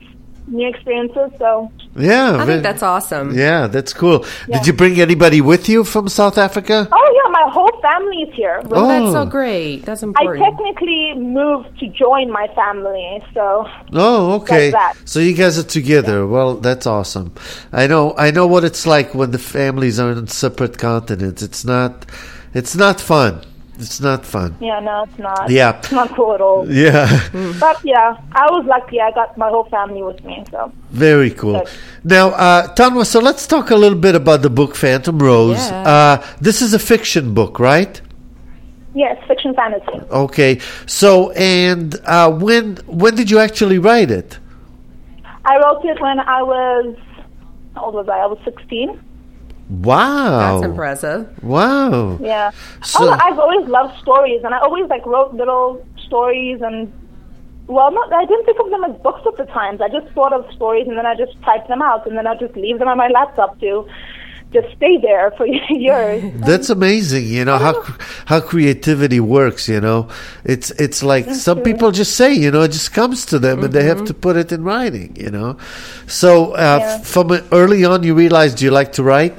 new 0.50 0.68
experiences. 0.68 1.30
So 1.38 1.70
yeah, 1.96 2.36
I 2.40 2.46
think 2.46 2.62
that's 2.62 2.82
awesome. 2.82 3.36
yeah, 3.36 3.66
that's 3.66 3.92
cool. 3.92 4.24
Yeah. 4.48 4.58
Did 4.58 4.66
you 4.66 4.72
bring 4.72 5.00
anybody 5.00 5.40
with 5.40 5.68
you 5.68 5.84
from 5.84 6.08
South 6.08 6.38
Africa? 6.38 6.88
Oh 6.90 7.08
yeah, 7.14 7.30
my 7.30 7.38
my 7.38 7.52
whole 7.52 7.80
family 7.80 8.22
is 8.22 8.34
here. 8.34 8.60
Oh, 8.72 8.88
that's 8.88 9.12
so 9.12 9.22
Oh. 9.22 9.26
great. 9.26 9.84
That's 9.84 10.02
important. 10.02 10.42
I 10.42 10.50
technically 10.50 11.14
moved 11.14 11.78
to 11.78 11.86
join 11.88 12.32
my 12.32 12.48
family, 12.60 13.22
so 13.32 13.64
Oh, 13.92 14.32
okay. 14.40 14.72
So 15.04 15.20
you 15.20 15.34
guys 15.34 15.56
are 15.58 15.62
together. 15.78 16.26
Well, 16.26 16.54
that's 16.56 16.86
awesome. 16.86 17.32
I 17.72 17.86
know. 17.86 18.14
I 18.18 18.32
know 18.32 18.46
what 18.46 18.64
it's 18.64 18.86
like 18.86 19.14
when 19.14 19.30
the 19.30 19.38
families 19.38 20.00
are 20.00 20.10
on 20.10 20.26
separate 20.26 20.78
continents. 20.78 21.40
It's 21.42 21.64
not. 21.64 22.06
It's 22.54 22.74
not 22.74 23.00
fun. 23.00 23.42
It's 23.78 24.00
not 24.00 24.26
fun. 24.26 24.56
yeah, 24.60 24.80
no, 24.80 25.04
it's 25.04 25.18
not. 25.18 25.48
Yeah. 25.50 25.78
it's 25.82 25.92
not 25.92 26.10
cool 26.16 26.34
at 26.34 26.40
all. 26.40 26.70
Yeah. 26.70 27.06
But 27.60 27.78
yeah, 27.84 28.16
I 28.32 28.50
was 28.50 28.64
lucky. 28.66 29.00
I 29.00 29.10
got 29.12 29.38
my 29.38 29.48
whole 29.48 29.68
family 29.70 30.02
with 30.02 30.22
me. 30.24 30.44
So 30.50 30.72
Very 30.90 31.30
cool. 31.30 31.60
Good. 31.60 31.68
Now, 32.04 32.30
uh, 32.30 32.74
Tanwa, 32.74 33.06
so 33.06 33.20
let's 33.20 33.46
talk 33.46 33.70
a 33.70 33.76
little 33.76 33.98
bit 33.98 34.14
about 34.14 34.42
the 34.42 34.50
book 34.50 34.74
Phantom 34.74 35.18
Rose. 35.18 35.70
Yeah. 35.70 35.88
Uh, 35.94 36.26
this 36.40 36.60
is 36.62 36.74
a 36.74 36.78
fiction 36.78 37.34
book, 37.34 37.58
right? 37.58 38.00
yes, 38.94 39.16
fiction 39.28 39.54
fantasy. 39.54 39.98
Okay. 40.10 40.58
So, 40.86 41.30
and 41.32 41.94
uh, 42.04 42.30
when 42.32 42.76
when 42.86 43.14
did 43.14 43.30
you 43.30 43.38
actually 43.38 43.78
write 43.78 44.10
it? 44.10 44.38
I 45.44 45.56
wrote 45.58 45.84
it 45.84 46.00
when 46.00 46.18
I 46.18 46.42
was 46.42 46.96
how 47.74 47.84
old 47.86 47.94
was 47.94 48.08
I? 48.08 48.18
I 48.18 48.26
was 48.26 48.38
sixteen. 48.44 49.00
Wow. 49.70 50.38
That's 50.60 50.64
impressive. 50.70 51.42
Wow. 51.42 52.18
Yeah. 52.20 52.50
So- 52.82 53.08
oh, 53.10 53.10
I've 53.20 53.38
always 53.38 53.68
loved 53.68 53.98
stories, 54.00 54.42
and 54.44 54.54
I 54.54 54.58
always 54.60 54.86
like 54.88 55.04
wrote 55.06 55.34
little 55.34 55.84
stories 56.06 56.60
and. 56.62 56.92
Well, 57.66 57.90
not, 57.92 58.10
I 58.10 58.24
didn't 58.24 58.46
think 58.46 58.58
of 58.60 58.70
them 58.70 58.82
as 58.84 58.96
books 59.02 59.20
at 59.26 59.36
the 59.36 59.44
times. 59.52 59.82
I 59.82 59.90
just 59.90 60.06
thought 60.14 60.32
of 60.32 60.50
stories 60.54 60.88
and 60.88 60.96
then 60.96 61.04
I 61.04 61.14
just 61.14 61.34
typed 61.42 61.68
them 61.68 61.82
out 61.82 62.06
and 62.06 62.16
then 62.16 62.26
I 62.26 62.34
just 62.34 62.56
leave 62.56 62.78
them 62.78 62.88
on 62.88 62.96
my 62.96 63.08
laptop 63.08 63.60
to 63.60 63.86
just 64.54 64.74
stay 64.74 64.96
there 65.02 65.32
for 65.32 65.46
years. 65.68 66.32
That's 66.40 66.70
amazing, 66.70 67.26
you 67.26 67.44
know 67.44 67.58
how 67.58 67.74
how 68.24 68.40
creativity 68.40 69.20
works. 69.20 69.68
You 69.68 69.82
know, 69.82 70.08
it's 70.44 70.70
it's 70.80 71.02
like 71.02 71.26
some 71.34 71.60
people 71.60 71.90
just 71.90 72.16
say, 72.16 72.32
you 72.32 72.50
know, 72.50 72.62
it 72.62 72.72
just 72.72 72.94
comes 72.94 73.26
to 73.26 73.38
them, 73.38 73.62
and 73.62 73.70
they 73.70 73.84
have 73.84 74.02
to 74.06 74.14
put 74.14 74.36
it 74.38 74.50
in 74.50 74.64
writing. 74.64 75.14
You 75.20 75.30
know, 75.30 75.58
so 76.06 76.52
uh, 76.52 76.78
Yeah. 76.80 76.98
from 77.02 77.32
early 77.52 77.84
on, 77.84 78.02
you 78.02 78.14
realized 78.14 78.62
you 78.62 78.70
like 78.70 78.92
to 78.92 79.02
write. 79.02 79.36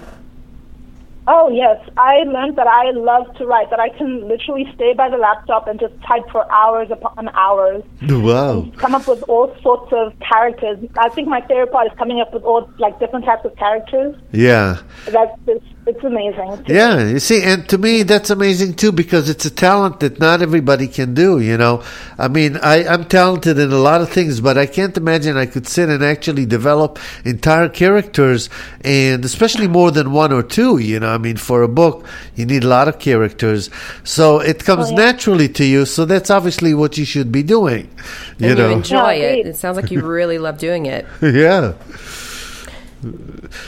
Oh 1.31 1.47
yes, 1.47 1.77
I 1.95 2.23
learned 2.23 2.55
that 2.57 2.65
I 2.65 2.89
love 2.89 3.31
to 3.35 3.45
write. 3.45 3.69
That 3.69 3.79
I 3.79 3.89
can 3.89 4.27
literally 4.27 4.65
stay 4.73 4.93
by 4.95 5.09
the 5.09 5.17
laptop 5.17 5.67
and 5.67 5.79
just 5.79 5.93
type 6.01 6.23
for 6.31 6.51
hours 6.51 6.87
upon 6.89 7.29
hours. 7.29 7.83
Wow. 8.01 8.65
Come 8.77 8.95
up 8.95 9.07
with 9.07 9.21
all 9.29 9.55
sorts 9.61 9.93
of 9.93 10.13
characters. 10.27 10.79
I 10.97 11.09
think 11.09 11.27
my 11.27 11.41
favorite 11.41 11.71
part 11.71 11.85
is 11.85 11.97
coming 11.99 12.19
up 12.19 12.33
with 12.33 12.41
all 12.41 12.67
like 12.79 12.99
different 12.99 13.25
types 13.25 13.45
of 13.45 13.55
characters. 13.57 14.15
Yeah. 14.31 14.81
That's 15.05 15.37
it's, 15.45 15.65
it's 15.85 16.03
amazing. 16.03 16.65
Yeah, 16.67 17.07
you 17.07 17.19
see, 17.19 17.41
and 17.41 17.67
to 17.69 17.77
me 17.77 18.03
that's 18.03 18.29
amazing 18.29 18.75
too 18.75 18.91
because 18.91 19.29
it's 19.29 19.45
a 19.45 19.49
talent 19.49 20.01
that 20.01 20.19
not 20.19 20.41
everybody 20.41 20.87
can 20.87 21.13
do. 21.13 21.39
You 21.39 21.57
know, 21.57 21.83
I 22.17 22.27
mean, 22.27 22.57
I, 22.57 22.85
I'm 22.87 23.05
talented 23.05 23.57
in 23.57 23.71
a 23.71 23.77
lot 23.77 24.01
of 24.01 24.09
things, 24.09 24.39
but 24.39 24.57
I 24.57 24.67
can't 24.67 24.95
imagine 24.97 25.35
I 25.37 25.47
could 25.47 25.67
sit 25.67 25.89
and 25.89 26.03
actually 26.03 26.45
develop 26.45 26.99
entire 27.25 27.69
characters, 27.69 28.49
and 28.81 29.25
especially 29.25 29.67
more 29.67 29.89
than 29.89 30.11
one 30.11 30.31
or 30.31 30.43
two. 30.43 30.77
You 30.77 30.99
know, 30.99 31.09
I 31.09 31.17
mean, 31.17 31.37
for 31.37 31.63
a 31.63 31.67
book, 31.67 32.05
you 32.35 32.45
need 32.45 32.63
a 32.63 32.67
lot 32.67 32.87
of 32.87 32.99
characters, 32.99 33.69
so 34.03 34.39
it 34.39 34.63
comes 34.63 34.91
oh, 34.91 34.95
naturally 34.95 35.49
to 35.49 35.65
you. 35.65 35.85
So 35.85 36.05
that's 36.05 36.29
obviously 36.29 36.73
what 36.75 36.97
you 36.97 37.05
should 37.05 37.31
be 37.31 37.41
doing. 37.41 37.89
You 38.37 38.49
and 38.49 38.57
know, 38.59 38.69
you 38.69 38.75
enjoy 38.75 39.13
Yeah, 39.13 39.31
it. 39.31 39.47
It 39.47 39.55
sounds 39.55 39.75
like 39.75 39.89
you 39.91 40.01
really 40.05 40.37
love 40.37 40.59
doing 40.59 40.85
it. 40.85 41.07
yeah. 41.21 41.73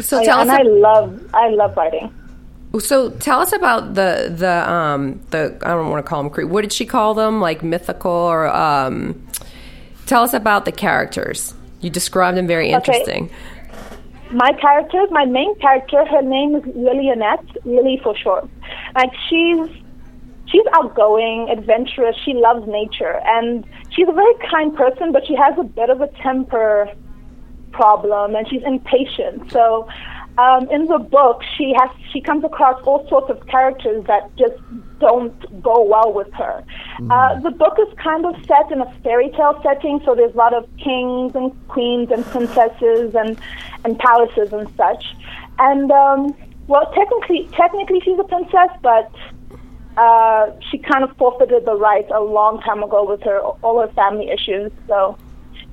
So 0.01 0.19
yeah, 0.19 0.25
tell 0.25 0.39
us. 0.39 0.49
and 0.49 0.51
I 0.51 0.61
love 0.63 1.21
I 1.33 1.49
love 1.49 1.75
writing. 1.77 2.13
So 2.79 3.09
tell 3.11 3.39
us 3.39 3.53
about 3.53 3.95
the 3.95 4.33
the 4.35 4.69
um 4.71 5.21
the 5.29 5.57
I 5.61 5.69
don't 5.69 5.89
want 5.89 6.05
to 6.05 6.09
call 6.09 6.23
them 6.23 6.31
cre- 6.31 6.45
what 6.45 6.61
did 6.61 6.73
she 6.73 6.85
call 6.85 7.13
them 7.13 7.41
like 7.41 7.63
mythical 7.63 8.11
or 8.11 8.47
um 8.47 9.21
tell 10.05 10.23
us 10.23 10.33
about 10.33 10.65
the 10.65 10.71
characters. 10.71 11.53
You 11.81 11.89
described 11.89 12.37
them 12.37 12.47
very 12.47 12.69
interesting. 12.71 13.31
my 14.31 14.53
character, 14.53 15.05
my 15.11 15.25
main 15.25 15.53
character, 15.59 16.05
her 16.05 16.21
name 16.21 16.55
is 16.55 16.63
Lily 16.75 17.09
Annette, 17.09 17.45
Lily 17.65 17.99
for 18.03 18.15
short. 18.15 18.47
Like 18.95 19.11
she's 19.29 19.67
she's 20.45 20.65
outgoing, 20.73 21.49
adventurous, 21.49 22.15
she 22.25 22.33
loves 22.33 22.67
nature 22.67 23.19
and 23.25 23.65
she's 23.91 24.07
a 24.07 24.13
very 24.13 24.33
kind 24.49 24.75
person 24.75 25.11
but 25.11 25.25
she 25.25 25.35
has 25.35 25.57
a 25.57 25.63
bit 25.63 25.89
of 25.89 26.01
a 26.01 26.07
temper 26.21 26.89
problem 27.71 28.35
and 28.35 28.47
she's 28.49 28.63
impatient. 28.63 29.51
So 29.51 29.87
um, 30.37 30.69
in 30.69 30.85
the 30.85 30.99
book 30.99 31.41
she 31.57 31.73
has 31.77 31.89
she 32.11 32.21
comes 32.21 32.43
across 32.43 32.81
all 32.83 33.07
sorts 33.09 33.29
of 33.29 33.45
characters 33.47 34.05
that 34.05 34.35
just 34.35 34.55
don't 34.99 35.61
go 35.61 35.83
well 35.83 36.13
with 36.13 36.31
her. 36.33 36.63
Uh, 37.09 37.39
the 37.39 37.51
book 37.51 37.77
is 37.79 37.91
kind 37.97 38.25
of 38.25 38.35
set 38.45 38.71
in 38.71 38.81
a 38.81 38.93
fairy 39.03 39.29
tale 39.29 39.59
setting, 39.63 39.99
so 40.05 40.13
there's 40.15 40.33
a 40.33 40.37
lot 40.37 40.53
of 40.53 40.69
kings 40.77 41.35
and 41.35 41.51
queens 41.67 42.09
and 42.11 42.23
princesses 42.25 43.15
and 43.15 43.39
and 43.83 43.97
palaces 43.99 44.53
and 44.53 44.67
such. 44.77 45.03
And 45.59 45.91
um, 45.91 46.35
well, 46.67 46.91
technically, 46.93 47.49
technically 47.53 47.99
she's 48.01 48.19
a 48.19 48.23
princess, 48.23 48.69
but 48.81 49.11
uh, 49.97 50.51
she 50.69 50.77
kind 50.77 51.03
of 51.03 51.15
forfeited 51.17 51.65
the 51.65 51.75
right 51.75 52.09
a 52.11 52.21
long 52.21 52.61
time 52.61 52.83
ago 52.83 53.03
with 53.03 53.21
her 53.23 53.39
all 53.39 53.81
her 53.81 53.91
family 53.93 54.29
issues. 54.29 54.71
So 54.87 55.17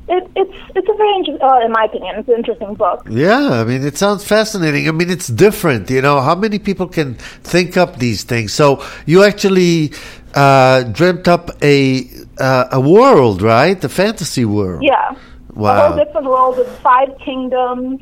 it, 0.08 0.30
it's 0.36 0.56
it's 0.74 0.88
a 0.88 0.94
very 0.94 1.14
inter- 1.16 1.44
uh, 1.44 1.64
in 1.64 1.72
my 1.72 1.84
opinion, 1.84 2.16
it's 2.16 2.28
an 2.28 2.34
interesting 2.36 2.74
book. 2.74 3.06
Yeah, 3.08 3.60
I 3.60 3.64
mean, 3.64 3.84
it 3.84 3.96
sounds 3.96 4.24
fascinating. 4.24 4.88
I 4.88 4.92
mean, 4.92 5.10
it's 5.10 5.28
different. 5.28 5.90
You 5.90 6.02
know, 6.02 6.20
how 6.20 6.34
many 6.34 6.58
people 6.58 6.86
can 6.86 7.14
think 7.42 7.76
up 7.76 7.98
these 7.98 8.22
things? 8.22 8.52
So 8.52 8.84
you 9.06 9.22
actually 9.22 9.92
uh, 10.34 10.84
dreamt 10.84 11.28
up 11.28 11.50
a 11.62 12.08
uh, 12.38 12.68
a 12.72 12.80
world, 12.80 13.42
right? 13.42 13.82
A 13.84 13.88
fantasy 13.88 14.44
world. 14.44 14.82
Yeah. 14.82 15.14
Wow. 15.54 15.76
A 15.76 15.88
whole 15.88 16.04
different 16.04 16.26
world 16.26 16.58
with 16.58 16.78
five 16.80 17.08
kingdoms 17.24 18.00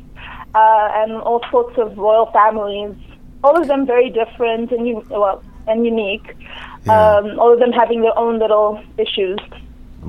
uh, 0.53 0.89
and 0.93 1.13
all 1.13 1.41
sorts 1.51 1.77
of 1.77 1.97
royal 1.97 2.27
families. 2.31 2.95
All 3.43 3.59
of 3.59 3.67
them 3.67 3.85
very 3.85 4.09
different 4.09 4.71
and 4.71 5.07
well 5.09 5.43
and 5.67 5.85
unique. 5.85 6.35
Yeah. 6.85 7.17
Um, 7.17 7.39
all 7.39 7.53
of 7.53 7.59
them 7.59 7.71
having 7.71 8.01
their 8.01 8.17
own 8.17 8.39
little 8.39 8.81
issues. 8.97 9.39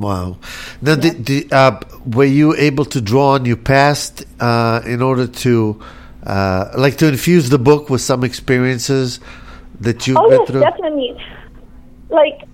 Wow. 0.00 0.38
Now, 0.80 0.94
did, 0.96 1.24
did, 1.24 1.52
uh, 1.52 1.80
were 2.06 2.24
you 2.24 2.54
able 2.56 2.84
to 2.86 3.00
draw 3.00 3.34
on 3.34 3.44
your 3.44 3.56
past 3.56 4.24
uh, 4.40 4.82
in 4.86 5.02
order 5.02 5.26
to, 5.26 5.82
uh, 6.24 6.70
like, 6.76 6.96
to 6.98 7.08
infuse 7.08 7.48
the 7.50 7.58
book 7.58 7.90
with 7.90 8.00
some 8.00 8.24
experiences 8.24 9.20
that 9.80 10.06
you've 10.06 10.16
Oh 10.16 10.28
been 10.28 10.40
yes, 10.40 10.48
through? 10.48 10.60
definitely. 10.60 11.16
Like, 12.08 12.47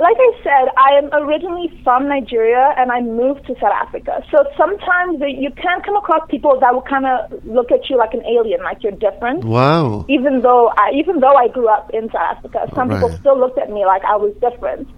like 0.00 0.16
I 0.18 0.32
said, 0.42 0.72
I 0.76 0.96
am 0.96 1.12
originally 1.12 1.68
from 1.84 2.08
Nigeria 2.08 2.74
and 2.78 2.90
I 2.90 3.00
moved 3.02 3.46
to 3.46 3.54
South 3.60 3.76
Africa. 3.76 4.24
So 4.30 4.44
sometimes 4.56 5.20
you 5.20 5.50
can 5.50 5.82
come 5.82 5.96
across 5.96 6.26
people 6.30 6.58
that 6.60 6.72
will 6.72 6.82
kind 6.82 7.04
of 7.04 7.44
look 7.44 7.70
at 7.70 7.90
you 7.90 7.98
like 7.98 8.14
an 8.14 8.24
alien, 8.24 8.62
like 8.62 8.82
you're 8.82 8.92
different. 8.96 9.44
Wow. 9.44 10.06
Even 10.08 10.40
though 10.40 10.72
I, 10.76 10.92
even 10.94 11.20
though 11.20 11.36
I 11.36 11.48
grew 11.48 11.68
up 11.68 11.90
in 11.92 12.08
South 12.10 12.38
Africa, 12.38 12.66
some 12.74 12.88
people 12.88 13.12
still 13.18 13.38
looked 13.38 13.58
at 13.58 13.70
me 13.70 13.84
like 13.84 14.02
I 14.04 14.16
was 14.16 14.34
different. 14.40 14.88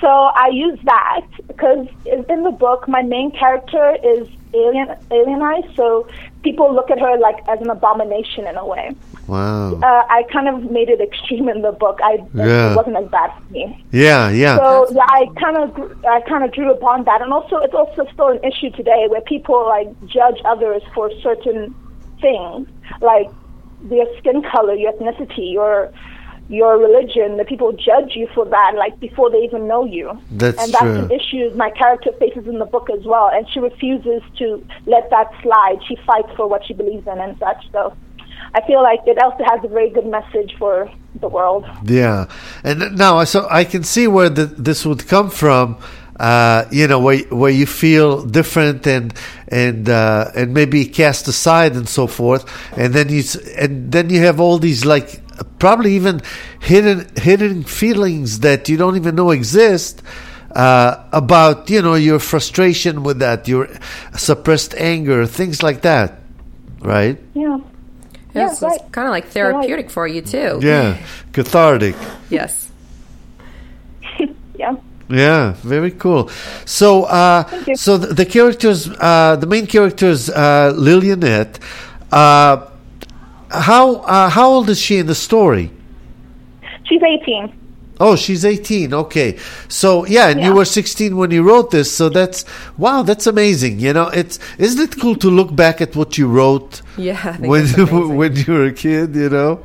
So 0.00 0.06
I 0.08 0.50
use 0.52 0.78
that 0.84 1.26
because 1.48 1.88
in 2.06 2.24
in 2.30 2.44
the 2.44 2.50
book, 2.52 2.86
my 2.86 3.02
main 3.02 3.32
character 3.32 3.96
is 4.04 4.28
alien 4.54 4.88
alienized. 5.10 5.74
So 5.76 6.06
people 6.42 6.74
look 6.74 6.90
at 6.90 6.98
her 7.00 7.18
like 7.18 7.38
as 7.48 7.60
an 7.60 7.70
abomination 7.70 8.46
in 8.46 8.56
a 8.56 8.66
way 8.66 8.94
Wow. 9.26 9.74
uh, 9.80 10.02
I 10.10 10.24
kind 10.30 10.48
of 10.48 10.70
made 10.70 10.90
it 10.90 11.00
extreme 11.00 11.48
in 11.48 11.62
the 11.62 11.72
book. 11.72 11.98
I 12.02 12.18
Yeah. 12.34 12.72
it 12.72 12.76
wasn't 12.76 12.96
as 12.98 13.08
bad 13.08 13.30
for 13.38 13.52
me. 13.52 13.84
Yeah, 13.90 14.28
yeah. 14.30 14.56
So 14.58 14.86
yeah, 14.92 15.06
I 15.08 15.26
kind 15.40 15.56
of 15.56 15.74
gr- 15.74 16.06
I 16.06 16.20
kind 16.22 16.44
of 16.44 16.52
drew 16.52 16.70
upon 16.70 17.04
that, 17.04 17.22
and 17.22 17.32
also 17.32 17.56
it's 17.58 17.74
also 17.74 18.06
still 18.12 18.28
an 18.28 18.40
issue 18.44 18.70
today 18.70 19.06
where 19.08 19.22
people 19.22 19.64
like 19.66 19.88
judge 20.06 20.40
others 20.44 20.82
for 20.94 21.10
certain 21.22 21.74
things, 22.20 22.68
like 23.00 23.28
their 23.82 24.06
skin 24.18 24.42
color, 24.52 24.74
your 24.74 24.92
ethnicity, 24.92 25.52
your 25.52 25.90
your 26.48 26.78
religion. 26.78 27.36
The 27.36 27.44
people 27.44 27.72
judge 27.72 28.12
you 28.14 28.28
for 28.34 28.44
that, 28.44 28.72
like 28.76 28.98
before 29.00 29.30
they 29.30 29.38
even 29.38 29.66
know 29.66 29.84
you. 29.84 30.18
That's 30.30 30.62
and 30.62 30.72
that's 30.72 30.84
true. 30.84 31.04
an 31.04 31.10
issue 31.10 31.50
my 31.56 31.70
character 31.70 32.10
faces 32.18 32.46
in 32.46 32.58
the 32.58 32.66
book 32.66 32.88
as 32.90 33.04
well, 33.04 33.30
and 33.32 33.48
she 33.50 33.60
refuses 33.60 34.22
to 34.38 34.64
let 34.86 35.10
that 35.10 35.30
slide. 35.42 35.78
She 35.88 35.96
fights 36.06 36.30
for 36.36 36.46
what 36.46 36.64
she 36.66 36.74
believes 36.74 37.06
in 37.06 37.18
and 37.18 37.38
such. 37.38 37.70
So. 37.72 37.96
I 38.52 38.60
feel 38.66 38.82
like 38.82 39.00
it 39.06 39.18
also 39.20 39.42
has 39.44 39.64
a 39.64 39.68
very 39.68 39.90
good 39.90 40.06
message 40.06 40.54
for 40.58 40.88
the 41.20 41.28
world. 41.28 41.66
Yeah, 41.84 42.26
and 42.62 42.96
now 42.96 43.24
so 43.24 43.48
I 43.50 43.64
can 43.64 43.82
see 43.82 44.06
where 44.06 44.28
the, 44.28 44.46
this 44.46 44.84
would 44.86 45.06
come 45.08 45.30
from. 45.30 45.78
Uh, 46.18 46.64
you 46.70 46.86
know, 46.86 47.00
where 47.00 47.18
where 47.30 47.50
you 47.50 47.66
feel 47.66 48.24
different 48.24 48.86
and 48.86 49.12
and 49.48 49.88
uh, 49.88 50.30
and 50.36 50.54
maybe 50.54 50.84
cast 50.84 51.26
aside 51.26 51.74
and 51.74 51.88
so 51.88 52.06
forth, 52.06 52.44
and 52.76 52.94
then 52.94 53.08
you 53.08 53.24
and 53.56 53.90
then 53.90 54.10
you 54.10 54.20
have 54.20 54.38
all 54.38 54.58
these 54.58 54.84
like 54.84 55.23
probably 55.58 55.94
even 55.94 56.20
hidden 56.60 57.08
hidden 57.16 57.64
feelings 57.64 58.40
that 58.40 58.68
you 58.68 58.76
don't 58.76 58.96
even 58.96 59.14
know 59.14 59.30
exist. 59.30 60.02
Uh, 60.54 61.04
about 61.10 61.68
you 61.68 61.82
know 61.82 61.94
your 61.94 62.20
frustration 62.20 63.02
with 63.02 63.18
that, 63.18 63.48
your 63.48 63.68
suppressed 64.16 64.72
anger, 64.76 65.26
things 65.26 65.64
like 65.64 65.82
that, 65.82 66.20
right? 66.80 67.18
Yeah. 67.34 67.58
Yeah, 68.34 68.50
It's, 68.50 68.62
right. 68.62 68.80
kind 68.92 69.06
of 69.06 69.12
like 69.12 69.26
therapeutic 69.28 69.90
for 69.90 70.06
you 70.06 70.20
too. 70.22 70.60
Yeah, 70.62 70.96
cathartic. 71.32 71.96
Yes. 72.30 72.70
Yeah. 74.56 74.76
Yeah, 75.08 75.52
very 75.62 75.90
cool. 75.90 76.30
So, 76.64 77.04
uh, 77.04 77.44
you. 77.66 77.76
so 77.76 77.98
the, 77.98 78.14
the 78.14 78.24
characters, 78.24 78.88
uh, 78.88 79.36
the 79.36 79.46
main 79.46 79.66
characters, 79.66 80.30
uh, 80.30 80.72
Lilianette. 80.74 81.58
Uh, 82.10 82.70
how 83.60 83.96
uh, 83.96 84.28
how 84.28 84.50
old 84.50 84.70
is 84.70 84.80
she 84.80 84.98
in 84.98 85.06
the 85.06 85.14
story? 85.14 85.70
She's 86.84 87.02
18. 87.02 87.60
Oh, 88.00 88.16
she's 88.16 88.44
eighteen. 88.44 88.92
Okay, 88.92 89.38
so 89.68 90.04
yeah, 90.06 90.28
and 90.28 90.40
you 90.40 90.52
were 90.52 90.64
sixteen 90.64 91.16
when 91.16 91.30
you 91.30 91.44
wrote 91.44 91.70
this. 91.70 91.92
So 91.92 92.08
that's 92.08 92.44
wow, 92.76 93.02
that's 93.02 93.26
amazing. 93.26 93.78
You 93.78 93.92
know, 93.92 94.08
it's 94.08 94.40
isn't 94.58 94.92
it 94.92 95.00
cool 95.00 95.14
to 95.16 95.30
look 95.30 95.54
back 95.54 95.80
at 95.80 95.94
what 95.94 96.18
you 96.18 96.26
wrote 96.26 96.82
Yeah. 96.96 97.20
I 97.22 97.32
think 97.36 97.48
when 97.48 98.16
when 98.16 98.34
you 98.34 98.52
were 98.52 98.64
a 98.64 98.72
kid? 98.72 99.14
You 99.14 99.30
know. 99.30 99.62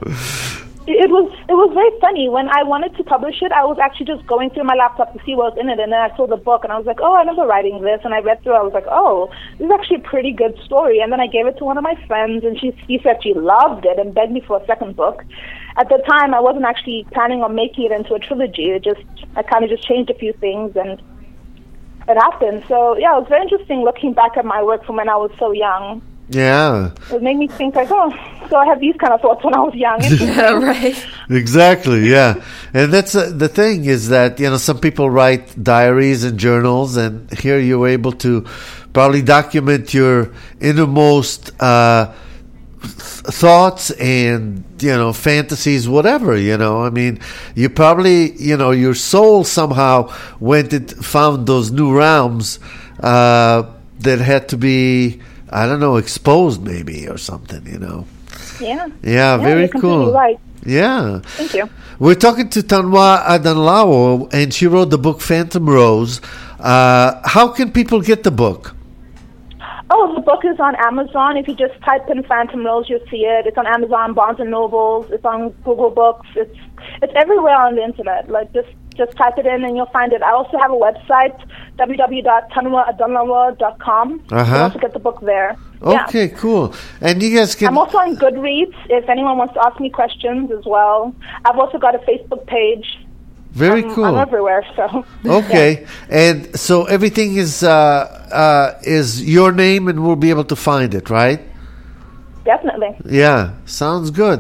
It 0.89 1.11
was 1.11 1.29
it 1.47 1.53
was 1.53 1.69
very 1.77 1.93
funny. 2.01 2.29
When 2.29 2.49
I 2.49 2.63
wanted 2.63 2.97
to 2.97 3.03
publish 3.03 3.43
it, 3.43 3.51
I 3.51 3.63
was 3.63 3.77
actually 3.77 4.07
just 4.07 4.25
going 4.25 4.49
through 4.49 4.63
my 4.63 4.73
laptop 4.73 5.13
to 5.13 5.19
see 5.23 5.35
what 5.35 5.53
was 5.53 5.61
in 5.61 5.69
it, 5.69 5.77
and 5.79 5.93
then 5.93 6.01
I 6.01 6.09
saw 6.17 6.25
the 6.25 6.35
book, 6.35 6.63
and 6.63 6.73
I 6.73 6.77
was 6.77 6.87
like, 6.87 6.97
"Oh, 6.99 7.13
I 7.13 7.19
remember 7.19 7.45
writing 7.45 7.79
this." 7.81 8.01
And 8.03 8.11
I 8.11 8.21
read 8.21 8.41
through. 8.41 8.57
I 8.57 8.63
was 8.63 8.73
like, 8.73 8.89
"Oh, 8.89 9.29
this 9.59 9.65
is 9.65 9.71
actually 9.71 9.97
a 9.97 10.09
pretty 10.09 10.31
good 10.31 10.57
story." 10.65 10.99
And 10.99 11.11
then 11.13 11.21
I 11.21 11.27
gave 11.27 11.45
it 11.45 11.59
to 11.59 11.63
one 11.63 11.77
of 11.77 11.83
my 11.83 11.93
friends, 12.07 12.43
and 12.43 12.59
she 12.59 12.73
she 12.87 12.99
said 13.03 13.21
she 13.21 13.35
loved 13.35 13.85
it 13.85 13.99
and 13.99 14.15
begged 14.15 14.31
me 14.31 14.41
for 14.41 14.57
a 14.57 14.65
second 14.65 14.95
book. 14.95 15.23
At 15.77 15.89
the 15.89 16.01
time, 16.09 16.33
I 16.33 16.39
wasn't 16.39 16.65
actually 16.65 17.05
planning 17.13 17.43
on 17.43 17.53
making 17.53 17.85
it 17.85 17.91
into 17.91 18.15
a 18.15 18.19
trilogy. 18.19 18.71
It 18.71 18.83
just 18.83 19.05
I 19.35 19.43
kind 19.43 19.63
of 19.63 19.69
just 19.69 19.85
changed 19.87 20.09
a 20.09 20.15
few 20.15 20.33
things, 20.33 20.75
and 20.75 20.97
it 22.09 22.17
happened. 22.17 22.63
So 22.67 22.97
yeah, 22.97 23.13
it 23.13 23.19
was 23.21 23.29
very 23.29 23.43
interesting 23.43 23.83
looking 23.83 24.13
back 24.13 24.37
at 24.37 24.45
my 24.45 24.63
work 24.63 24.83
from 24.85 24.95
when 24.95 25.09
I 25.09 25.17
was 25.17 25.29
so 25.37 25.51
young. 25.51 26.01
Yeah, 26.31 26.91
It 27.11 27.23
made 27.23 27.37
me 27.37 27.47
think 27.47 27.73
like, 27.73 27.87
oh, 27.89 28.13
so 28.51 28.55
I 28.57 28.65
had 28.65 28.79
these 28.79 28.95
kind 28.97 29.13
of 29.13 29.19
thoughts 29.21 29.43
when 29.43 29.55
I 29.55 29.59
was 29.61 29.73
young. 29.73 29.99
Yeah, 30.19 30.51
right. 30.51 31.05
exactly. 31.27 32.07
Yeah, 32.07 32.43
and 32.71 32.93
that's 32.93 33.15
uh, 33.15 33.31
the 33.35 33.47
thing 33.47 33.85
is 33.85 34.09
that 34.09 34.39
you 34.39 34.47
know 34.49 34.57
some 34.57 34.77
people 34.79 35.09
write 35.09 35.61
diaries 35.63 36.23
and 36.23 36.37
journals, 36.37 36.97
and 36.97 37.31
here 37.39 37.57
you 37.57 37.79
were 37.79 37.87
able 37.87 38.11
to 38.25 38.45
probably 38.93 39.23
document 39.23 39.91
your 39.93 40.31
innermost 40.61 41.49
uh, 41.59 42.13
th- 42.81 42.91
thoughts 42.93 43.89
and 43.91 44.63
you 44.79 44.89
know 44.95 45.13
fantasies, 45.13 45.89
whatever. 45.89 46.37
You 46.37 46.57
know, 46.57 46.83
I 46.85 46.91
mean, 46.91 47.21
you 47.55 47.69
probably 47.69 48.33
you 48.39 48.55
know 48.55 48.69
your 48.69 48.93
soul 48.93 49.43
somehow 49.45 50.13
went 50.39 50.73
and 50.73 50.91
found 51.03 51.47
those 51.47 51.71
new 51.71 51.91
realms 51.97 52.59
uh, 53.01 53.63
that 54.01 54.19
had 54.19 54.49
to 54.49 54.57
be. 54.57 55.21
I 55.51 55.65
don't 55.65 55.79
know, 55.79 55.97
exposed 55.97 56.63
maybe 56.63 57.07
or 57.07 57.17
something, 57.17 57.65
you 57.65 57.79
know. 57.79 58.05
yeah. 58.59 58.87
Yeah, 59.01 59.37
very 59.37 59.61
you're 59.61 59.81
cool. 59.81 60.13
Right. 60.13 60.39
Yeah. 60.65 61.19
Thank 61.23 61.53
you. 61.53 61.69
We're 61.99 62.15
talking 62.15 62.49
to 62.49 62.59
Tanwa 62.61 63.23
Adanlawo, 63.25 64.31
and 64.33 64.53
she 64.53 64.67
wrote 64.67 64.89
the 64.89 64.97
book 64.97 65.21
Phantom 65.21 65.67
Rose. 65.69 66.21
Uh, 66.59 67.21
how 67.25 67.47
can 67.49 67.71
people 67.71 68.01
get 68.01 68.23
the 68.23 68.31
book? 68.31 68.75
Oh, 69.91 70.13
the 70.13 70.21
book 70.21 70.45
is 70.45 70.59
on 70.59 70.75
Amazon. 70.75 71.37
If 71.37 71.47
you 71.47 71.55
just 71.55 71.73
type 71.81 72.07
in 72.09 72.23
Phantom 72.23 72.63
Rose, 72.63 72.87
you'll 72.89 73.05
see 73.09 73.25
it. 73.25 73.47
It's 73.47 73.57
on 73.57 73.65
Amazon, 73.65 74.13
Barnes 74.13 74.39
and 74.39 74.51
Nobles. 74.51 75.09
It's 75.09 75.25
on 75.25 75.49
Google 75.65 75.89
Books. 75.89 76.27
It's 76.35 76.55
it's 77.01 77.13
everywhere 77.15 77.55
on 77.55 77.75
the 77.75 77.83
internet. 77.83 78.29
Like 78.29 78.53
just 78.53 78.69
just 79.01 79.13
type 79.17 79.35
it 79.41 79.47
in 79.53 79.59
and 79.65 79.73
you'll 79.75 79.93
find 79.99 80.13
it. 80.17 80.21
I 80.21 80.31
also 80.39 80.55
have 80.63 80.71
a 80.77 80.79
website, 80.87 81.35
www.tanwaadonlawa.com. 81.81 84.09
You 84.11 84.19
Uh-huh. 84.37 84.53
can 84.53 84.61
also 84.61 84.79
get 84.79 84.93
the 84.93 84.99
book 85.07 85.19
there. 85.21 85.55
Yeah. 85.81 86.03
Okay, 86.05 86.27
cool. 86.43 86.73
And 87.01 87.21
you 87.23 87.29
guys 87.37 87.55
can. 87.55 87.67
I'm 87.69 87.77
also 87.77 87.97
on 87.97 88.15
Goodreads 88.17 88.75
if 88.89 89.07
anyone 89.09 89.37
wants 89.37 89.53
to 89.55 89.61
ask 89.65 89.79
me 89.79 89.89
questions 89.89 90.51
as 90.51 90.65
well. 90.65 91.13
I've 91.45 91.57
also 91.57 91.77
got 91.85 91.95
a 91.95 91.99
Facebook 92.09 92.45
page. 92.57 92.87
very 93.65 93.83
I'm, 93.83 93.93
cool. 93.95 94.05
I'm 94.05 94.17
everywhere, 94.27 94.63
so. 94.77 94.83
Okay, 95.39 95.69
and 96.09 96.37
so 96.65 96.73
everything 96.95 97.29
is 97.43 97.63
uh, 97.63 97.71
uh, 98.43 98.79
is 98.97 99.07
your 99.35 99.51
name, 99.65 99.87
and 99.89 99.97
we'll 100.03 100.21
be 100.27 100.31
able 100.35 100.45
to 100.53 100.55
find 100.55 100.93
it, 100.99 101.09
right? 101.09 101.39
Definitely. 102.45 102.91
Yeah, 103.21 103.39
sounds 103.65 104.11
good. 104.11 104.39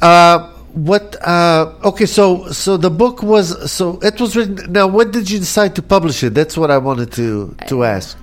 Uh, 0.00 0.38
what? 0.84 1.16
Uh, 1.26 1.72
okay, 1.84 2.06
so 2.06 2.50
so 2.52 2.76
the 2.76 2.90
book 2.90 3.22
was 3.22 3.70
so 3.70 3.98
it 4.02 4.20
was 4.20 4.36
written. 4.36 4.72
Now, 4.72 4.86
when 4.86 5.10
did 5.10 5.30
you 5.30 5.38
decide 5.38 5.74
to 5.76 5.82
publish 5.82 6.22
it? 6.22 6.34
That's 6.34 6.56
what 6.56 6.70
I 6.70 6.78
wanted 6.78 7.12
to 7.12 7.54
to 7.68 7.84
ask. 7.84 8.16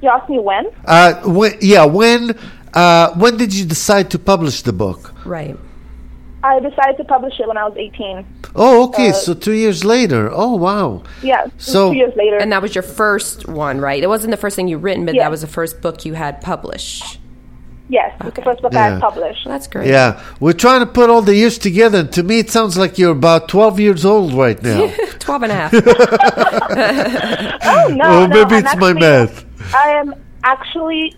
You 0.00 0.08
asked 0.10 0.30
me 0.30 0.38
when? 0.38 0.66
Uh, 0.84 1.14
when, 1.24 1.52
yeah, 1.60 1.84
when 1.84 2.36
uh, 2.74 3.12
when 3.14 3.36
did 3.36 3.54
you 3.54 3.64
decide 3.66 4.10
to 4.10 4.18
publish 4.18 4.62
the 4.62 4.72
book? 4.72 5.12
Right. 5.24 5.56
I 6.42 6.60
decided 6.60 6.96
to 6.98 7.04
publish 7.04 7.34
it 7.40 7.48
when 7.48 7.56
I 7.56 7.64
was 7.66 7.76
18. 7.76 8.24
Oh, 8.54 8.84
okay, 8.88 9.08
Uh, 9.10 9.12
so 9.12 9.34
two 9.34 9.54
years 9.54 9.84
later. 9.84 10.30
Oh, 10.32 10.54
wow. 10.54 11.02
Yeah, 11.20 11.46
So- 11.58 11.90
two 11.90 11.96
years 11.98 12.14
later. 12.14 12.36
And 12.36 12.52
that 12.52 12.62
was 12.62 12.76
your 12.76 12.82
first 12.82 13.48
one, 13.48 13.80
right? 13.80 14.00
It 14.00 14.06
wasn't 14.06 14.30
the 14.30 14.36
first 14.36 14.54
thing 14.54 14.68
you 14.68 14.78
written, 14.78 15.04
but 15.04 15.16
Yeah. 15.16 15.24
that 15.24 15.32
was 15.32 15.40
the 15.40 15.48
first 15.48 15.82
book 15.82 16.04
you 16.06 16.14
had 16.14 16.40
published. 16.40 17.18
Yes, 17.88 18.14
it's 18.24 18.36
the 18.36 18.42
first 18.42 18.60
book 18.62 18.74
I 18.74 18.76
Yeah. 18.76 18.90
had 18.94 19.00
published. 19.00 19.44
That's 19.46 19.66
great. 19.66 19.88
Yeah, 19.88 20.20
we're 20.40 20.52
trying 20.66 20.80
to 20.80 20.86
put 20.86 21.10
all 21.10 21.22
the 21.22 21.34
years 21.34 21.58
together, 21.58 22.04
to 22.04 22.22
me, 22.22 22.38
it 22.40 22.50
sounds 22.50 22.76
like 22.78 22.98
you're 22.98 23.12
about 23.12 23.48
12 23.48 23.80
years 23.80 24.04
old 24.04 24.32
right 24.34 24.60
now. 24.62 24.90
12 25.18 25.42
and 25.44 25.52
a 25.52 25.54
half. 25.54 25.72
Oh, 27.70 27.88
no, 27.94 28.04
Oh, 28.04 28.28
maybe 28.28 28.54
I'm 28.56 28.64
it's 28.64 28.76
my 28.76 28.92
math. 28.92 29.44
I 29.74 29.90
am 30.00 30.14
actually 30.44 31.14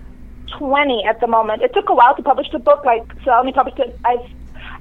20 0.59 1.05
at 1.09 1.21
the 1.21 1.27
moment. 1.27 1.62
It 1.62 1.73
took 1.75 1.89
a 1.89 1.95
while 1.95 2.14
to 2.16 2.23
publish 2.23 2.49
the 2.53 2.59
book. 2.59 2.85
Like, 2.85 3.05
so 3.25 3.31
I 3.31 3.39
only 3.39 3.53
published 3.53 3.79
it. 3.79 3.99
I, 4.05 4.16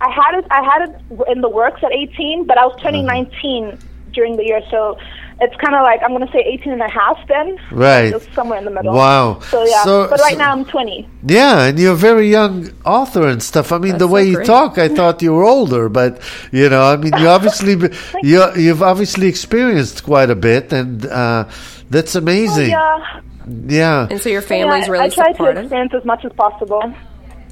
I 0.02 0.10
had 0.10 0.40
it. 0.40 0.46
I 0.52 0.64
had 0.64 0.90
it 0.90 0.96
in 1.32 1.42
the 1.42 1.50
works 1.50 1.82
at 1.84 1.92
18, 1.92 2.46
but 2.46 2.58
I 2.58 2.66
was 2.66 2.76
turning 2.82 3.06
Uh-huh. 3.06 3.22
19 3.24 3.78
during 4.14 4.38
the 4.38 4.44
year. 4.46 4.62
So 4.72 4.98
it's 5.42 5.56
kind 5.56 5.76
of 5.76 5.84
like 5.84 6.02
I'm 6.04 6.10
going 6.10 6.26
to 6.26 6.32
say 6.32 6.40
18 6.40 6.74
and 6.74 6.82
a 6.82 6.90
half 6.90 7.18
then. 7.28 7.58
Right. 7.72 8.12
Just 8.12 8.34
somewhere 8.34 8.60
in 8.60 8.66
the 8.66 8.72
middle. 8.72 8.94
Wow. 8.94 9.40
So 9.42 9.66
yeah. 9.66 9.84
So- 9.84 10.10
but 10.10 10.20
right 10.20 10.34
so- 10.34 10.40
now 10.40 10.52
I'm 10.52 10.66
20. 10.66 11.08
Yeah, 11.24 11.66
and 11.66 11.80
you're 11.80 11.94
a 11.94 11.96
very 11.96 12.30
young 12.30 12.70
author 12.86 13.28
and 13.28 13.42
stuff. 13.42 13.72
I 13.72 13.78
mean, 13.78 13.98
the 13.98 14.08
way 14.08 14.32
so 14.34 14.40
you 14.40 14.46
talk, 14.46 14.78
I 14.78 14.88
thought 14.88 15.22
you 15.22 15.34
were 15.34 15.46
older, 15.46 15.90
but 15.90 16.22
you 16.52 16.70
know, 16.70 16.84
I 16.84 16.98
mean, 16.98 17.14
you 17.18 17.28
obviously 17.38 17.78
you 18.24 18.46
you've 18.56 18.84
obviously 18.84 19.28
experienced 19.28 20.04
quite 20.04 20.30
a 20.30 20.36
bit, 20.36 20.74
and 20.74 21.06
uh, 21.06 21.46
that's 21.90 22.16
amazing. 22.16 22.70
Yeah. 22.70 23.22
yeah. 23.68 24.08
And 24.10 24.22
so 24.22 24.30
your 24.30 24.42
family's 24.42 24.88
yeah, 24.88 24.92
really 24.92 25.06
I 25.06 25.10
try 25.10 25.32
to 25.34 25.60
experience 25.60 25.94
as 25.94 26.06
much 26.06 26.26
as 26.26 26.34
possible. 26.34 26.84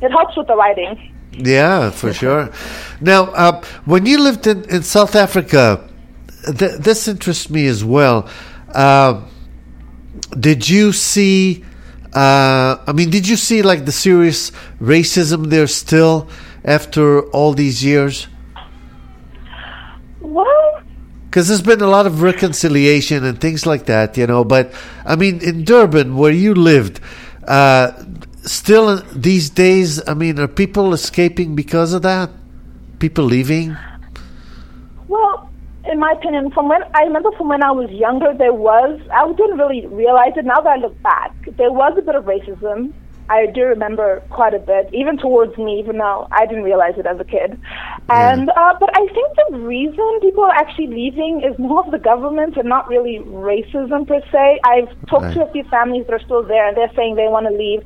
It 0.02 0.12
helps 0.12 0.38
with 0.38 0.48
the 0.48 0.56
writing. 0.56 1.14
Yeah, 1.34 1.92
for 1.92 2.14
sure. 2.14 2.50
Now, 3.02 3.26
uh, 3.26 3.64
when 3.86 4.06
you 4.06 4.20
lived 4.20 4.48
in, 4.48 4.64
in 4.70 4.84
South 4.84 5.16
Africa, 5.16 5.87
th- 6.54 6.80
this 6.80 7.08
interests 7.08 7.50
me 7.50 7.68
as 7.68 7.84
well. 7.84 8.30
Uh, 8.74 9.22
did 10.40 10.68
you 10.68 10.92
see? 10.94 11.64
Uh, 12.14 12.78
I 12.88 12.92
mean, 12.94 13.10
did 13.10 13.28
you 13.28 13.36
see 13.36 13.62
like 13.62 13.86
the 13.86 13.92
serious 13.92 14.52
racism 14.82 15.48
there 15.48 15.68
still 15.68 16.28
after 16.64 17.22
all 17.30 17.54
these 17.54 17.84
years? 17.84 18.28
Well, 20.22 20.82
Because 21.26 21.48
there's 21.48 21.62
been 21.62 21.82
a 21.82 21.88
lot 21.88 22.06
of 22.08 22.22
reconciliation 22.22 23.24
and 23.24 23.40
things 23.40 23.66
like 23.66 23.86
that, 23.86 24.18
you 24.18 24.26
know. 24.28 24.44
But 24.44 24.74
I 25.06 25.16
mean, 25.16 25.42
in 25.42 25.64
Durban, 25.64 26.16
where 26.16 26.32
you 26.32 26.54
lived, 26.56 27.00
uh, 27.48 27.92
still 28.44 28.98
these 29.14 29.50
days, 29.50 30.02
I 30.08 30.14
mean, 30.14 30.40
are 30.40 30.48
people 30.48 30.94
escaping 30.94 31.56
because 31.56 31.94
of 31.94 32.02
that? 32.04 32.30
People 33.00 33.26
leaving? 33.26 33.78
Well, 35.08 35.47
in 35.92 36.00
my 36.00 36.12
opinion, 36.12 36.52
from 36.52 36.70
when 36.70 36.82
I 36.96 37.04
remember 37.04 37.32
from 37.38 37.50
when 37.50 37.64
I 37.64 37.72
was 37.72 37.90
younger, 37.92 38.34
there 38.38 38.54
was 38.54 39.00
I 39.14 39.28
didn't 39.34 39.58
really 39.58 39.86
realize 39.88 40.34
it. 40.36 40.46
Now 40.46 40.62
that 40.62 40.70
I 40.70 40.78
look 40.78 41.02
back, 41.02 41.34
there 41.58 41.72
was 41.72 41.98
a 41.98 42.02
bit 42.02 42.16
of 42.16 42.26
racism. 42.26 42.94
I 43.30 43.46
do 43.48 43.64
remember 43.64 44.24
quite 44.30 44.54
a 44.54 44.60
bit, 44.60 44.90
even 44.94 45.18
towards 45.18 45.58
me, 45.58 45.80
even 45.80 45.98
though 45.98 46.28
I 46.32 46.46
didn't 46.46 46.64
realize 46.64 46.94
it 46.98 47.06
as 47.06 47.20
a 47.20 47.26
kid. 47.26 47.60
And 48.10 48.50
uh, 48.50 48.74
but 48.80 48.90
I 48.94 49.06
think 49.08 49.28
the 49.50 49.58
reason 49.58 50.20
people 50.22 50.46
are 50.46 50.56
actually 50.56 50.88
leaving 50.88 51.44
is 51.44 51.58
more 51.60 51.84
of 51.86 51.92
the 51.92 52.00
government 52.00 52.56
and 52.56 52.70
not 52.70 52.88
really 52.88 53.20
racism 53.26 54.08
per 54.08 54.22
se. 54.32 54.60
I've 54.64 54.88
talked 55.08 55.34
to 55.34 55.46
a 55.46 55.52
few 55.52 55.66
families 55.66 56.06
that 56.08 56.14
are 56.14 56.24
still 56.24 56.44
there, 56.44 56.66
and 56.68 56.78
they're 56.78 56.92
saying 56.96 57.16
they 57.16 57.28
want 57.28 57.48
to 57.48 57.54
leave. 57.54 57.84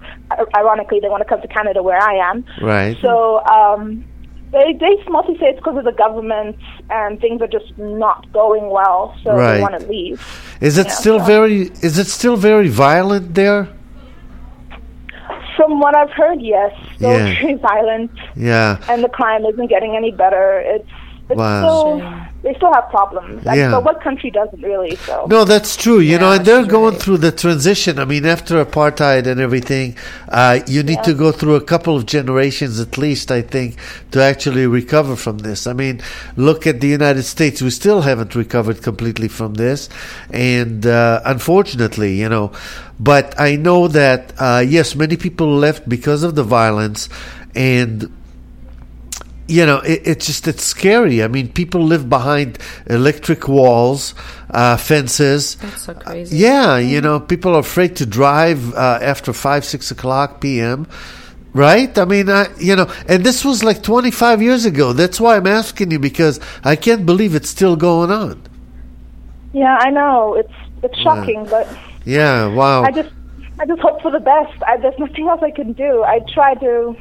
Ironically, 0.56 1.00
they 1.02 1.10
want 1.10 1.22
to 1.22 1.30
come 1.30 1.42
to 1.42 1.48
Canada, 1.48 1.82
where 1.82 2.00
I 2.00 2.30
am. 2.30 2.46
Right. 2.62 2.96
So 3.02 3.44
um, 3.46 4.06
they 4.52 4.74
they 4.80 4.94
mostly 5.10 5.38
say 5.40 5.48
it's 5.52 5.60
because 5.60 5.78
of 5.78 5.86
the 5.86 5.92
government 6.06 6.58
and 6.90 7.20
things 7.20 7.42
are 7.42 7.48
just 7.48 7.72
not 7.78 8.32
going 8.34 8.70
well, 8.70 9.16
so 9.24 9.32
Right. 9.34 9.56
they 9.56 9.62
want 9.62 9.80
to 9.80 9.86
leave. 9.88 10.20
Is 10.62 10.78
it 10.78 10.88
Yeah, 10.88 10.94
still 11.02 11.20
so- 11.20 11.26
very? 11.26 11.62
Is 11.88 11.98
it 11.98 12.08
still 12.08 12.36
very 12.38 12.68
violent 12.68 13.34
there? 13.36 13.68
From 15.58 15.80
what 15.80 15.96
I've 15.96 16.12
heard, 16.12 16.42
yes, 16.42 16.72
still 16.96 17.12
Yeah. 17.12 17.34
very 17.42 17.54
violent, 17.56 18.12
Yeah. 18.36 18.78
and 18.90 19.04
the 19.04 19.10
crime 19.10 19.46
isn't 19.46 19.68
getting 19.68 19.96
any 19.96 20.12
better. 20.12 20.60
It's 20.66 20.90
Wow. 21.38 21.62
still 21.62 22.22
they 22.44 22.56
still 22.56 22.74
have 22.74 22.90
problems. 22.90 23.46
And 23.46 23.56
Yeah. 23.56 23.72
so 23.72 23.80
what 23.82 24.02
country 24.02 24.32
doesn't 24.32 24.62
really? 24.64 24.96
So 25.06 25.28
No, 25.30 25.44
that's 25.46 25.76
true. 25.76 26.00
You 26.00 26.18
know, 26.18 26.32
and 26.32 26.44
they're 26.44 26.66
going 26.66 26.94
right. 26.94 27.02
through 27.02 27.18
the 27.18 27.32
transition. 27.32 28.00
I 28.00 28.06
mean, 28.06 28.26
after 28.26 28.64
apartheid 28.64 29.28
and 29.28 29.40
everything, 29.40 29.96
uh, 30.30 30.60
you 30.66 30.82
need 30.82 31.04
to 31.04 31.14
go 31.14 31.32
through 31.32 31.56
a 31.56 31.62
couple 31.62 31.96
of 31.96 32.08
generations 32.08 32.80
at 32.80 32.98
least, 32.98 33.32
I 33.32 33.42
think, 33.44 33.78
to 34.12 34.24
actually 34.24 34.66
recover 34.66 35.16
from 35.16 35.40
this. 35.40 35.68
I 35.68 35.74
mean, 35.74 36.02
look 36.36 36.66
at 36.66 36.82
the 36.82 36.88
United 36.88 37.24
States. 37.24 37.62
We 37.62 37.70
still 37.70 38.02
haven't 38.02 38.34
recovered 38.34 38.82
completely 38.82 39.28
from 39.28 39.54
this. 39.54 39.88
And 40.32 40.88
uh, 40.88 41.22
unfortunately, 41.26 42.16
you 42.16 42.28
know, 42.30 42.52
but 43.00 43.40
I 43.40 43.56
know 43.56 43.88
that, 43.88 44.34
uh, 44.40 44.64
yes, 44.68 44.96
many 44.96 45.16
people 45.16 45.48
left 45.56 45.88
because 45.88 46.24
of 46.24 46.34
the 46.34 46.44
violence. 46.44 47.08
And 47.54 48.10
you 49.52 49.66
know, 49.66 49.80
it, 49.80 50.02
it's 50.06 50.26
just 50.26 50.48
it's 50.48 50.64
scary. 50.64 51.22
I 51.24 51.28
mean, 51.28 51.52
people 51.52 51.82
live 51.84 52.08
behind 52.10 52.58
electric 52.88 53.48
walls, 53.48 54.16
uh, 54.50 54.78
fences. 54.78 55.56
That's 55.56 55.82
so 55.84 55.94
crazy. 55.94 56.38
Yeah, 56.38 56.78
you 56.78 57.02
know, 57.02 57.20
people 57.20 57.56
are 57.56 57.60
afraid 57.60 57.98
to 57.98 58.06
drive 58.06 58.74
uh, 58.74 59.00
after 59.02 59.34
five, 59.34 59.66
six 59.66 59.92
o'clock 59.92 60.40
p.m. 60.42 60.88
Right? 61.54 61.98
I 61.98 62.06
mean, 62.06 62.30
I, 62.30 62.48
you 62.60 62.78
know, 62.78 62.88
and 63.10 63.26
this 63.26 63.44
was 63.44 63.62
like 63.62 63.84
25 63.84 64.42
years 64.42 64.64
ago. 64.66 64.94
That's 64.94 65.20
why 65.20 65.36
I'm 65.36 65.48
asking 65.48 65.92
you 65.92 66.00
because 66.00 66.40
I 66.64 66.78
can't 66.78 67.06
believe 67.06 67.36
it's 67.36 67.50
still 67.50 67.76
going 67.76 68.10
on. 68.10 68.42
yeah, 69.54 69.78
I 69.82 69.90
know 69.90 70.36
it's 70.36 70.54
it's 70.82 70.98
shocking, 71.00 71.46
but 71.50 71.68
Yeah, 72.06 72.48
wow. 72.48 72.84
I 72.84 72.92
just 72.92 73.12
I 73.60 73.66
just 73.66 73.82
hope 73.82 74.02
for 74.02 74.12
the 74.12 74.20
best. 74.22 74.56
I, 74.66 74.78
there's 74.78 74.98
nothing 74.98 75.28
else 75.28 75.42
I 75.44 75.52
can 75.52 75.74
do. 75.74 76.04
I 76.04 76.20
try 76.34 76.56
to 76.56 76.96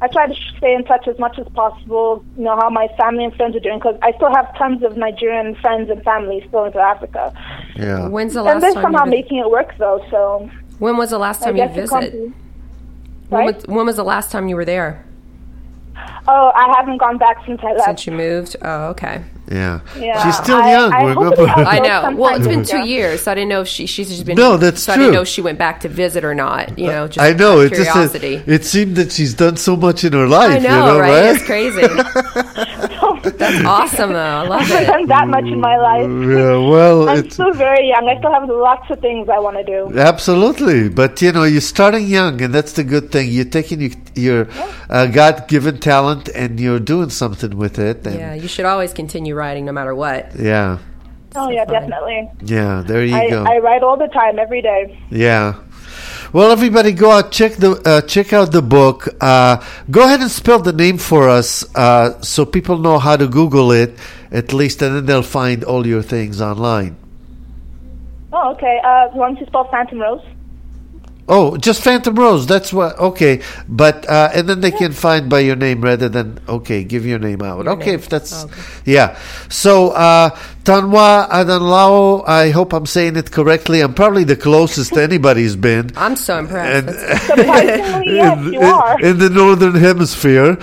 I 0.00 0.08
try 0.08 0.26
to 0.26 0.34
stay 0.58 0.74
in 0.74 0.84
touch 0.84 1.08
as 1.08 1.18
much 1.18 1.38
as 1.38 1.48
possible. 1.54 2.22
You 2.36 2.44
know 2.44 2.56
how 2.56 2.68
my 2.68 2.88
family 2.98 3.24
and 3.24 3.34
friends 3.34 3.56
are 3.56 3.60
doing 3.60 3.78
because 3.78 3.96
I 4.02 4.12
still 4.12 4.34
have 4.34 4.54
tons 4.58 4.82
of 4.82 4.96
Nigerian 4.96 5.54
friends 5.56 5.88
and 5.90 6.02
family 6.02 6.44
still 6.48 6.64
in 6.64 6.72
South 6.72 6.82
Africa, 6.96 7.32
yeah. 7.76 8.06
When's 8.08 8.34
the 8.34 8.42
last 8.42 8.52
time? 8.52 8.56
and 8.56 8.62
last 8.62 8.74
they're 8.74 8.82
time 8.82 8.82
somehow 8.92 9.04
you 9.06 9.10
making 9.10 9.38
it 9.38 9.50
work 9.50 9.72
though. 9.78 10.04
So 10.10 10.50
When 10.78 10.96
was 10.98 11.10
the 11.10 11.18
last 11.18 11.42
time 11.42 11.56
you 11.56 11.66
guess 11.66 11.76
it 11.76 11.88
comes. 11.88 12.04
visited? 12.04 12.32
When 13.28 13.40
Right? 13.46 13.54
was, 13.56 13.66
when 13.66 13.86
was 13.86 13.96
the 13.96 14.04
last 14.04 14.30
time 14.30 14.48
you 14.48 14.56
were 14.56 14.64
there? 14.66 15.04
Oh, 16.28 16.52
I 16.54 16.74
haven't 16.76 16.98
gone 16.98 17.16
back 17.18 17.38
since 17.46 17.60
I 17.64 17.72
left. 17.72 17.84
Since 17.84 18.06
you 18.06 18.12
moved? 18.12 18.56
Oh, 18.62 18.88
okay. 18.88 19.22
Yeah. 19.50 19.80
Yeah, 19.98 20.24
She's 20.24 20.36
still 20.36 20.56
I- 20.56 20.70
young, 20.72 20.92
I 20.92 21.00
hope 21.12 21.16
remember? 21.18 21.42
it 21.44 21.48
helps. 21.48 21.70
I 21.70 21.78
know. 21.78 22.16
Well, 22.16 22.34
it's 22.36 22.46
been 22.46 22.64
two 22.64 22.86
years, 22.86 23.22
so 23.22 23.30
I 23.32 23.34
didn't 23.36 23.48
know 23.48 23.60
if 23.60 23.68
she 23.68 23.86
she's 23.86 24.08
just 24.08 24.24
been. 24.26 24.36
No, 24.36 24.56
that's 24.56 24.82
so 24.82 24.92
I 24.92 24.96
didn't 24.96 25.12
know 25.14 25.22
if 25.22 25.28
she 25.28 25.40
went 25.40 25.58
back 25.58 25.80
to 25.80 25.88
visit 25.88 26.24
or 26.24 26.34
not. 26.34 26.78
You 26.78 26.88
know, 26.88 27.06
just 27.08 27.20
I 27.20 27.32
know. 27.32 27.58
out 27.60 27.66
It 27.66 27.72
of 27.72 27.78
just 27.78 27.90
curiosity. 27.92 28.42
it 28.46 28.64
seemed 28.64 28.96
that 28.96 29.12
she's 29.12 29.34
done 29.34 29.56
so 29.56 29.76
much 29.76 30.02
in 30.04 30.12
her 30.14 30.26
life. 30.26 30.50
I 30.50 30.58
know, 30.58 30.68
you 30.68 30.92
know, 30.92 30.98
right? 30.98 31.10
right? 31.10 31.36
It's 31.36 31.44
crazy. 31.44 31.82
That's 33.26 33.64
awesome, 33.64 34.12
though. 34.12 34.18
I 34.18 34.42
love 34.46 34.62
it. 34.62 34.70
I 34.72 34.82
haven't 34.82 35.08
done 35.08 35.08
that 35.08 35.28
much 35.28 35.44
in 35.44 35.60
my 35.60 35.76
life. 35.76 36.02
Yeah, 36.08 36.58
well, 36.68 37.08
I'm 37.08 37.18
it's 37.18 37.34
still 37.34 37.52
very 37.52 37.88
young. 37.88 38.08
I 38.08 38.18
still 38.18 38.32
have 38.32 38.48
lots 38.48 38.88
of 38.90 39.00
things 39.00 39.28
I 39.28 39.38
want 39.38 39.56
to 39.56 39.64
do. 39.64 39.98
Absolutely, 39.98 40.88
but 40.88 41.20
you 41.22 41.32
know 41.32 41.44
you're 41.44 41.60
starting 41.60 42.06
young, 42.06 42.40
and 42.40 42.54
that's 42.54 42.72
the 42.72 42.84
good 42.84 43.10
thing. 43.10 43.30
You're 43.30 43.44
taking 43.44 43.80
your, 43.80 43.90
your 44.14 44.48
uh, 44.90 45.06
God-given 45.06 45.78
talent 45.80 46.28
and 46.34 46.58
you're 46.60 46.78
doing 46.80 47.10
something 47.10 47.56
with 47.56 47.78
it. 47.78 48.06
And 48.06 48.14
Yeah, 48.16 48.34
you 48.34 48.48
should 48.48 48.64
always 48.64 48.92
continue 48.92 49.34
writing 49.36 49.64
no 49.66 49.72
matter 49.72 49.94
what. 49.94 50.32
yeah, 50.38 50.78
Oh 51.36 51.50
yeah, 51.50 51.64
fun. 51.66 51.74
definitely. 51.74 52.30
yeah. 52.42 52.82
There 52.86 53.04
you 53.04 53.14
I, 53.14 53.28
go. 53.30 53.44
I 53.44 53.58
write 53.58 53.82
all 53.82 53.96
the 53.98 54.08
time, 54.08 54.38
every 54.38 54.62
day. 54.62 54.98
yeah. 55.10 55.54
Well, 56.32 56.50
everybody, 56.50 56.92
go 56.92 57.12
out 57.12 57.30
check 57.30 57.52
the 57.54 57.70
uh, 57.86 58.00
check 58.02 58.32
out 58.32 58.50
the 58.52 58.60
book. 58.60 59.08
Uh, 59.20 59.62
go 59.90 60.04
ahead 60.04 60.20
and 60.20 60.30
spell 60.30 60.58
the 60.58 60.72
name 60.72 60.98
for 60.98 61.28
us, 61.28 61.64
uh, 61.76 62.20
so 62.20 62.44
people 62.44 62.76
know 62.78 62.98
how 62.98 63.16
to 63.16 63.26
Google 63.28 63.70
it 63.70 63.96
at 64.32 64.52
least, 64.52 64.82
and 64.82 64.96
then 64.96 65.06
they'll 65.06 65.22
find 65.40 65.62
all 65.64 65.86
your 65.86 66.02
things 66.02 66.40
online. 66.40 66.96
Oh, 68.32 68.52
okay. 68.54 68.80
Uh, 68.84 69.08
you 69.14 69.20
want 69.20 69.34
me 69.34 69.40
to 69.40 69.46
spell 69.46 69.68
Phantom 69.70 69.98
Rose? 70.00 70.20
Oh, 71.28 71.56
just 71.56 71.82
Phantom 71.82 72.14
Rose. 72.14 72.46
That's 72.46 72.72
what. 72.72 72.96
Okay, 72.98 73.42
but 73.68 74.08
uh, 74.08 74.30
and 74.32 74.48
then 74.48 74.60
they 74.60 74.70
can 74.70 74.92
find 74.92 75.28
by 75.28 75.40
your 75.40 75.56
name 75.56 75.80
rather 75.80 76.08
than 76.08 76.38
okay, 76.48 76.84
give 76.84 77.04
your 77.04 77.18
name 77.18 77.42
out. 77.42 77.64
Your 77.64 77.72
okay, 77.74 77.86
name. 77.86 77.94
if 77.96 78.08
that's 78.08 78.44
Okay. 78.44 78.54
yeah. 78.84 79.18
So 79.48 79.90
uh, 79.90 80.30
Tanwa 80.62 81.28
Adanlawo. 81.28 82.22
I 82.28 82.50
hope 82.50 82.72
I'm 82.72 82.86
saying 82.86 83.16
it 83.16 83.32
correctly. 83.32 83.80
I'm 83.80 83.92
probably 83.94 84.22
the 84.22 84.36
closest 84.36 84.96
anybody's 84.96 85.56
been. 85.56 85.90
I'm 85.96 86.14
so 86.14 86.38
impressed. 86.38 86.86
And, 86.88 86.96
Surprisingly, 87.22 88.14
yes, 88.14 88.38
in, 88.38 88.52
you 88.52 88.60
are. 88.60 89.00
in 89.00 89.18
the 89.18 89.30
northern 89.30 89.74
hemisphere. 89.74 90.56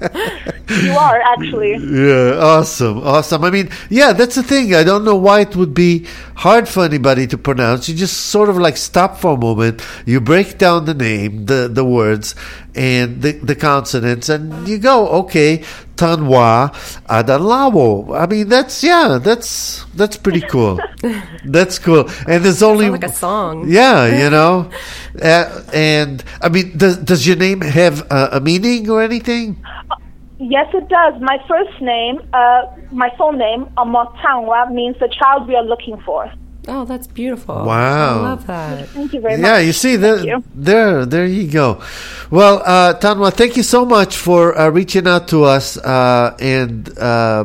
You 0.70 0.92
are 0.92 1.20
actually. 1.20 1.76
Yeah, 1.78 2.38
awesome, 2.38 2.98
awesome. 2.98 3.44
I 3.44 3.50
mean, 3.50 3.70
yeah, 3.88 4.12
that's 4.12 4.36
the 4.36 4.42
thing. 4.42 4.74
I 4.74 4.84
don't 4.84 5.04
know 5.04 5.16
why 5.16 5.40
it 5.40 5.56
would 5.56 5.74
be 5.74 6.06
hard 6.36 6.68
for 6.68 6.84
anybody 6.84 7.26
to 7.26 7.38
pronounce. 7.38 7.88
You 7.88 7.94
just 7.94 8.16
sort 8.30 8.48
of 8.48 8.56
like 8.56 8.76
stop 8.76 9.18
for 9.18 9.34
a 9.34 9.36
moment. 9.36 9.82
You 10.06 10.20
break 10.20 10.58
down 10.58 10.84
the 10.84 10.94
name, 10.94 11.46
the 11.46 11.68
the 11.68 11.84
words, 11.84 12.34
and 12.74 13.20
the 13.22 13.32
the 13.32 13.56
consonants, 13.56 14.28
and 14.28 14.68
you 14.68 14.78
go, 14.78 15.08
okay, 15.26 15.64
Tanwa 15.96 16.70
Adanlawo. 17.08 18.16
I 18.18 18.26
mean, 18.26 18.48
that's 18.48 18.82
yeah, 18.82 19.18
that's 19.20 19.84
that's 19.94 20.16
pretty 20.16 20.40
cool. 20.40 20.78
that's 21.44 21.78
cool. 21.78 22.08
And 22.28 22.44
there's 22.44 22.62
only 22.62 22.90
like 22.90 23.04
a 23.04 23.12
song. 23.12 23.68
yeah, 23.68 24.06
you 24.24 24.30
know, 24.36 24.70
uh, 25.20 25.64
and 25.74 26.22
I 26.40 26.48
mean, 26.48 26.76
does 26.76 26.96
does 26.98 27.26
your 27.26 27.36
name 27.36 27.60
have 27.60 28.06
a, 28.10 28.38
a 28.38 28.40
meaning 28.40 28.88
or 28.88 29.02
anything? 29.02 29.62
Yes, 30.40 30.68
it 30.72 30.88
does. 30.88 31.20
My 31.20 31.36
first 31.46 31.82
name, 31.82 32.18
uh, 32.32 32.62
my 32.90 33.10
full 33.18 33.32
name, 33.32 33.66
Amotangwa, 33.76 34.72
means 34.72 34.96
the 34.98 35.08
child 35.08 35.46
we 35.46 35.54
are 35.54 35.62
looking 35.62 36.00
for. 36.00 36.32
Oh, 36.66 36.86
that's 36.86 37.06
beautiful. 37.06 37.56
Wow. 37.56 38.20
I 38.20 38.22
love 38.22 38.46
that. 38.46 38.88
Thank 38.88 39.12
you 39.12 39.20
very 39.20 39.36
much. 39.36 39.44
Yeah, 39.44 39.58
you 39.58 39.72
see, 39.72 39.96
there, 39.96 40.24
you. 40.24 40.42
there, 40.54 41.04
there 41.04 41.26
you 41.26 41.50
go. 41.50 41.82
Well, 42.30 42.62
uh, 42.64 42.94
Tanwa, 42.94 43.34
thank 43.34 43.58
you 43.58 43.62
so 43.62 43.84
much 43.84 44.16
for 44.16 44.56
uh, 44.56 44.70
reaching 44.70 45.06
out 45.06 45.28
to 45.28 45.44
us 45.44 45.76
uh, 45.76 46.34
and 46.40 46.98
uh, 46.98 47.44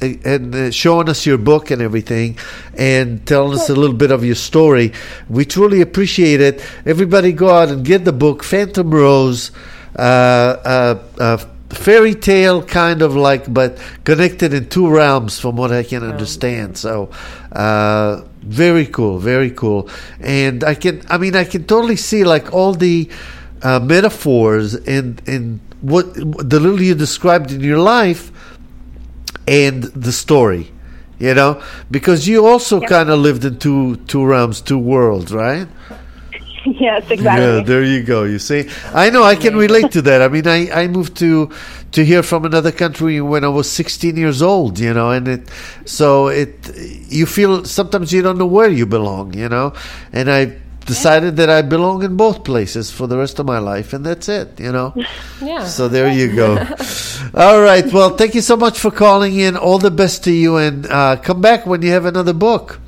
and 0.00 0.54
uh, 0.54 0.70
showing 0.70 1.08
us 1.10 1.26
your 1.26 1.38
book 1.38 1.70
and 1.70 1.82
everything, 1.82 2.38
and 2.76 3.26
telling 3.26 3.54
us 3.54 3.68
a 3.68 3.74
little 3.74 3.96
bit 3.96 4.10
of 4.10 4.24
your 4.24 4.34
story. 4.34 4.92
We 5.28 5.44
truly 5.44 5.82
appreciate 5.82 6.40
it. 6.40 6.64
Everybody, 6.86 7.32
go 7.32 7.50
out 7.50 7.68
and 7.68 7.84
get 7.84 8.04
the 8.04 8.12
book, 8.12 8.44
Phantom 8.44 8.90
Rose. 8.90 9.50
Uh, 9.96 10.00
uh, 10.00 11.02
uh, 11.18 11.44
fairy 11.74 12.14
tale 12.14 12.62
kind 12.62 13.02
of 13.02 13.14
like 13.16 13.52
but 13.52 13.78
connected 14.04 14.54
in 14.54 14.68
two 14.68 14.88
realms 14.88 15.38
from 15.38 15.56
what 15.56 15.72
i 15.72 15.82
can 15.82 16.02
understand. 16.02 16.76
So 16.78 17.10
uh 17.52 18.22
very 18.42 18.86
cool 18.86 19.18
very 19.18 19.50
cool. 19.50 19.88
And 20.20 20.64
i 20.64 20.74
can 20.74 21.02
i 21.08 21.18
mean 21.18 21.36
i 21.36 21.44
can 21.44 21.64
totally 21.64 21.96
see 21.96 22.24
like 22.24 22.52
all 22.52 22.74
the 22.74 23.08
uh, 23.62 23.80
metaphors 23.80 24.74
and 24.74 25.22
and 25.26 25.60
what 25.80 26.14
the 26.14 26.60
little 26.60 26.80
you 26.80 26.94
described 26.94 27.52
in 27.52 27.60
your 27.60 27.78
life 27.78 28.30
and 29.46 29.84
the 29.84 30.12
story 30.12 30.70
you 31.18 31.34
know? 31.34 31.62
Because 31.90 32.28
you 32.28 32.46
also 32.46 32.80
kind 32.80 33.08
of 33.08 33.18
lived 33.18 33.44
in 33.44 33.58
two 33.58 33.96
two 33.96 34.24
realms 34.24 34.60
two 34.60 34.78
worlds 34.78 35.32
right 35.32 35.68
yes, 36.80 37.10
exactly. 37.10 37.44
yeah, 37.44 37.60
there 37.62 37.82
you 37.84 38.02
go. 38.02 38.24
You 38.24 38.38
see, 38.38 38.68
I 38.94 39.10
know 39.10 39.22
I 39.22 39.36
can 39.36 39.56
relate 39.56 39.92
to 39.92 40.02
that. 40.02 40.22
I 40.22 40.28
mean, 40.28 40.46
I, 40.46 40.70
I 40.70 40.88
moved 40.88 41.16
to 41.18 41.50
to 41.92 42.04
here 42.04 42.22
from 42.22 42.44
another 42.44 42.72
country 42.72 43.20
when 43.20 43.44
I 43.44 43.48
was 43.48 43.70
16 43.70 44.16
years 44.16 44.40
old. 44.40 44.78
You 44.78 44.94
know, 44.94 45.10
and 45.10 45.28
it 45.28 45.50
so 45.84 46.28
it 46.28 46.54
you 47.08 47.26
feel 47.26 47.64
sometimes 47.64 48.12
you 48.12 48.22
don't 48.22 48.38
know 48.38 48.46
where 48.46 48.70
you 48.70 48.86
belong. 48.86 49.34
You 49.34 49.48
know, 49.48 49.74
and 50.12 50.30
I 50.30 50.56
decided 50.86 51.36
that 51.36 51.50
I 51.50 51.62
belong 51.62 52.02
in 52.02 52.16
both 52.16 52.44
places 52.44 52.90
for 52.90 53.06
the 53.06 53.18
rest 53.18 53.38
of 53.38 53.46
my 53.46 53.58
life, 53.58 53.92
and 53.92 54.04
that's 54.04 54.28
it. 54.28 54.58
You 54.58 54.72
know. 54.72 54.94
Yeah. 55.42 55.64
So 55.64 55.88
there 55.88 56.10
you 56.10 56.34
go. 56.34 56.56
All 57.34 57.60
right. 57.60 57.84
Well, 57.92 58.16
thank 58.16 58.34
you 58.34 58.40
so 58.40 58.56
much 58.56 58.78
for 58.78 58.90
calling 58.90 59.38
in. 59.38 59.56
All 59.58 59.78
the 59.78 59.90
best 59.90 60.24
to 60.24 60.32
you, 60.32 60.56
and 60.56 60.86
uh, 60.86 61.16
come 61.16 61.42
back 61.42 61.66
when 61.66 61.82
you 61.82 61.90
have 61.90 62.06
another 62.06 62.32
book. 62.32 62.80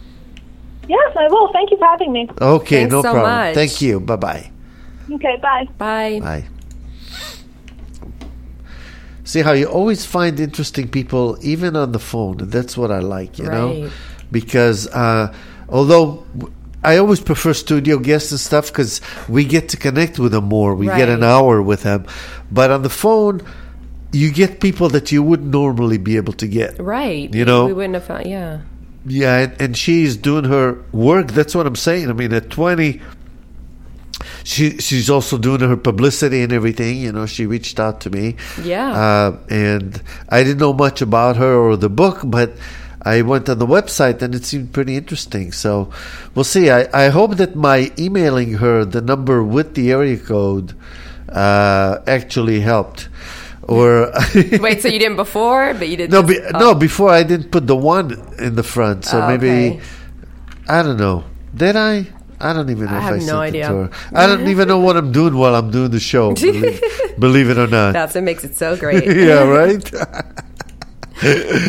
Yes, 0.88 1.16
I 1.16 1.26
will. 1.28 1.52
Thank 1.52 1.70
you 1.70 1.78
for 1.78 1.86
having 1.86 2.12
me. 2.12 2.28
Okay, 2.40 2.80
Thanks 2.80 2.92
no 2.92 3.02
so 3.02 3.12
problem. 3.12 3.32
much. 3.32 3.54
Thank 3.54 3.80
you. 3.80 4.00
Bye 4.00 4.16
bye. 4.16 4.50
Okay, 5.10 5.36
bye. 5.42 5.68
Bye. 5.78 6.20
Bye. 6.20 6.44
See 9.24 9.42
how 9.42 9.52
you 9.52 9.66
always 9.66 10.06
find 10.06 10.38
interesting 10.38 10.88
people, 10.88 11.36
even 11.40 11.74
on 11.74 11.90
the 11.90 11.98
phone. 11.98 12.40
And 12.40 12.52
that's 12.52 12.76
what 12.76 12.92
I 12.92 13.00
like, 13.00 13.38
you 13.38 13.46
know? 13.46 13.90
Because 14.30 14.86
uh, 14.88 15.34
although 15.68 16.24
I 16.84 16.98
always 16.98 17.20
prefer 17.20 17.52
studio 17.52 17.98
guests 17.98 18.30
and 18.30 18.38
stuff 18.38 18.68
because 18.68 19.00
we 19.28 19.44
get 19.44 19.68
to 19.70 19.76
connect 19.76 20.20
with 20.20 20.30
them 20.30 20.44
more. 20.44 20.76
We 20.76 20.86
get 20.86 21.08
an 21.08 21.24
hour 21.24 21.60
with 21.60 21.82
them. 21.82 22.06
But 22.52 22.70
on 22.70 22.82
the 22.82 22.90
phone, 22.90 23.42
you 24.12 24.30
get 24.30 24.60
people 24.60 24.88
that 24.90 25.10
you 25.10 25.24
wouldn't 25.24 25.50
normally 25.50 25.98
be 25.98 26.16
able 26.16 26.32
to 26.34 26.46
get. 26.46 26.78
Right. 26.78 27.32
You 27.34 27.44
know? 27.44 27.66
we 27.66 27.72
wouldn't 27.72 27.94
have 27.94 28.04
found. 28.04 28.26
Yeah. 28.26 28.60
Yeah, 29.06 29.38
and, 29.38 29.60
and 29.60 29.76
she's 29.76 30.16
doing 30.16 30.44
her 30.44 30.82
work. 30.92 31.28
That's 31.28 31.54
what 31.54 31.66
I'm 31.66 31.76
saying. 31.76 32.10
I 32.10 32.12
mean, 32.12 32.32
at 32.32 32.50
20, 32.50 33.00
she 34.44 34.78
she's 34.78 35.10
also 35.10 35.38
doing 35.38 35.60
her 35.60 35.76
publicity 35.76 36.42
and 36.42 36.52
everything. 36.52 36.98
You 36.98 37.12
know, 37.12 37.26
she 37.26 37.46
reached 37.46 37.78
out 37.78 38.00
to 38.02 38.10
me. 38.10 38.36
Yeah. 38.62 38.92
Uh, 38.92 39.38
and 39.48 40.02
I 40.28 40.42
didn't 40.42 40.58
know 40.58 40.72
much 40.72 41.02
about 41.02 41.36
her 41.36 41.54
or 41.54 41.76
the 41.76 41.88
book, 41.88 42.20
but 42.24 42.52
I 43.02 43.22
went 43.22 43.48
on 43.48 43.58
the 43.58 43.66
website 43.66 44.20
and 44.22 44.34
it 44.34 44.44
seemed 44.44 44.72
pretty 44.72 44.96
interesting. 44.96 45.52
So 45.52 45.90
we'll 46.34 46.44
see. 46.44 46.70
I, 46.70 46.88
I 46.92 47.08
hope 47.10 47.36
that 47.36 47.54
my 47.54 47.92
emailing 47.96 48.54
her 48.54 48.84
the 48.84 49.00
number 49.00 49.44
with 49.44 49.74
the 49.74 49.92
area 49.92 50.18
code 50.18 50.74
uh, 51.28 52.00
actually 52.06 52.60
helped. 52.60 53.08
Or 53.68 54.12
Wait, 54.60 54.80
so 54.80 54.88
you 54.88 54.98
didn't 55.00 55.16
before, 55.16 55.74
but 55.74 55.88
you 55.88 55.96
did 55.96 56.10
no, 56.10 56.22
be, 56.22 56.38
oh. 56.40 56.58
no. 56.58 56.74
Before 56.74 57.10
I 57.10 57.22
didn't 57.24 57.50
put 57.50 57.66
the 57.66 57.74
one 57.74 58.12
in 58.38 58.54
the 58.54 58.62
front, 58.62 59.04
so 59.04 59.20
Oh, 59.20 59.28
maybe 59.28 59.48
okay. 59.50 59.80
I 60.68 60.82
don't 60.84 60.96
know. 60.96 61.24
Did 61.54 61.74
I? 61.74 62.06
I 62.38 62.52
don't 62.52 62.70
even 62.70 62.84
know 62.84 62.92
I 62.92 62.98
if 62.98 63.02
have 63.02 63.14
I 63.22 63.24
no 63.24 63.38
idea. 63.40 63.90
I 64.14 64.26
don't 64.26 64.46
even 64.46 64.68
know 64.68 64.78
what 64.78 64.96
I'm 64.96 65.10
doing 65.10 65.34
while 65.36 65.54
I'm 65.56 65.70
doing 65.70 65.90
the 65.90 65.98
show. 65.98 66.32
Believe, 66.34 66.80
believe 67.18 67.48
it 67.50 67.58
or 67.58 67.66
not. 67.66 67.92
That's 67.92 68.14
what 68.14 68.24
makes 68.24 68.44
it 68.44 68.54
so 68.56 68.76
great. 68.84 69.04
yeah, 69.06 69.42
right. 69.42 69.82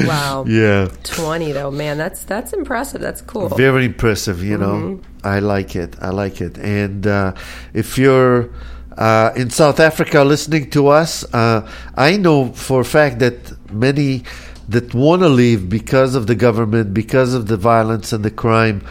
Wow. 0.06 0.44
yeah, 0.46 0.90
20 1.04 1.54
though, 1.54 1.72
man, 1.72 1.98
that's 1.98 2.26
that's 2.26 2.52
impressive. 2.52 3.00
That's 3.00 3.22
cool. 3.22 3.48
very 3.50 3.86
impressive. 3.86 4.44
You 4.44 4.58
know, 4.58 4.68
Mm-hmm. 4.78 5.26
I 5.28 5.40
like 5.40 5.76
it. 5.76 5.96
I 6.02 6.10
like 6.10 6.42
it. 6.42 6.58
And 6.58 7.08
uh, 7.08 7.34
if 7.74 7.98
you're 7.98 8.50
uh, 8.98 9.32
in 9.36 9.50
South 9.50 9.80
Africa 9.80 10.24
listening 10.24 10.70
to 10.72 10.88
us, 10.88 11.24
uh, 11.34 11.70
I 11.96 12.18
know 12.18 12.52
for 12.52 12.82
a 12.82 12.86
fact 12.86 13.20
that 13.20 13.72
many 13.72 14.24
that 14.70 14.94
want 14.94 15.22
to 15.22 15.30
leave 15.30 15.70
because 15.70 16.16
of 16.16 16.28
the 16.28 16.36
government, 16.36 16.94
because 16.94 17.34
of 17.34 17.48
the 17.48 17.58
violence 17.58 18.12
and 18.12 18.26
the 18.26 18.32
crime. 18.32 18.86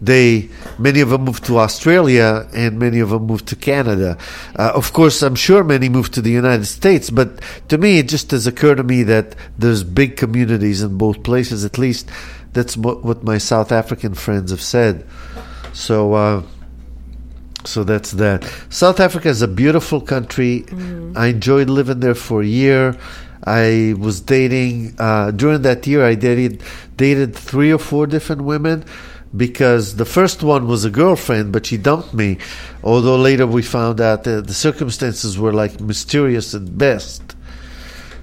They 0.00 0.48
many 0.80 1.00
of 1.00 1.10
them 1.10 1.22
moved 1.22 1.44
to 1.44 1.58
Australia 1.58 2.48
and 2.52 2.76
many 2.76 2.98
of 2.98 3.10
them 3.10 3.24
moved 3.26 3.46
to 3.48 3.56
Canada. 3.56 4.18
Uh, 4.56 4.72
of 4.74 4.92
course, 4.92 5.22
I'm 5.22 5.36
sure 5.36 5.62
many 5.62 5.88
moved 5.88 6.14
to 6.14 6.20
the 6.20 6.32
United 6.32 6.66
States. 6.66 7.08
But 7.08 7.40
to 7.68 7.78
me, 7.78 8.00
it 8.00 8.08
just 8.08 8.32
has 8.32 8.48
occurred 8.48 8.78
to 8.78 8.82
me 8.82 9.04
that 9.04 9.36
there's 9.56 9.84
big 9.84 10.16
communities 10.16 10.82
in 10.82 10.98
both 10.98 11.22
places. 11.22 11.64
At 11.64 11.78
least 11.78 12.10
that's 12.52 12.76
what, 12.76 13.04
what 13.04 13.22
my 13.22 13.38
South 13.38 13.70
African 13.70 14.14
friends 14.14 14.50
have 14.50 14.60
said. 14.60 15.06
So, 15.72 16.14
uh, 16.14 16.42
so 17.64 17.84
that's 17.84 18.12
that. 18.12 18.44
South 18.70 19.00
Africa 19.00 19.28
is 19.28 19.42
a 19.42 19.48
beautiful 19.48 20.00
country. 20.00 20.64
I 21.16 21.28
enjoyed 21.28 21.68
living 21.70 22.00
there 22.00 22.14
for 22.14 22.42
a 22.42 22.46
year. 22.46 22.96
I 23.44 23.94
was 23.98 24.20
dating 24.20 24.94
uh, 24.98 25.32
during 25.32 25.62
that 25.62 25.86
year. 25.86 26.04
I 26.04 26.14
dated 26.14 26.62
dated 26.96 27.34
three 27.34 27.72
or 27.72 27.78
four 27.78 28.06
different 28.06 28.42
women 28.42 28.84
because 29.36 29.96
the 29.96 30.04
first 30.04 30.42
one 30.42 30.68
was 30.68 30.84
a 30.84 30.90
girlfriend, 30.90 31.52
but 31.52 31.66
she 31.66 31.76
dumped 31.76 32.14
me. 32.14 32.38
Although 32.84 33.16
later 33.16 33.46
we 33.46 33.62
found 33.62 34.00
out 34.00 34.24
that 34.24 34.46
the 34.46 34.54
circumstances 34.54 35.38
were 35.38 35.52
like 35.52 35.80
mysterious 35.80 36.54
at 36.54 36.78
best. 36.78 37.34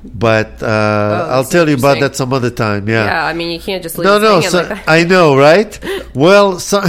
But 0.03 0.63
uh, 0.63 1.27
I'll 1.29 1.43
tell 1.43 1.67
you 1.67 1.75
about 1.75 1.99
that 1.99 2.15
some 2.15 2.31
other 2.31 2.49
time. 2.49 2.87
yeah, 2.87 3.25
I 3.25 3.33
mean, 3.33 3.51
you 3.51 3.59
can't 3.59 3.83
just 3.83 3.97
leave 3.97 4.05
No, 4.05 4.17
no, 4.17 4.39
so, 4.41 4.61
like. 4.61 4.87
I 4.87 5.03
know, 5.03 5.35
right? 5.37 5.77
Well, 6.15 6.59
so, 6.59 6.81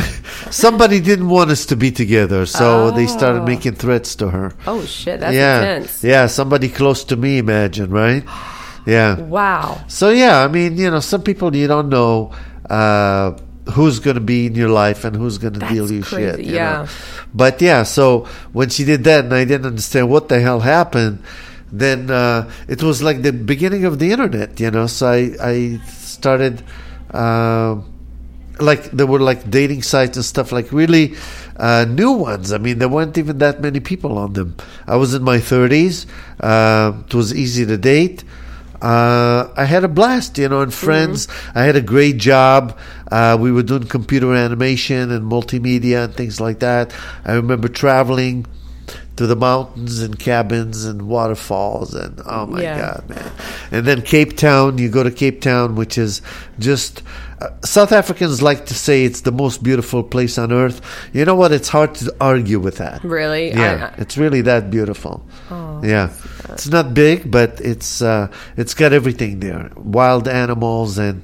somebody 0.51 0.99
didn't 0.99 1.29
want 1.29 1.51
us 1.51 1.67
to 1.67 1.77
be 1.77 1.91
together, 1.91 2.47
so 2.47 2.91
they 2.91 3.07
started 3.07 3.45
making 3.45 3.75
threats 3.75 4.15
to 4.17 4.31
her. 4.31 4.55
Oh 4.67 4.85
shit, 4.87 5.21
that's 5.21 5.35
yeah, 5.35 5.61
intense. 5.61 6.03
yeah, 6.03 6.27
somebody 6.27 6.69
close 6.71 7.05
to 7.05 7.17
me, 7.17 7.39
imagine, 7.39 7.91
right? 7.91 8.25
Yeah. 8.87 9.21
Wow. 9.21 9.85
So 9.89 10.09
yeah, 10.09 10.43
I 10.43 10.49
mean, 10.49 10.79
you 10.79 10.91
know, 10.91 11.01
some 11.01 11.23
people 11.23 11.55
you 11.55 11.69
don't 11.69 11.91
know 11.91 12.33
uh, 12.69 13.37
who's 13.71 14.01
going 14.01 14.15
to 14.15 14.23
be 14.23 14.47
in 14.47 14.55
your 14.55 14.71
life 14.71 15.05
and 15.05 15.15
who's 15.15 15.37
going 15.37 15.55
to 15.55 15.61
deal 15.69 15.91
you 15.93 16.03
crazy, 16.03 16.31
shit. 16.31 16.41
you 16.47 16.55
yeah. 16.55 16.73
know? 16.73 16.89
But 17.35 17.61
yeah, 17.61 17.83
so 17.83 18.27
when 18.53 18.71
she 18.71 18.85
did 18.85 19.05
that, 19.05 19.25
and 19.27 19.35
I 19.35 19.45
didn't 19.45 19.67
understand 19.67 20.09
what 20.09 20.29
the 20.29 20.41
hell 20.41 20.61
happened, 20.61 21.23
then 21.73 22.11
uh, 22.11 22.51
it 22.69 22.83
was 22.83 23.03
like 23.03 23.23
the 23.23 23.33
beginning 23.33 23.85
of 23.85 23.99
the 23.99 24.13
internet, 24.13 24.59
you 24.61 24.71
know. 24.71 24.87
So 24.87 25.09
I 25.09 25.37
I 25.41 25.81
started. 25.87 26.63
Uh, 27.11 27.83
like 28.61 28.91
there 28.91 29.07
were 29.07 29.19
like 29.19 29.51
dating 29.51 29.83
sites 29.83 30.17
and 30.17 30.25
stuff 30.25 30.53
like 30.53 30.71
really 30.71 31.15
uh, 31.57 31.87
new 31.89 32.13
ones. 32.13 32.53
I 32.53 32.59
mean, 32.59 32.79
there 32.79 32.89
weren't 32.89 33.17
even 33.17 33.39
that 33.39 33.61
many 33.61 33.81
people 33.81 34.19
on 34.19 34.35
them. 34.35 34.57
I 34.87 34.97
was 34.97 35.15
in 35.15 35.23
my 35.23 35.39
30s. 35.39 36.07
Uh, 36.39 36.93
it 37.07 37.15
was 37.15 37.35
easy 37.35 37.65
to 37.67 37.79
date. 37.79 38.25
Uh, 38.83 39.53
I 39.57 39.65
had 39.65 39.85
a 39.85 39.89
blast, 39.89 40.39
you 40.39 40.49
know, 40.49 40.63
and 40.63 40.73
friends. 40.73 41.29
I 41.55 41.65
had 41.65 41.77
a 41.77 41.83
great 41.83 42.17
job. 42.17 42.79
Uh, 43.11 43.37
we 43.39 43.53
were 43.53 43.63
doing 43.63 43.85
computer 43.85 44.35
animation 44.35 45.11
and 45.11 45.31
multimedia 45.31 46.05
and 46.05 46.15
things 46.15 46.41
like 46.41 46.61
that. 46.61 46.95
I 47.25 47.33
remember 47.33 47.69
traveling 47.69 48.47
to 49.21 49.27
the 49.27 49.37
mountains 49.37 50.01
and 50.01 50.19
cabins 50.19 50.87
and 50.87 51.03
waterfalls 51.03 51.93
and 51.95 52.23
oh 52.25 52.47
my 52.47 52.63
Yeah. 52.63 52.79
god 52.81 53.03
man. 53.11 53.31
And 53.71 53.83
then 53.87 54.01
cape 54.01 54.33
town 54.39 54.79
you 54.79 54.89
go 54.89 55.03
to 55.05 55.11
cape 55.11 55.43
town 55.43 55.75
which 55.77 55.99
is 55.99 56.23
just 56.59 57.03
uh, 57.43 57.49
south 57.63 57.93
africans 57.93 58.41
like 58.41 58.65
to 58.73 58.75
say 58.87 59.05
it's 59.05 59.21
the 59.29 59.33
most 59.33 59.63
beautiful 59.63 60.03
place 60.03 60.39
on 60.39 60.53
earth. 60.53 60.81
You 61.13 61.27
know 61.27 61.35
what? 61.35 61.53
It's 61.53 61.69
hard 61.69 61.95
to 61.97 62.05
argue 62.19 62.59
with 62.67 62.77
that. 62.79 63.05
Really? 63.05 63.51
yeah. 63.51 63.93
I- 63.93 64.01
it's 64.01 64.17
really 64.17 64.41
that 64.51 64.71
beautiful. 64.71 65.21
Yeah. 65.85 66.09
it's 66.49 66.69
not 66.69 66.95
big 66.95 67.31
but 67.31 67.61
it's 67.61 68.01
uh, 68.01 68.29
it's 68.57 68.73
got 68.73 68.93
everything 68.95 69.41
there. 69.41 69.69
Wild 69.77 70.29
animals 70.29 70.97
and 70.97 71.21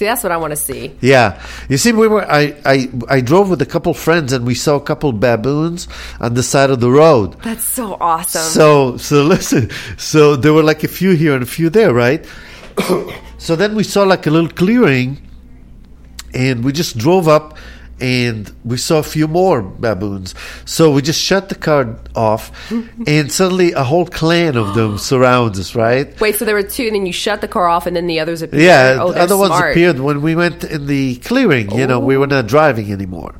See, 0.00 0.06
that's 0.06 0.22
what 0.22 0.32
I 0.32 0.38
want 0.38 0.52
to 0.52 0.56
see. 0.56 0.96
yeah, 1.02 1.42
you 1.68 1.76
see, 1.76 1.92
we 1.92 2.08
were. 2.08 2.24
I, 2.24 2.56
I 2.64 2.88
I 3.06 3.20
drove 3.20 3.50
with 3.50 3.60
a 3.60 3.66
couple 3.66 3.92
friends, 3.92 4.32
and 4.32 4.46
we 4.46 4.54
saw 4.54 4.76
a 4.76 4.80
couple 4.80 5.12
baboons 5.12 5.88
on 6.20 6.32
the 6.32 6.42
side 6.42 6.70
of 6.70 6.80
the 6.80 6.90
road. 6.90 7.38
That's 7.42 7.64
so 7.64 7.98
awesome. 8.00 8.40
So 8.40 8.96
so 8.96 9.22
listen, 9.24 9.68
so 9.98 10.36
there 10.36 10.54
were 10.54 10.62
like 10.62 10.84
a 10.84 10.88
few 10.88 11.10
here 11.10 11.34
and 11.34 11.42
a 11.42 11.46
few 11.46 11.68
there, 11.68 11.92
right? 11.92 12.24
so 13.36 13.56
then 13.56 13.74
we 13.74 13.84
saw 13.84 14.04
like 14.04 14.26
a 14.26 14.30
little 14.30 14.48
clearing, 14.48 15.20
and 16.32 16.64
we 16.64 16.72
just 16.72 16.96
drove 16.96 17.28
up, 17.28 17.58
and 18.00 18.50
we 18.64 18.76
saw 18.76 18.98
a 18.98 19.02
few 19.02 19.28
more 19.28 19.62
baboons. 19.62 20.34
So 20.64 20.92
we 20.92 21.02
just 21.02 21.20
shut 21.20 21.48
the 21.48 21.54
car 21.54 21.96
off, 22.14 22.70
and 23.06 23.30
suddenly 23.30 23.72
a 23.72 23.84
whole 23.84 24.06
clan 24.06 24.56
of 24.56 24.74
them 24.74 24.98
surrounds 25.10 25.58
us, 25.58 25.74
right? 25.74 26.18
Wait, 26.20 26.36
so 26.36 26.44
there 26.44 26.54
were 26.54 26.62
two, 26.62 26.84
and 26.84 26.96
then 26.96 27.06
you 27.06 27.12
shut 27.12 27.40
the 27.40 27.48
car 27.48 27.68
off, 27.68 27.86
and 27.86 27.96
then 27.96 28.06
the 28.06 28.20
others 28.20 28.42
appeared. 28.42 28.62
Yeah, 28.62 28.98
oh, 29.00 29.12
the 29.12 29.20
other 29.20 29.36
ones 29.36 29.54
appeared 29.58 30.00
when 30.00 30.22
we 30.22 30.34
went 30.34 30.64
in 30.64 30.86
the 30.86 31.16
clearing. 31.16 31.70
You 31.72 31.86
know, 31.86 32.00
we 32.00 32.16
were 32.16 32.26
not 32.26 32.46
driving 32.46 32.92
anymore. 32.92 33.34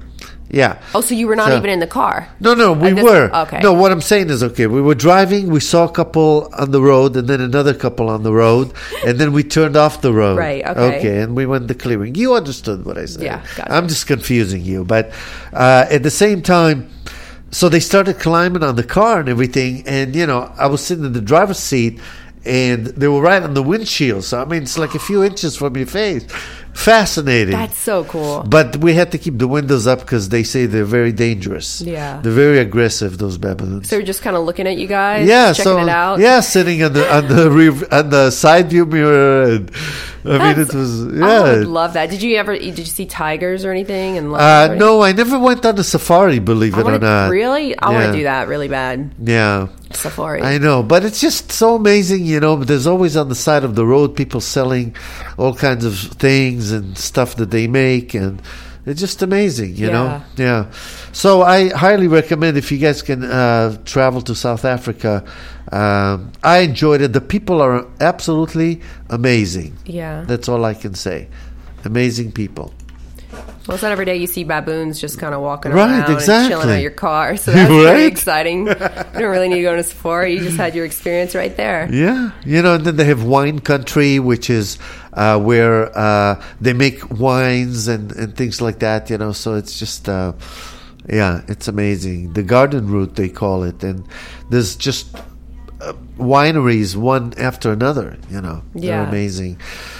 Yeah. 0.52 0.78
Oh, 0.96 1.00
so 1.00 1.14
you 1.14 1.28
were 1.28 1.36
not 1.36 1.48
So- 1.50 1.56
even 1.58 1.70
in 1.70 1.78
the 1.78 1.86
car. 1.86 2.26
No, 2.40 2.54
no, 2.54 2.72
we 2.72 2.90
this- 2.90 3.04
were. 3.04 3.30
okay. 3.42 3.60
No, 3.62 3.72
what 3.72 3.92
I'm 3.92 4.00
saying 4.00 4.30
is, 4.30 4.42
okay, 4.42 4.66
we 4.66 4.80
were 4.82 4.96
driving, 4.96 5.48
we 5.48 5.60
saw 5.60 5.84
a 5.84 5.88
couple 5.90 6.50
on 6.58 6.72
the 6.72 6.82
road, 6.82 7.16
and 7.16 7.28
then 7.28 7.40
another 7.40 7.72
couple 7.72 8.08
on 8.08 8.24
the 8.24 8.32
road, 8.32 8.72
and 9.06 9.18
then 9.20 9.32
we 9.32 9.44
turned 9.44 9.76
off 9.76 10.00
the 10.00 10.12
road. 10.12 10.38
Right, 10.38 10.66
okay. 10.66 10.98
Okay, 10.98 11.18
and 11.20 11.36
we 11.36 11.46
went 11.46 11.68
the 11.68 11.74
clearing. 11.74 12.16
You 12.16 12.34
understood 12.34 12.84
what 12.84 12.98
I 12.98 13.04
said. 13.06 13.22
Yeah. 13.22 13.42
I'm 13.68 13.86
just 13.86 14.08
confusing 14.08 14.62
you. 14.62 14.84
But 14.84 15.12
uh, 15.52 15.86
at 15.88 16.02
the 16.02 16.10
same 16.10 16.42
time, 16.42 16.88
so 17.52 17.68
they 17.68 17.80
started 17.80 18.18
climbing 18.18 18.64
on 18.64 18.74
the 18.74 18.82
car 18.84 19.20
and 19.20 19.28
everything, 19.28 19.84
and, 19.86 20.16
you 20.16 20.26
know, 20.26 20.52
I 20.58 20.66
was 20.66 20.80
sitting 20.84 21.04
in 21.04 21.12
the 21.12 21.20
driver's 21.20 21.58
seat, 21.58 22.00
and 22.44 22.86
they 22.86 23.06
were 23.06 23.20
right 23.20 23.42
on 23.42 23.54
the 23.54 23.62
windshield. 23.62 24.24
So, 24.24 24.40
I 24.40 24.44
mean, 24.46 24.62
it's 24.62 24.78
like 24.78 24.94
a 24.94 24.98
few 24.98 25.22
inches 25.22 25.56
from 25.56 25.76
your 25.76 25.86
face. 25.86 26.24
Fascinating. 26.80 27.52
That's 27.52 27.76
so 27.76 28.04
cool. 28.04 28.42
But 28.48 28.78
we 28.78 28.94
had 28.94 29.12
to 29.12 29.18
keep 29.18 29.36
the 29.38 29.46
windows 29.46 29.86
up 29.86 30.00
because 30.00 30.30
they 30.30 30.42
say 30.42 30.64
they're 30.64 30.84
very 30.84 31.12
dangerous. 31.12 31.80
Yeah. 31.82 32.20
they're 32.22 32.32
very 32.32 32.58
aggressive. 32.58 33.18
Those 33.18 33.36
baboons. 33.36 33.88
So 33.88 33.96
you're 33.96 34.06
just 34.06 34.22
kind 34.22 34.34
of 34.34 34.44
looking 34.44 34.66
at 34.66 34.76
you 34.78 34.86
guys, 34.86 35.28
yeah, 35.28 35.52
checking 35.52 35.64
so 35.64 35.78
it 35.78 35.88
out. 35.90 36.20
yeah, 36.20 36.40
sitting 36.40 36.82
on 36.82 36.92
the 36.94 37.04
on 37.16 37.28
the 37.28 37.50
rev- 37.60 37.88
on 37.92 38.08
the 38.08 38.30
side 38.30 38.70
view 38.70 38.86
mirror, 38.86 39.42
and 39.44 39.70
I 40.24 40.38
mean 40.38 40.58
it 40.64 40.72
was 40.72 41.06
yeah. 41.14 41.26
I 41.26 41.58
would 41.58 41.66
love 41.68 41.92
that. 41.94 42.08
Did 42.08 42.22
you 42.22 42.36
ever? 42.36 42.56
Did 42.56 42.78
you 42.78 42.84
see 42.86 43.04
tigers 43.06 43.64
or 43.64 43.70
anything? 43.70 44.16
And 44.16 44.32
Uh, 44.34 44.74
no, 44.74 45.02
I 45.02 45.12
never 45.12 45.38
went 45.38 45.66
on 45.66 45.78
a 45.78 45.84
safari. 45.84 46.38
Believe 46.38 46.74
I 46.76 46.78
it 46.78 46.82
or 46.82 46.84
wanna, 46.84 46.98
not. 46.98 47.30
really, 47.30 47.76
I 47.78 47.90
want 47.90 48.06
to 48.06 48.12
do 48.18 48.24
that 48.24 48.48
really 48.48 48.68
bad. 48.68 49.12
Yeah. 49.22 49.68
Safari. 49.92 50.42
I 50.42 50.58
know, 50.58 50.82
but 50.82 51.04
it's 51.04 51.20
just 51.20 51.52
so 51.52 51.74
amazing, 51.74 52.24
you 52.24 52.40
know. 52.40 52.56
There's 52.56 52.86
always 52.86 53.16
on 53.16 53.28
the 53.28 53.34
side 53.34 53.64
of 53.64 53.74
the 53.74 53.84
road 53.86 54.16
people 54.16 54.40
selling 54.40 54.94
all 55.36 55.54
kinds 55.54 55.84
of 55.84 55.98
things 55.98 56.72
and 56.72 56.96
stuff 56.96 57.36
that 57.36 57.50
they 57.50 57.66
make, 57.66 58.14
and 58.14 58.40
it's 58.86 59.00
just 59.00 59.22
amazing, 59.22 59.76
you 59.76 59.90
know. 59.90 60.22
Yeah. 60.36 60.70
So 61.12 61.42
I 61.42 61.68
highly 61.68 62.08
recommend 62.08 62.56
if 62.56 62.72
you 62.72 62.78
guys 62.78 63.02
can 63.02 63.24
uh, 63.24 63.76
travel 63.84 64.22
to 64.22 64.34
South 64.34 64.64
Africa. 64.64 65.24
Um, 65.72 66.32
I 66.42 66.58
enjoyed 66.58 67.00
it. 67.00 67.12
The 67.12 67.20
people 67.20 67.60
are 67.60 67.86
absolutely 68.00 68.80
amazing. 69.08 69.76
Yeah. 69.84 70.24
That's 70.26 70.48
all 70.48 70.64
I 70.64 70.74
can 70.74 70.94
say. 70.94 71.28
Amazing 71.84 72.32
people. 72.32 72.72
Well, 73.66 73.74
it's 73.74 73.82
not 73.82 73.92
every 73.92 74.06
day 74.06 74.16
you 74.16 74.26
see 74.26 74.42
baboons 74.44 75.00
just 75.00 75.18
kind 75.18 75.34
of 75.34 75.42
walking 75.42 75.72
Right, 75.72 76.00
around 76.00 76.10
and 76.20 76.48
chilling 76.48 76.70
out 76.70 76.80
your 76.80 76.90
car. 76.90 77.36
So 77.36 77.52
that's 77.54 77.68
very 77.70 77.84
Right? 78.04 78.12
exciting. 78.12 78.66
you 78.66 78.74
don't 78.74 79.14
really 79.30 79.48
need 79.48 79.56
to 79.56 79.62
go 79.62 79.76
to 79.76 79.82
Safari. 79.82 80.34
You 80.34 80.40
just 80.40 80.56
had 80.56 80.74
your 80.74 80.84
experience 80.86 81.34
right 81.34 81.54
there. 81.56 81.88
Yeah, 81.92 82.32
you 82.44 82.62
know, 82.62 82.74
and 82.76 82.84
then 82.84 82.96
they 82.96 83.04
have 83.04 83.22
wine 83.22 83.58
country, 83.60 84.18
which 84.18 84.48
is 84.50 84.78
uh, 85.12 85.38
where 85.38 85.96
uh, 85.96 86.42
they 86.60 86.72
make 86.72 87.10
wines 87.10 87.86
and, 87.86 88.10
and 88.12 88.34
things 88.36 88.60
like 88.60 88.78
that. 88.80 89.10
You 89.10 89.18
know, 89.18 89.32
so 89.32 89.54
it's 89.54 89.78
just 89.78 90.08
uh, 90.08 90.32
Yeah, 91.08 91.42
it's 91.48 91.68
amazing. 91.68 92.32
The 92.32 92.42
garden 92.42 92.88
route 92.88 93.14
they 93.16 93.28
call 93.28 93.62
it, 93.64 93.82
and 93.84 94.04
there's 94.48 94.74
just 94.76 95.14
uh, 95.80 95.92
wineries 96.18 96.96
one 96.96 97.32
after 97.38 97.72
another. 97.72 98.16
You 98.30 98.40
know, 98.40 98.62
they're 98.74 98.84
Yeah. 98.84 99.08
amazing. 99.08 99.58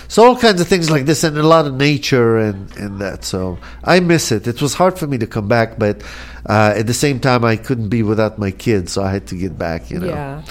So 0.09 0.25
all 0.27 0.37
kinds 0.37 0.61
of 0.61 0.67
things 0.69 0.91
like 0.91 1.07
this, 1.07 1.23
and 1.25 1.39
a 1.39 1.43
lot 1.47 1.67
of 1.67 1.75
nature 1.75 2.37
and 2.39 2.71
and 2.77 2.99
that. 3.01 3.25
So 3.25 3.59
I 3.85 4.01
miss 4.01 4.33
it. 4.33 4.47
It 4.47 4.61
was 4.61 4.75
hard 4.75 4.99
for 4.99 5.07
me 5.07 5.19
to 5.19 5.27
come 5.27 5.47
back, 5.49 5.79
but 5.79 6.03
uh, 6.47 6.75
at 6.77 6.87
the 6.87 6.95
same 6.95 7.21
time, 7.21 7.45
I 7.45 7.57
couldn't 7.57 7.89
be 7.89 8.03
without 8.03 8.39
my 8.39 8.51
kids, 8.51 8.93
so 8.93 9.03
I 9.03 9.11
had 9.13 9.27
to 9.29 9.37
get 9.37 9.57
back. 9.59 9.91
You 9.91 10.01
know. 10.01 10.09
Yeah. 10.09 10.43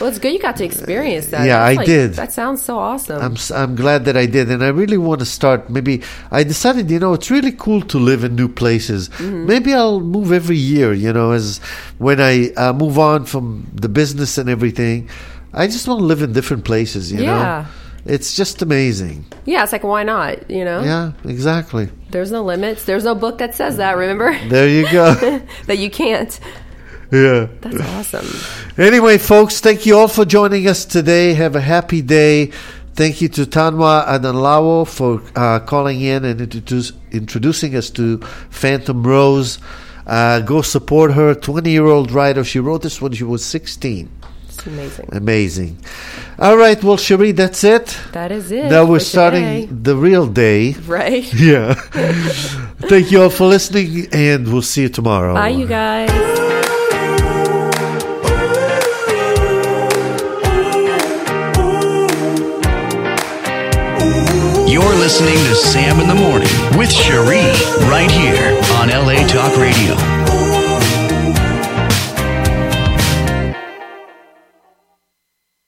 Well, 0.00 0.08
it's 0.08 0.18
good 0.18 0.32
you 0.32 0.38
got 0.38 0.56
to 0.56 0.64
experience 0.64 1.26
that. 1.28 1.46
Yeah, 1.46 1.58
That's 1.58 1.70
I 1.70 1.74
like- 1.74 1.86
did. 1.86 2.14
That 2.14 2.32
sounds 2.32 2.62
so 2.62 2.78
awesome. 2.78 3.20
I'm 3.20 3.36
I'm 3.54 3.74
glad 3.74 4.04
that 4.04 4.16
I 4.16 4.26
did, 4.26 4.50
and 4.50 4.62
I 4.62 4.68
really 4.68 4.98
want 4.98 5.20
to 5.20 5.26
start. 5.26 5.68
Maybe 5.70 6.02
I 6.30 6.44
decided, 6.44 6.90
you 6.90 6.98
know, 6.98 7.14
it's 7.14 7.30
really 7.30 7.52
cool 7.52 7.82
to 7.82 7.98
live 7.98 8.22
in 8.24 8.36
new 8.36 8.48
places. 8.48 9.08
Mm-hmm. 9.08 9.46
Maybe 9.46 9.74
I'll 9.74 10.00
move 10.00 10.32
every 10.32 10.56
year. 10.56 10.92
You 10.92 11.12
know, 11.12 11.32
as 11.32 11.58
when 11.98 12.20
I 12.20 12.50
uh, 12.56 12.72
move 12.72 12.98
on 12.98 13.24
from 13.26 13.66
the 13.74 13.88
business 13.88 14.38
and 14.38 14.48
everything, 14.48 15.08
I 15.52 15.66
just 15.66 15.88
want 15.88 16.00
to 16.00 16.04
live 16.04 16.22
in 16.22 16.32
different 16.32 16.64
places. 16.64 17.10
You 17.10 17.22
Yeah. 17.24 17.34
know, 17.42 17.66
it's 18.14 18.36
just 18.36 18.62
amazing. 18.62 19.24
yeah, 19.44 19.62
it's 19.64 19.72
like 19.72 19.82
why 19.84 20.02
not? 20.04 20.48
You 20.50 20.64
know, 20.64 20.80
Yeah, 20.82 21.12
exactly. 21.24 21.88
there's 22.10 22.30
no 22.30 22.42
limits. 22.44 22.84
There's 22.84 23.04
no 23.04 23.14
book 23.14 23.38
that 23.38 23.54
says 23.56 23.76
that. 23.78 23.96
Remember 23.96 24.32
There 24.48 24.68
you 24.68 24.86
go. 24.92 25.14
that 25.66 25.78
you 25.78 25.90
can't. 25.90 26.38
Yeah. 27.10 27.46
That's 27.60 27.80
awesome. 27.80 28.26
Anyway, 28.76 29.18
folks, 29.18 29.60
thank 29.60 29.86
you 29.86 29.96
all 29.96 30.08
for 30.08 30.24
joining 30.24 30.66
us 30.68 30.84
today. 30.84 31.34
Have 31.34 31.56
a 31.56 31.60
happy 31.60 32.02
day. 32.02 32.52
Thank 32.94 33.20
you 33.20 33.28
to 33.28 33.42
Tanwa 33.46 34.04
and 34.08 34.24
Adanlawo 34.24 34.86
for 34.86 35.22
uh, 35.36 35.60
calling 35.60 36.00
in 36.00 36.24
and 36.24 36.40
introduce, 36.40 36.92
introducing 37.12 37.76
us 37.76 37.90
to 37.90 38.18
Phantom 38.50 39.06
Rose. 39.06 39.58
Uh, 40.06 40.40
go 40.40 40.62
support 40.62 41.12
her, 41.12 41.34
20 41.34 41.70
year 41.70 41.86
old 41.86 42.10
writer. 42.10 42.42
She 42.42 42.58
wrote 42.58 42.82
this 42.82 43.00
when 43.00 43.12
she 43.12 43.24
was 43.24 43.44
16. 43.44 44.10
It's 44.48 44.66
amazing. 44.66 45.08
Amazing. 45.12 45.78
All 46.40 46.56
right, 46.56 46.82
well, 46.82 46.96
Cherie, 46.96 47.30
that's 47.32 47.62
it. 47.62 47.96
That 48.12 48.32
is 48.32 48.50
it. 48.50 48.68
now 48.70 48.84
we're 48.84 48.98
starting 48.98 49.44
today. 49.44 49.66
the 49.66 49.96
real 49.96 50.26
day. 50.26 50.72
Right. 50.72 51.32
Yeah. 51.38 51.74
Thank 52.88 53.12
you 53.12 53.22
all 53.22 53.30
for 53.30 53.46
listening, 53.46 54.08
and 54.12 54.50
we'll 54.52 54.62
see 54.62 54.82
you 54.82 54.88
tomorrow. 54.88 55.34
Bye, 55.34 55.50
you 55.50 55.66
guys. 55.66 56.47
Listening 65.08 65.38
to 65.46 65.54
Sam 65.54 66.00
in 66.00 66.06
the 66.06 66.14
Morning 66.14 66.50
with 66.76 66.92
Cherie 66.92 67.40
right 67.88 68.10
here 68.10 68.60
on 68.76 68.90
LA 68.90 69.26
Talk 69.26 69.56
Radio. 69.56 70.17